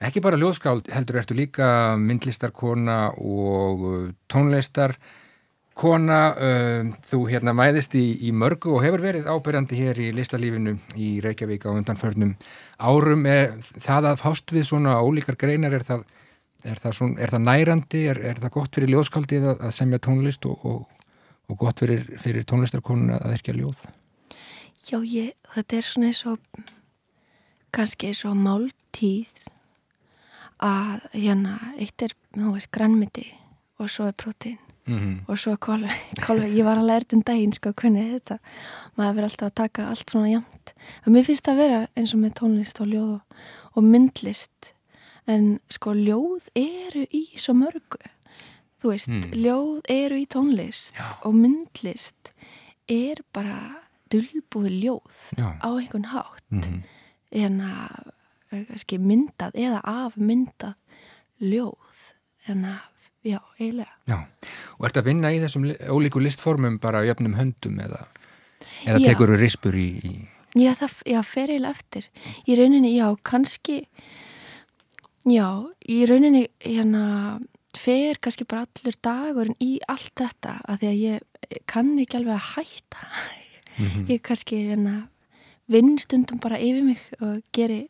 ekki 0.00 0.22
bara 0.24 0.38
ljóðskáld, 0.40 0.90
heldur 0.92 1.20
ertu 1.20 1.36
líka 1.36 1.96
myndlistarkona 2.00 3.00
og 3.16 3.82
uh, 3.86 4.06
tónlistar 4.30 4.96
kona, 5.80 6.34
þú 7.08 7.18
hérna 7.30 7.54
mæðist 7.56 7.94
í, 7.96 8.02
í 8.28 8.34
mörgu 8.36 8.74
og 8.74 8.82
hefur 8.84 9.00
verið 9.00 9.30
ábyrjandi 9.32 9.78
hér 9.78 10.00
í 10.02 10.08
listalífinu 10.12 10.74
í 11.00 11.06
Reykjavík 11.24 11.64
á 11.64 11.72
undanförnum 11.72 12.34
árum. 12.76 13.24
Er 13.24 13.54
það 13.80 14.10
að 14.10 14.18
fást 14.20 14.52
við 14.52 14.66
svona 14.68 14.98
ólíkar 15.00 15.38
greinar 15.40 15.78
er 15.78 15.86
það 15.86 16.04
Er 16.68 16.76
það, 16.76 16.96
svona, 16.98 17.20
er 17.24 17.32
það 17.32 17.44
nærandi, 17.46 18.00
er, 18.12 18.18
er 18.32 18.40
það 18.40 18.52
gott 18.52 18.76
fyrir 18.76 18.92
ljóðskaldið 18.92 19.46
að, 19.48 19.62
að 19.64 19.70
semja 19.78 20.00
tónlist 20.04 20.44
og, 20.48 20.66
og, 20.68 21.14
og 21.48 21.58
gott 21.62 21.80
fyrir, 21.80 22.02
fyrir 22.20 22.44
tónlistarkonuna 22.48 23.16
að 23.24 23.36
erkja 23.38 23.54
ljóð? 23.56 23.80
Já, 24.84 24.98
ég, 25.00 25.32
þetta 25.54 25.78
er 25.78 25.86
svona 25.86 26.10
eins 26.10 26.20
og 26.28 26.60
kannski 27.72 28.10
eins 28.10 28.20
og 28.28 28.36
máltíð 28.36 29.46
að 30.60 31.06
hérna 31.12 31.58
eitt 31.78 32.02
er, 32.02 32.14
þú 32.36 32.54
veist, 32.54 32.70
grannmyndi 32.74 33.26
og 33.80 33.88
svo 33.88 34.08
er 34.10 34.16
prótín 34.16 34.58
mm 34.86 34.98
-hmm. 34.98 35.16
og 35.28 35.38
svo 35.38 35.52
er 35.52 35.56
kolvi, 36.26 36.58
ég 36.58 36.64
var 36.64 36.78
að 36.78 36.86
læra 36.86 37.04
um 37.12 37.22
daginn 37.22 37.52
sko, 37.52 37.72
hvernig 37.72 38.12
þetta, 38.12 38.38
maður 38.96 39.14
verður 39.14 39.24
alltaf 39.24 39.46
að 39.46 39.54
taka 39.54 39.88
allt 39.88 40.10
svona 40.10 40.28
jamt 40.28 40.72
og 41.06 41.12
mér 41.12 41.24
finnst 41.24 41.44
það 41.44 41.52
að 41.52 41.56
vera 41.56 41.88
eins 41.96 42.14
og 42.14 42.20
með 42.20 42.32
tónlist 42.34 42.80
og 42.80 42.86
ljóð 42.86 43.12
og, 43.12 43.20
og 43.76 43.82
myndlist 43.84 44.72
en 45.26 45.60
sko 45.70 45.92
ljóð 45.92 46.48
eru 46.54 47.06
í 47.10 47.24
svo 47.36 47.54
mörgu 47.54 48.00
þú 48.80 48.88
veist, 48.88 49.08
mm. 49.08 49.30
ljóð 49.32 49.80
eru 49.88 50.16
í 50.16 50.26
tónlist 50.26 50.94
Já. 50.96 51.08
og 51.24 51.34
myndlist 51.34 52.32
er 52.88 53.16
bara 53.32 53.76
dulbúið 54.10 54.72
ljóð 54.84 55.16
Já. 55.38 55.48
á 55.62 55.68
einhvern 55.78 56.04
hátt 56.04 56.44
mm 56.50 56.60
-hmm. 56.60 56.82
en 57.30 57.60
að 57.60 58.19
eh, 58.52 58.98
myndað 58.98 59.58
eða 59.58 59.80
afmyndað 59.84 60.74
ljóð 61.40 62.00
en 62.50 62.64
að, 62.64 63.10
já, 63.24 63.38
eiginlega. 63.58 63.94
Já, 64.10 64.18
og 64.78 64.88
ert 64.88 65.00
að 65.00 65.10
vinna 65.10 65.32
í 65.32 65.40
þessum 65.42 65.68
ólíku 65.88 66.22
listformum 66.22 66.80
bara 66.82 67.04
jöfnum 67.06 67.36
höndum 67.38 67.78
eða, 67.80 68.06
eða 68.88 69.04
tekur 69.04 69.34
þú 69.34 69.40
rispur 69.40 69.78
í, 69.78 69.90
í? 70.04 70.14
Já, 70.58 70.72
það 70.74 70.98
já, 71.06 71.20
fer 71.22 71.52
eiginlega 71.52 71.78
eftir. 71.78 72.10
Í 72.46 72.58
rauninni, 72.58 72.96
já, 72.96 73.06
kannski 73.22 73.84
Já, 75.28 75.68
í 75.84 75.98
rauninni 76.08 76.46
hérna 76.64 77.40
fer 77.76 78.16
kannski 78.24 78.46
bara 78.48 78.64
allur 78.64 78.96
dagurinn 79.04 79.58
í 79.60 79.74
allt 79.90 80.14
þetta 80.16 80.56
að 80.64 80.80
því 80.80 80.88
að 80.88 81.00
ég 81.04 81.58
kann 81.68 81.90
ekki 82.00 82.16
alveg 82.16 82.38
að 82.38 82.46
hætta. 82.54 83.02
Mm 83.76 83.86
-hmm. 83.86 84.06
ég 84.08 84.22
kannski 84.22 84.56
hérna 84.70 85.08
vinn 85.68 85.98
stundum 85.98 86.40
bara 86.40 86.58
yfir 86.58 86.82
mig 86.84 87.00
og 87.20 87.42
geri 87.52 87.88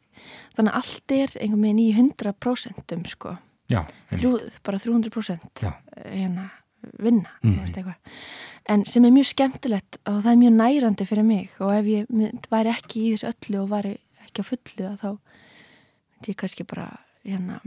þannig 0.56 0.72
að 0.72 0.80
allt 0.80 1.14
er 1.16 1.36
einhvern 1.40 1.62
veginn 1.66 1.84
í 1.84 1.90
100% 1.94 2.96
um 2.96 3.04
sko 3.04 3.36
Já, 3.70 3.84
Þrjú, 4.10 4.32
bara 4.66 4.78
300% 4.82 5.62
Já. 5.62 5.72
hérna 6.02 6.48
vinna 6.98 7.30
mm 7.42 7.58
-hmm. 7.58 7.94
en 8.68 8.84
sem 8.84 9.04
er 9.04 9.10
mjög 9.10 9.26
skemmtilegt 9.26 9.98
og 10.06 10.22
það 10.22 10.32
er 10.32 10.36
mjög 10.36 10.52
nærandi 10.52 11.04
fyrir 11.04 11.24
mig 11.24 11.50
og 11.60 11.74
ef 11.74 11.84
ég 11.84 12.06
væri 12.50 12.68
ekki 12.68 13.00
í 13.00 13.12
þessu 13.12 13.32
öllu 13.32 13.62
og 13.62 13.70
væri 13.70 13.98
ekki 14.24 14.42
á 14.42 14.44
fullu 14.44 14.96
þá 14.96 15.18
myndi 16.20 16.32
ég 16.32 16.36
kannski 16.36 16.64
bara 16.64 17.00
hérna, 17.24 17.60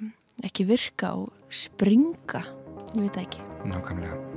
ekki 0.43 0.67
virka 0.67 1.13
og 1.17 1.33
springa, 1.53 2.45
ég 2.93 3.01
veit 3.01 3.17
ekki. 3.25 3.41
Nákvæmlega. 3.69 4.32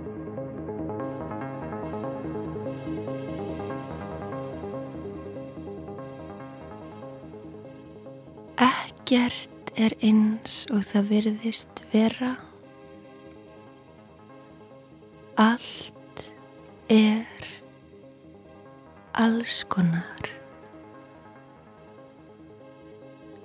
Ekkert 9.07 9.69
er 9.79 9.93
eins 10.03 10.65
og 10.75 10.81
það 10.83 11.05
virðist 11.13 11.83
vera. 11.93 12.33
Allt 15.39 16.25
er 16.91 17.47
alls 19.15 19.61
konar. 19.71 20.27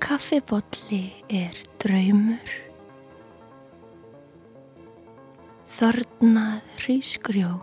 Kaffibolli 0.02 1.04
er 1.30 1.62
draumur, 1.86 2.56
þörnað 5.78 6.74
hrísgrjón, 6.80 7.62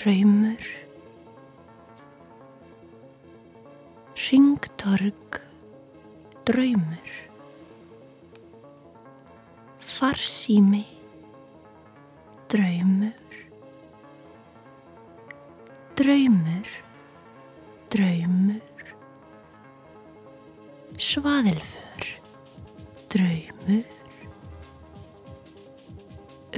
draumur, 0.00 0.66
Ringtorg, 4.26 5.42
draumur, 6.44 7.10
farsími, 9.78 10.84
draumur, 12.50 13.14
draumur, 15.94 16.68
draumur, 17.94 18.82
svaðilfur, 20.98 22.10
draumur, 23.14 23.86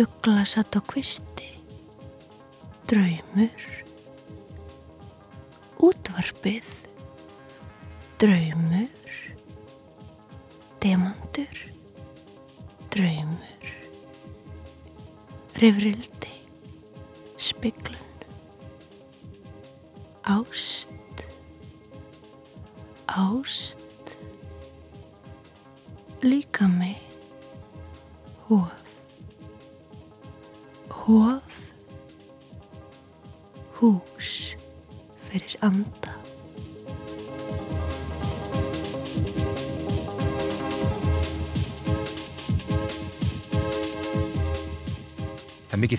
uglasatt 0.01 0.78
á 0.78 0.82
kvisti, 0.89 1.51
draumur, 2.89 3.68
útvarpið, 5.85 6.72
draumur, 8.16 8.64
rifrildi, 15.73 16.24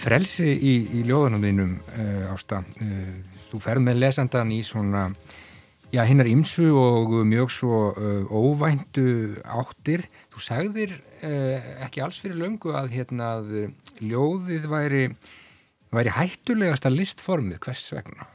frelsi 0.05 0.51
í, 0.53 0.75
í 0.99 1.03
ljóðunum 1.07 1.45
þínum 1.45 1.73
uh, 1.81 2.33
ásta. 2.33 2.61
Uh, 2.81 3.17
þú 3.49 3.61
ferð 3.63 3.85
með 3.87 4.01
lesandan 4.03 4.51
í 4.53 4.59
svona, 4.65 5.07
já, 5.93 6.03
hinnar 6.05 6.29
ymsu 6.29 6.67
og 6.77 7.15
mjög 7.27 7.53
svo 7.53 7.79
uh, 7.93 8.29
óvæntu 8.29 9.07
áttir. 9.43 10.05
Þú 10.33 10.45
sagðir 10.49 10.95
ekki 11.25 12.03
alls 12.05 12.19
fyrir 12.21 12.37
löngu 12.37 12.75
að, 12.77 12.91
hérna, 12.93 13.31
að 13.39 14.03
ljóðið 14.03 14.67
væri, 14.69 15.05
væri 15.95 16.11
hættulegasta 16.13 16.91
listformið. 16.91 17.57
Hvers 17.63 17.85
vegna? 17.95 18.27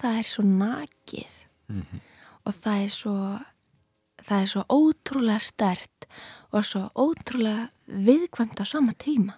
Það 0.00 0.18
er 0.18 0.26
svo 0.26 0.42
nakið 0.48 1.36
mm 1.68 1.82
-hmm. 1.82 2.00
og 2.48 2.54
það 2.54 2.82
er 2.82 2.88
svo, 2.88 3.16
það 4.22 4.42
er 4.42 4.46
svo 4.46 4.62
ótrúlega 4.66 5.38
stert 5.38 6.08
og 6.50 6.64
svo 6.64 6.90
ótrúlega 6.96 7.68
viðkvæmt 7.86 8.58
á 8.58 8.64
sama 8.64 8.92
tíma 8.98 9.36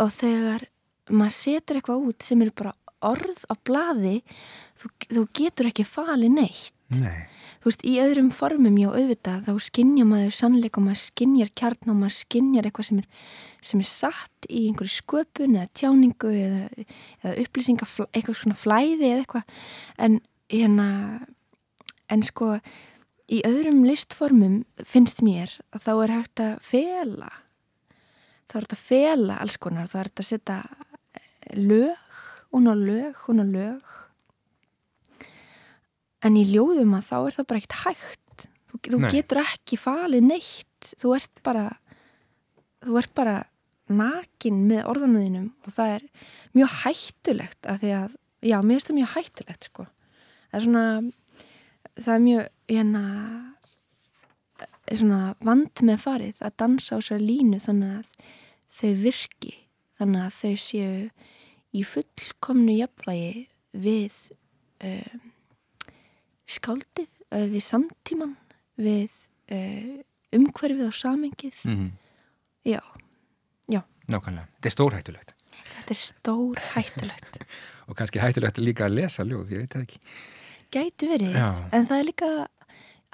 og 0.00 0.12
þegar 0.16 0.66
maður 1.10 1.36
setur 1.36 1.78
eitthvað 1.80 2.06
út 2.10 2.26
sem 2.26 2.42
eru 2.44 2.54
bara 2.56 2.74
orð 3.06 3.44
á 3.48 3.54
bladi 3.64 4.20
þú, 4.78 4.90
þú 5.08 5.24
getur 5.36 5.70
ekki 5.70 5.86
falið 5.88 6.36
neitt 6.36 6.74
Nei. 6.90 7.26
þú 7.62 7.70
veist, 7.70 7.84
í 7.86 7.94
öðrum 8.02 8.30
formum 8.34 8.76
já, 8.80 8.88
auðvitað, 8.90 9.46
þá 9.46 9.66
skinnja 9.66 10.06
maður 10.08 10.34
sannleik 10.34 10.78
og 10.80 10.86
maður 10.88 11.02
skinnjar 11.04 11.52
kjarn 11.60 11.92
og 11.92 11.98
maður 12.00 12.16
skinnjar 12.16 12.66
eitthvað 12.66 12.88
sem 12.88 13.02
er, 13.02 13.26
sem 13.70 13.84
er 13.84 13.90
satt 13.90 14.48
í 14.48 14.64
einhverju 14.66 14.96
sköpun 14.96 15.54
eða 15.56 15.70
tjáningu 15.78 16.32
eða, 16.34 16.86
eða 17.22 17.34
upplýsinga, 17.44 17.90
eitthvað 18.10 18.40
svona 18.40 18.58
flæði 18.58 19.12
eða 19.12 19.22
eitthvað 19.22 19.62
en 20.06 20.18
hérna 20.50 20.88
en 22.10 22.26
sko 22.26 22.56
í 23.30 23.44
öðrum 23.46 23.84
listformum 23.86 24.64
finnst 24.82 25.22
mér 25.22 25.54
að 25.70 25.86
þá 25.86 25.92
er 25.94 26.14
hægt 26.16 26.42
að 26.42 26.56
fela 26.66 27.30
þá 28.50 28.56
er 28.58 28.64
hægt 28.66 28.76
að 28.76 28.84
fela 28.84 29.40
alls 29.40 29.56
konar 29.62 29.90
þá 29.90 29.98
er 30.00 30.10
hægt 30.10 30.22
að 30.22 30.30
setja 30.30 30.60
lög 31.56 32.10
hún 32.50 32.66
á 32.66 32.74
lög, 32.74 33.14
hún 33.26 33.42
á 33.42 33.46
lög. 33.46 33.82
En 36.20 36.36
í 36.36 36.44
ljóðum 36.50 36.96
að 36.98 37.06
þá 37.06 37.16
er 37.20 37.36
það 37.36 37.46
bara 37.50 37.62
eitt 37.62 37.78
hægt. 37.84 38.48
Þú, 38.70 38.80
þú 38.86 38.98
getur 39.14 39.40
ekki 39.42 39.78
falið 39.80 40.26
neitt. 40.26 40.90
Þú 41.00 41.14
ert 41.16 41.42
bara 41.46 41.64
þú 42.84 42.98
ert 43.00 43.14
bara 43.16 43.36
nakin 43.90 44.60
með 44.68 44.84
orðanuðinum 44.90 45.48
og 45.66 45.74
það 45.74 45.94
er 45.96 46.04
mjög 46.56 46.74
hættulegt 46.84 47.66
að 47.68 47.80
því 47.82 47.90
að, 47.96 48.12
já, 48.46 48.56
mér 48.62 48.76
finnst 48.76 48.90
það 48.90 48.98
mjög 49.00 49.14
hættulegt 49.16 49.66
sko, 49.66 49.86
það 50.50 50.58
er 50.58 50.64
svona 50.66 50.84
það 51.98 52.12
er 52.14 52.22
mjög, 52.26 52.44
hérna 52.70 53.02
svona 55.00 55.20
vand 55.42 55.82
með 55.86 55.98
farið 56.04 56.44
að 56.46 56.56
dansa 56.62 56.96
á 56.96 56.98
sér 57.02 57.20
línu 57.24 57.58
þannig 57.62 57.98
að 57.98 58.30
þau 58.80 58.92
virki 59.04 59.54
þannig 60.00 60.26
að 60.26 60.36
þau 60.40 60.52
séu 60.64 60.92
í 61.76 61.82
fullkomnu 61.86 62.76
jafnvægi 62.78 63.46
við 63.80 64.16
um, 64.86 65.26
skáldið, 66.50 67.10
uh, 67.30 67.46
við 67.50 67.64
samtíman, 67.64 68.36
við 68.80 69.12
uh, 69.54 70.00
umhverfið 70.36 70.86
og 70.88 70.96
samengið. 70.96 71.58
Mm 71.64 71.76
-hmm. 71.76 71.90
Já, 72.64 72.80
já. 73.68 73.82
Nákvæmlega. 74.08 74.48
Þetta 74.56 74.68
er 74.68 74.74
stór 74.76 74.96
hættulegt. 74.96 75.34
Þetta 75.50 75.94
er 75.94 76.00
stór 76.00 76.62
hættulegt. 76.74 77.38
og 77.88 77.96
kannski 77.96 78.20
hættulegt 78.20 78.58
líka 78.58 78.86
að 78.86 78.96
lesa 79.00 79.24
ljóð, 79.24 79.52
ég 79.52 79.64
veit 79.64 79.74
það 79.74 79.82
ekki. 79.82 80.00
Gæti 80.70 81.06
verið, 81.10 81.34
já. 81.34 81.50
en 81.74 81.86
það 81.86 81.98
er 81.98 82.06
líka 82.06 82.30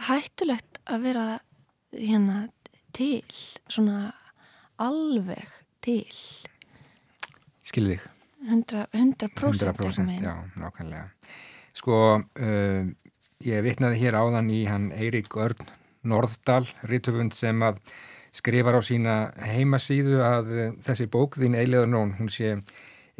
hættulegt 0.08 0.80
að 0.84 1.02
vera 1.06 1.26
hérna 1.92 2.48
til, 2.92 3.24
svona 3.68 4.12
alveg 4.82 5.56
til. 5.84 6.04
Skilðið 7.66 7.98
þig. 8.02 8.12
100%, 8.46 8.86
100%, 8.92 9.72
100% 9.72 10.22
já, 10.22 10.34
nákvæmlega. 10.60 11.08
Sko, 11.76 11.96
uh, 12.20 12.90
Ég 13.44 13.60
vitnaði 13.60 13.98
hér 14.00 14.16
áðan 14.16 14.46
í 14.48 14.62
hann 14.64 14.86
Eirík 14.96 15.34
Örn 15.36 15.66
Norðdal, 16.08 16.62
rítöfund 16.88 17.34
sem 17.36 17.60
að 17.60 17.82
skrifar 18.32 18.78
á 18.78 18.82
sína 18.84 19.16
heimasíðu 19.44 20.22
að 20.24 20.52
eh, 20.56 20.70
þessi 20.86 21.06
bók 21.12 21.36
þín 21.36 21.58
Eiliður 21.58 21.90
Nón, 21.92 22.14
hún 22.16 22.30
sé 22.32 22.54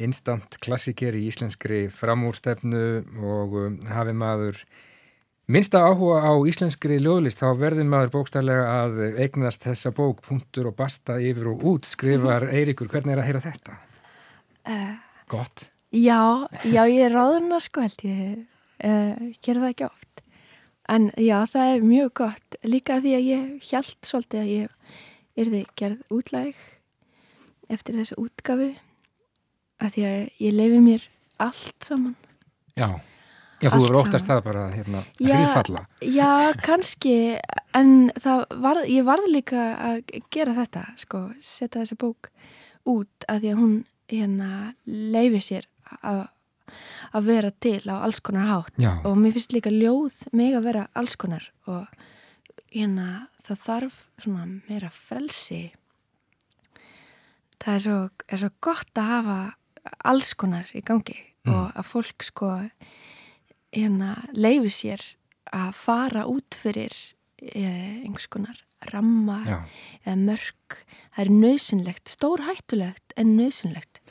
instant 0.01 0.57
klassiker 0.65 1.13
í 1.17 1.27
íslenskri 1.29 1.83
framúrstefnu 1.93 2.87
og 3.21 3.59
um, 3.61 3.77
hafi 3.93 4.15
maður 4.17 4.63
minnsta 5.47 5.83
áhuga 5.87 6.23
á 6.27 6.33
íslenskri 6.49 6.99
ljóðlist 7.03 7.43
þá 7.43 7.49
verður 7.61 7.89
maður 7.91 8.13
bókstarlega 8.17 8.67
að 8.83 9.01
eignast 9.23 9.67
þessa 9.67 9.93
bók, 9.95 10.23
punktur 10.27 10.71
og 10.71 10.77
basta 10.79 11.21
yfir 11.23 11.53
og 11.53 11.65
út, 11.67 11.89
skrifar 11.89 12.49
Eiríkur, 12.51 12.91
hvernig 12.91 13.17
er 13.17 13.23
að 13.23 13.29
heyra 13.31 13.45
þetta? 13.47 13.79
Uh, 14.67 14.95
Gott. 15.31 15.69
Já, 15.95 16.47
já, 16.67 16.83
ég 16.91 17.07
er 17.07 17.15
ráðuna 17.15 17.61
sko 17.63 17.85
held 17.85 18.03
ég. 18.05 18.45
Uh, 18.83 19.33
gera 19.41 19.63
það 19.63 19.71
ekki 19.71 19.87
oft. 19.87 20.23
En 20.87 21.11
já, 21.19 21.39
það 21.51 21.73
er 21.73 21.87
mjög 21.87 22.11
gott. 22.21 22.59
Líka 22.67 23.01
því 23.03 23.15
að 23.17 23.29
ég 23.31 23.71
held 23.71 24.07
svolítið 24.07 24.43
að 24.43 24.51
ég 24.53 24.97
erði 25.37 25.63
gerð 25.79 26.15
útlæg 26.15 26.61
eftir 27.73 27.99
þessu 27.99 28.19
útgafu 28.23 28.69
að 29.83 29.97
því 29.97 30.07
að 30.09 30.21
ég 30.45 30.55
leifi 30.55 30.79
mér 30.85 31.09
allt 31.43 31.87
saman. 31.87 32.15
Já, 32.79 32.89
já 33.67 33.73
þú 33.75 33.83
eru 33.89 33.99
óttast 34.03 34.31
það 34.31 34.45
bara 34.47 34.63
hérna 34.75 35.03
hriðfalla 35.19 35.83
Já, 36.01 36.31
kannski 36.63 37.17
en 37.77 37.93
var, 38.63 38.85
ég 38.89 39.07
varði 39.07 39.35
líka 39.35 39.67
að 39.91 40.01
gera 40.33 40.57
þetta 40.57 40.87
sko, 41.03 41.27
setja 41.43 41.83
þessi 41.83 41.99
bók 42.01 42.31
út 42.87 43.29
að 43.29 43.43
því 43.43 43.53
að 43.53 43.61
hún 43.61 43.77
hérna 44.11 44.51
leifi 44.87 45.43
sér 45.43 45.71
að 46.01 46.27
að 47.15 47.29
vera 47.31 47.53
til 47.63 47.81
á 47.87 48.03
alls 48.03 48.19
konar 48.25 48.49
hátt 48.51 48.79
Já. 48.83 48.99
og 49.07 49.17
mér 49.21 49.37
finnst 49.37 49.55
líka 49.55 49.71
ljóð 49.71 50.19
mig 50.37 50.57
að 50.57 50.67
vera 50.67 50.87
alls 50.99 51.15
konar 51.19 51.47
og 51.71 51.87
hérna 52.73 53.29
það 53.47 53.63
þarf 53.63 53.99
svona 54.19 54.47
meira 54.67 54.91
frelsi 54.93 55.61
það 57.63 57.75
er 57.75 57.85
svo, 57.87 57.99
er 58.27 58.43
svo 58.43 58.51
gott 58.61 59.01
að 59.01 59.13
hafa 59.13 59.39
alls 60.11 60.35
konar 60.39 60.71
í 60.75 60.83
gangi 60.85 61.17
mm. 61.47 61.55
og 61.55 61.79
að 61.79 61.89
fólk 61.93 62.27
sko 62.27 62.53
hérna 63.77 64.15
leifi 64.35 64.73
sér 64.73 65.05
að 65.55 65.75
fara 65.79 66.25
út 66.31 66.57
fyrir 66.57 66.95
eh, 67.43 68.03
einhvers 68.03 68.29
konar 68.33 68.59
ramma 68.93 69.43
Já. 69.47 69.59
eða 70.05 70.17
mörg 70.25 70.81
það 71.15 71.23
er 71.25 71.31
nöðsynlegt, 71.33 72.11
stór 72.13 72.45
hættulegt 72.49 73.15
en 73.17 73.37
nöðsynlegt 73.39 74.03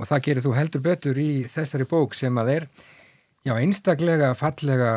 og 0.00 0.08
það 0.08 0.24
gerir 0.26 0.44
þú 0.44 0.56
heldur 0.56 0.84
betur 0.84 1.22
í 1.22 1.30
þessari 1.50 1.86
bók 1.88 2.16
sem 2.18 2.38
að 2.40 2.52
er 2.56 2.68
já, 3.46 3.54
einstaklega 3.54 4.32
fallega 4.38 4.92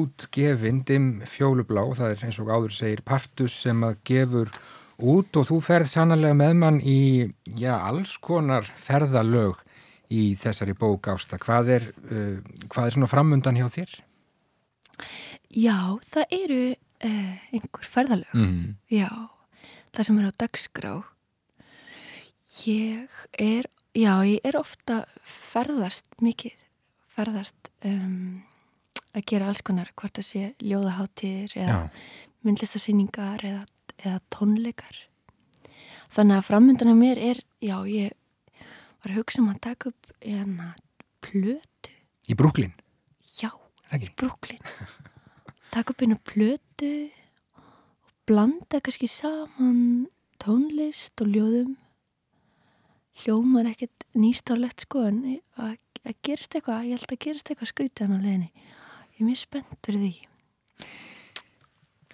útgefindim 0.00 1.22
fjólublá, 1.28 1.84
það 1.96 2.14
er 2.14 2.26
eins 2.26 2.40
og 2.42 2.52
áður 2.52 2.76
segir 2.76 3.02
partus 3.06 3.56
sem 3.64 3.82
að 3.86 3.98
gefur 4.10 4.52
út 5.00 5.40
og 5.40 5.48
þú 5.48 5.60
ferð 5.64 5.92
sannlega 5.94 6.36
með 6.36 6.54
mann 6.60 6.80
í 6.84 7.00
já, 7.56 7.74
alls 7.78 8.16
konar 8.22 8.68
ferðalög 8.76 9.62
í 10.10 10.22
þessari 10.38 10.74
bók 10.78 11.10
ásta. 11.12 11.38
Hvað 11.40 11.74
er, 11.78 11.88
uh, 12.10 12.38
hvað 12.68 12.86
er 12.86 12.96
svona 12.96 13.10
framundan 13.10 13.58
hjá 13.58 13.68
þér? 13.70 13.96
Já, 15.50 15.78
það 16.10 16.36
eru 16.36 16.62
uh, 16.74 17.34
einhver 17.54 17.90
ferðalög. 17.94 18.34
Mm. 18.34 18.76
Já, 18.92 19.10
það 19.94 20.08
sem 20.08 20.20
er 20.20 20.30
á 20.30 20.32
dagskrá. 20.44 20.94
Ég 22.66 23.18
er, 23.38 23.68
já, 23.94 24.14
ég 24.26 24.46
er 24.46 24.58
ofta 24.58 25.04
ferðast 25.22 26.08
mikið, 26.22 26.64
ferðast 27.10 27.70
um, 27.86 28.42
að 29.14 29.26
gera 29.30 29.50
alls 29.50 29.62
konar, 29.66 29.92
hvort 29.94 30.18
það 30.18 30.26
sé 30.26 30.42
ljóðaháttir 30.58 31.54
eða 31.58 31.84
myndlistarsýningar 32.46 33.44
eða, 33.46 33.62
eða 34.00 34.18
tónleikar. 34.34 34.98
Þannig 36.10 36.40
að 36.40 36.48
framöndan 36.48 36.90
af 36.90 36.98
mér 36.98 37.20
er, 37.22 37.42
já, 37.62 37.76
ég 37.86 38.16
var 39.00 39.12
að 39.12 39.20
hugsa 39.20 39.42
um 39.42 39.50
að 39.52 39.60
taka 39.66 39.92
upp 39.92 40.12
eina 40.20 40.72
plötu. 41.24 41.94
Í 42.30 42.36
Brooklyn? 42.36 42.72
Já, 43.40 43.50
í 43.96 44.10
Brooklyn. 44.16 44.62
taka 45.74 45.94
upp 45.94 46.04
eina 46.04 46.18
plötu 46.20 46.94
og 47.58 48.10
blanda 48.28 48.80
kannski 48.80 49.08
saman 49.10 50.08
tónlist 50.40 51.20
og 51.20 51.32
ljóðum 51.34 51.76
hljómar 53.20 53.68
ekkert 53.70 54.06
nýstárlegt 54.16 54.86
sko 54.86 55.04
en 55.10 55.22
að, 55.60 55.76
að 56.06 56.16
gerist 56.24 56.54
eitthvað, 56.56 56.86
ég 56.88 56.98
held 57.00 57.14
að 57.14 57.22
gerist 57.26 57.50
eitthvað 57.50 57.72
skrítið 57.72 58.06
hann 58.06 58.20
á 58.20 58.24
leginni. 58.24 58.50
Ég 59.16 59.20
er 59.20 59.28
mjög 59.28 59.40
spennt 59.42 59.80
fyrir 59.86 60.04
því. 60.04 60.12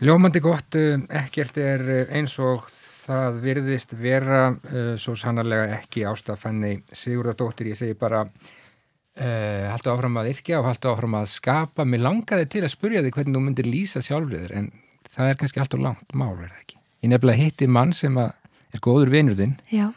Ljómandi 0.06 0.42
gott, 0.44 0.76
eh, 0.76 0.98
ekkert 1.22 1.60
er 1.62 1.84
eh, 1.88 2.16
eins 2.18 2.34
og 2.42 2.66
það 3.06 3.40
virðist 3.44 3.94
vera 3.98 4.42
uh, 4.52 4.94
svo 5.00 5.16
sannarlega 5.18 5.78
ekki 5.78 6.04
ástafanni 6.08 6.80
Sigurðardóttir, 6.92 7.70
ég 7.72 7.78
segi 7.78 7.98
bara 7.98 8.24
uh, 8.26 9.66
haldu 9.72 9.92
áfram 9.92 10.18
að 10.20 10.32
yrkja 10.34 10.60
og 10.60 10.70
haldu 10.70 10.92
áfram 10.92 11.18
að 11.20 11.30
skapa. 11.34 11.86
Mér 11.88 12.04
langaði 12.08 12.50
til 12.56 12.64
að 12.66 12.74
spurja 12.74 13.04
þig 13.06 13.14
hvernig 13.18 13.38
þú 13.38 13.44
myndir 13.46 13.70
lýsa 13.70 14.02
sjálfriður 14.04 14.56
en 14.58 14.72
það 15.06 15.30
er 15.30 15.40
kannski 15.42 15.62
allt 15.62 15.78
og 15.78 15.86
langt 15.86 16.18
mál, 16.18 16.34
verða 16.34 16.58
ekki? 16.60 16.80
Ég 17.04 17.12
nefnilega 17.12 17.44
hitti 17.44 17.70
mann 17.70 17.94
sem 17.94 18.18
er 18.18 18.82
góður 18.82 19.14
vinurðinn 19.14 19.58
Já 19.70 19.88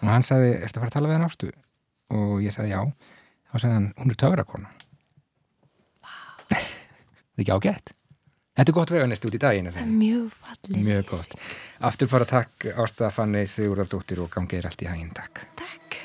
og 0.00 0.08
hann 0.08 0.24
sagði, 0.24 0.54
ertu 0.64 0.78
að 0.78 0.84
fara 0.84 0.90
að 0.90 0.96
tala 0.96 1.10
við 1.10 1.18
hann 1.18 1.28
ástu? 1.28 1.50
og 2.16 2.42
ég 2.42 2.54
sagði 2.54 2.74
já 2.74 2.80
og 2.82 3.62
sagði 3.62 3.76
hann, 3.76 3.88
hún 3.98 4.12
er 4.12 4.18
töfrakona 4.18 4.70
wow. 6.02 6.44
það 6.50 6.58
er 6.58 7.44
ekki 7.44 7.56
ágætt 7.56 7.92
Þetta 8.58 8.72
er 8.72 8.76
gott 8.76 8.90
veganist 8.90 9.24
út 9.28 9.36
í 9.36 9.40
daginu 9.40 9.72
Mjög 9.86 10.32
fallið 10.34 10.84
Mjög 10.84 11.04
gott. 11.12 11.36
Aftur 11.86 12.10
bara 12.10 12.26
takk 12.28 12.70
Ásta 12.74 13.10
Fanni 13.14 13.46
Sigurðardóttir 13.46 14.24
og 14.24 14.32
gangið 14.34 14.64
er 14.64 14.70
allt 14.72 14.82
í 14.82 14.90
hæginn, 14.90 15.12
takk. 15.14 15.44
Takk 15.60 16.00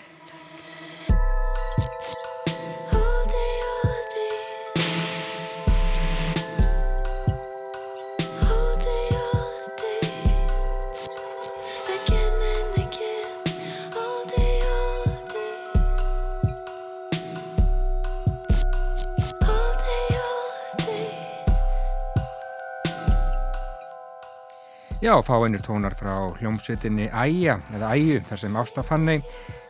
Já, 25.05 25.21
fáinnir 25.21 25.61
tónar 25.61 25.93
frá 25.93 26.15
hljómsveitinni 26.39 27.11
Æja, 27.13 27.59
eða 27.77 27.91
Æju, 27.93 28.23
þar 28.25 28.39
sem 28.41 28.55
Ástafanni 28.57 29.15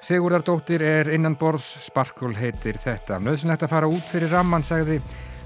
Sigurðardóttir 0.06 0.80
er 0.88 1.10
innan 1.12 1.36
borðs, 1.36 1.66
Sparkul 1.84 2.32
heitir 2.38 2.80
þetta. 2.80 3.18
Nöðsynlegt 3.20 3.66
að 3.68 3.74
fara 3.74 3.90
út 3.92 4.08
fyrir 4.08 4.32
ramman, 4.32 4.64
sagði 4.64 5.02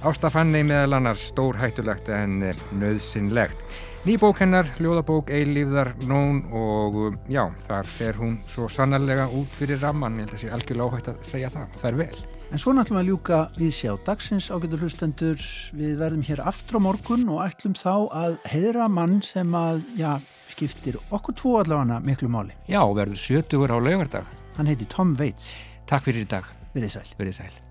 Ástafanni 0.06 0.62
meðal 0.62 1.00
annars 1.00 1.26
stór 1.32 1.58
hættulegt 1.58 2.12
en 2.14 2.38
nöðsynlegt. 2.78 3.66
Nýbók 4.06 4.44
hennar, 4.44 4.70
ljóðabók, 4.78 5.34
eilífðar, 5.34 5.96
nón 6.06 6.44
og 6.54 7.00
já, 7.26 7.48
þar 7.66 7.90
fer 7.98 8.22
hún 8.22 8.44
svo 8.46 8.70
sannarlega 8.70 9.26
út 9.42 9.58
fyrir 9.58 9.82
ramman, 9.82 10.22
ég 10.22 10.30
held 10.30 10.36
að 10.36 10.38
það 10.38 10.46
sé 10.46 10.54
algjörlega 10.60 10.92
óhægt 10.92 11.10
að 11.16 11.26
segja 11.34 11.56
það, 11.58 11.74
það 11.82 11.90
er 11.90 12.06
vel. 12.06 12.39
En 12.50 12.58
svo 12.58 12.72
náttúrulega 12.74 13.04
að 13.04 13.10
ljúka 13.12 13.40
við 13.60 13.74
sjá 13.78 13.92
dagsins 14.08 14.48
ágættur 14.50 14.82
hlustendur. 14.82 15.44
Við 15.78 16.00
verðum 16.02 16.24
hér 16.26 16.42
aftur 16.50 16.80
á 16.82 16.86
morgun 16.88 17.28
og 17.30 17.44
ætlum 17.46 17.76
þá 17.78 17.94
að 18.10 18.40
heðra 18.50 18.90
mann 18.90 19.20
sem 19.22 19.54
að, 19.54 19.84
já, 20.00 20.16
skiptir 20.50 20.98
okkur 21.14 21.38
tvo 21.38 21.56
allavega 21.62 22.02
miklu 22.02 22.32
máli. 22.34 22.58
Já, 22.66 22.82
verður 22.82 23.22
70 23.22 23.70
á 23.70 23.78
laugardag. 23.78 24.36
Hann 24.58 24.74
heiti 24.74 24.90
Tom 24.90 25.14
Waits. 25.22 25.54
Takk 25.86 26.10
fyrir 26.10 26.26
í 26.26 26.30
dag. 26.34 26.50
Verðið 26.74 26.98
sæl. 26.98 27.10
Verðið 27.22 27.44
sæl. 27.44 27.69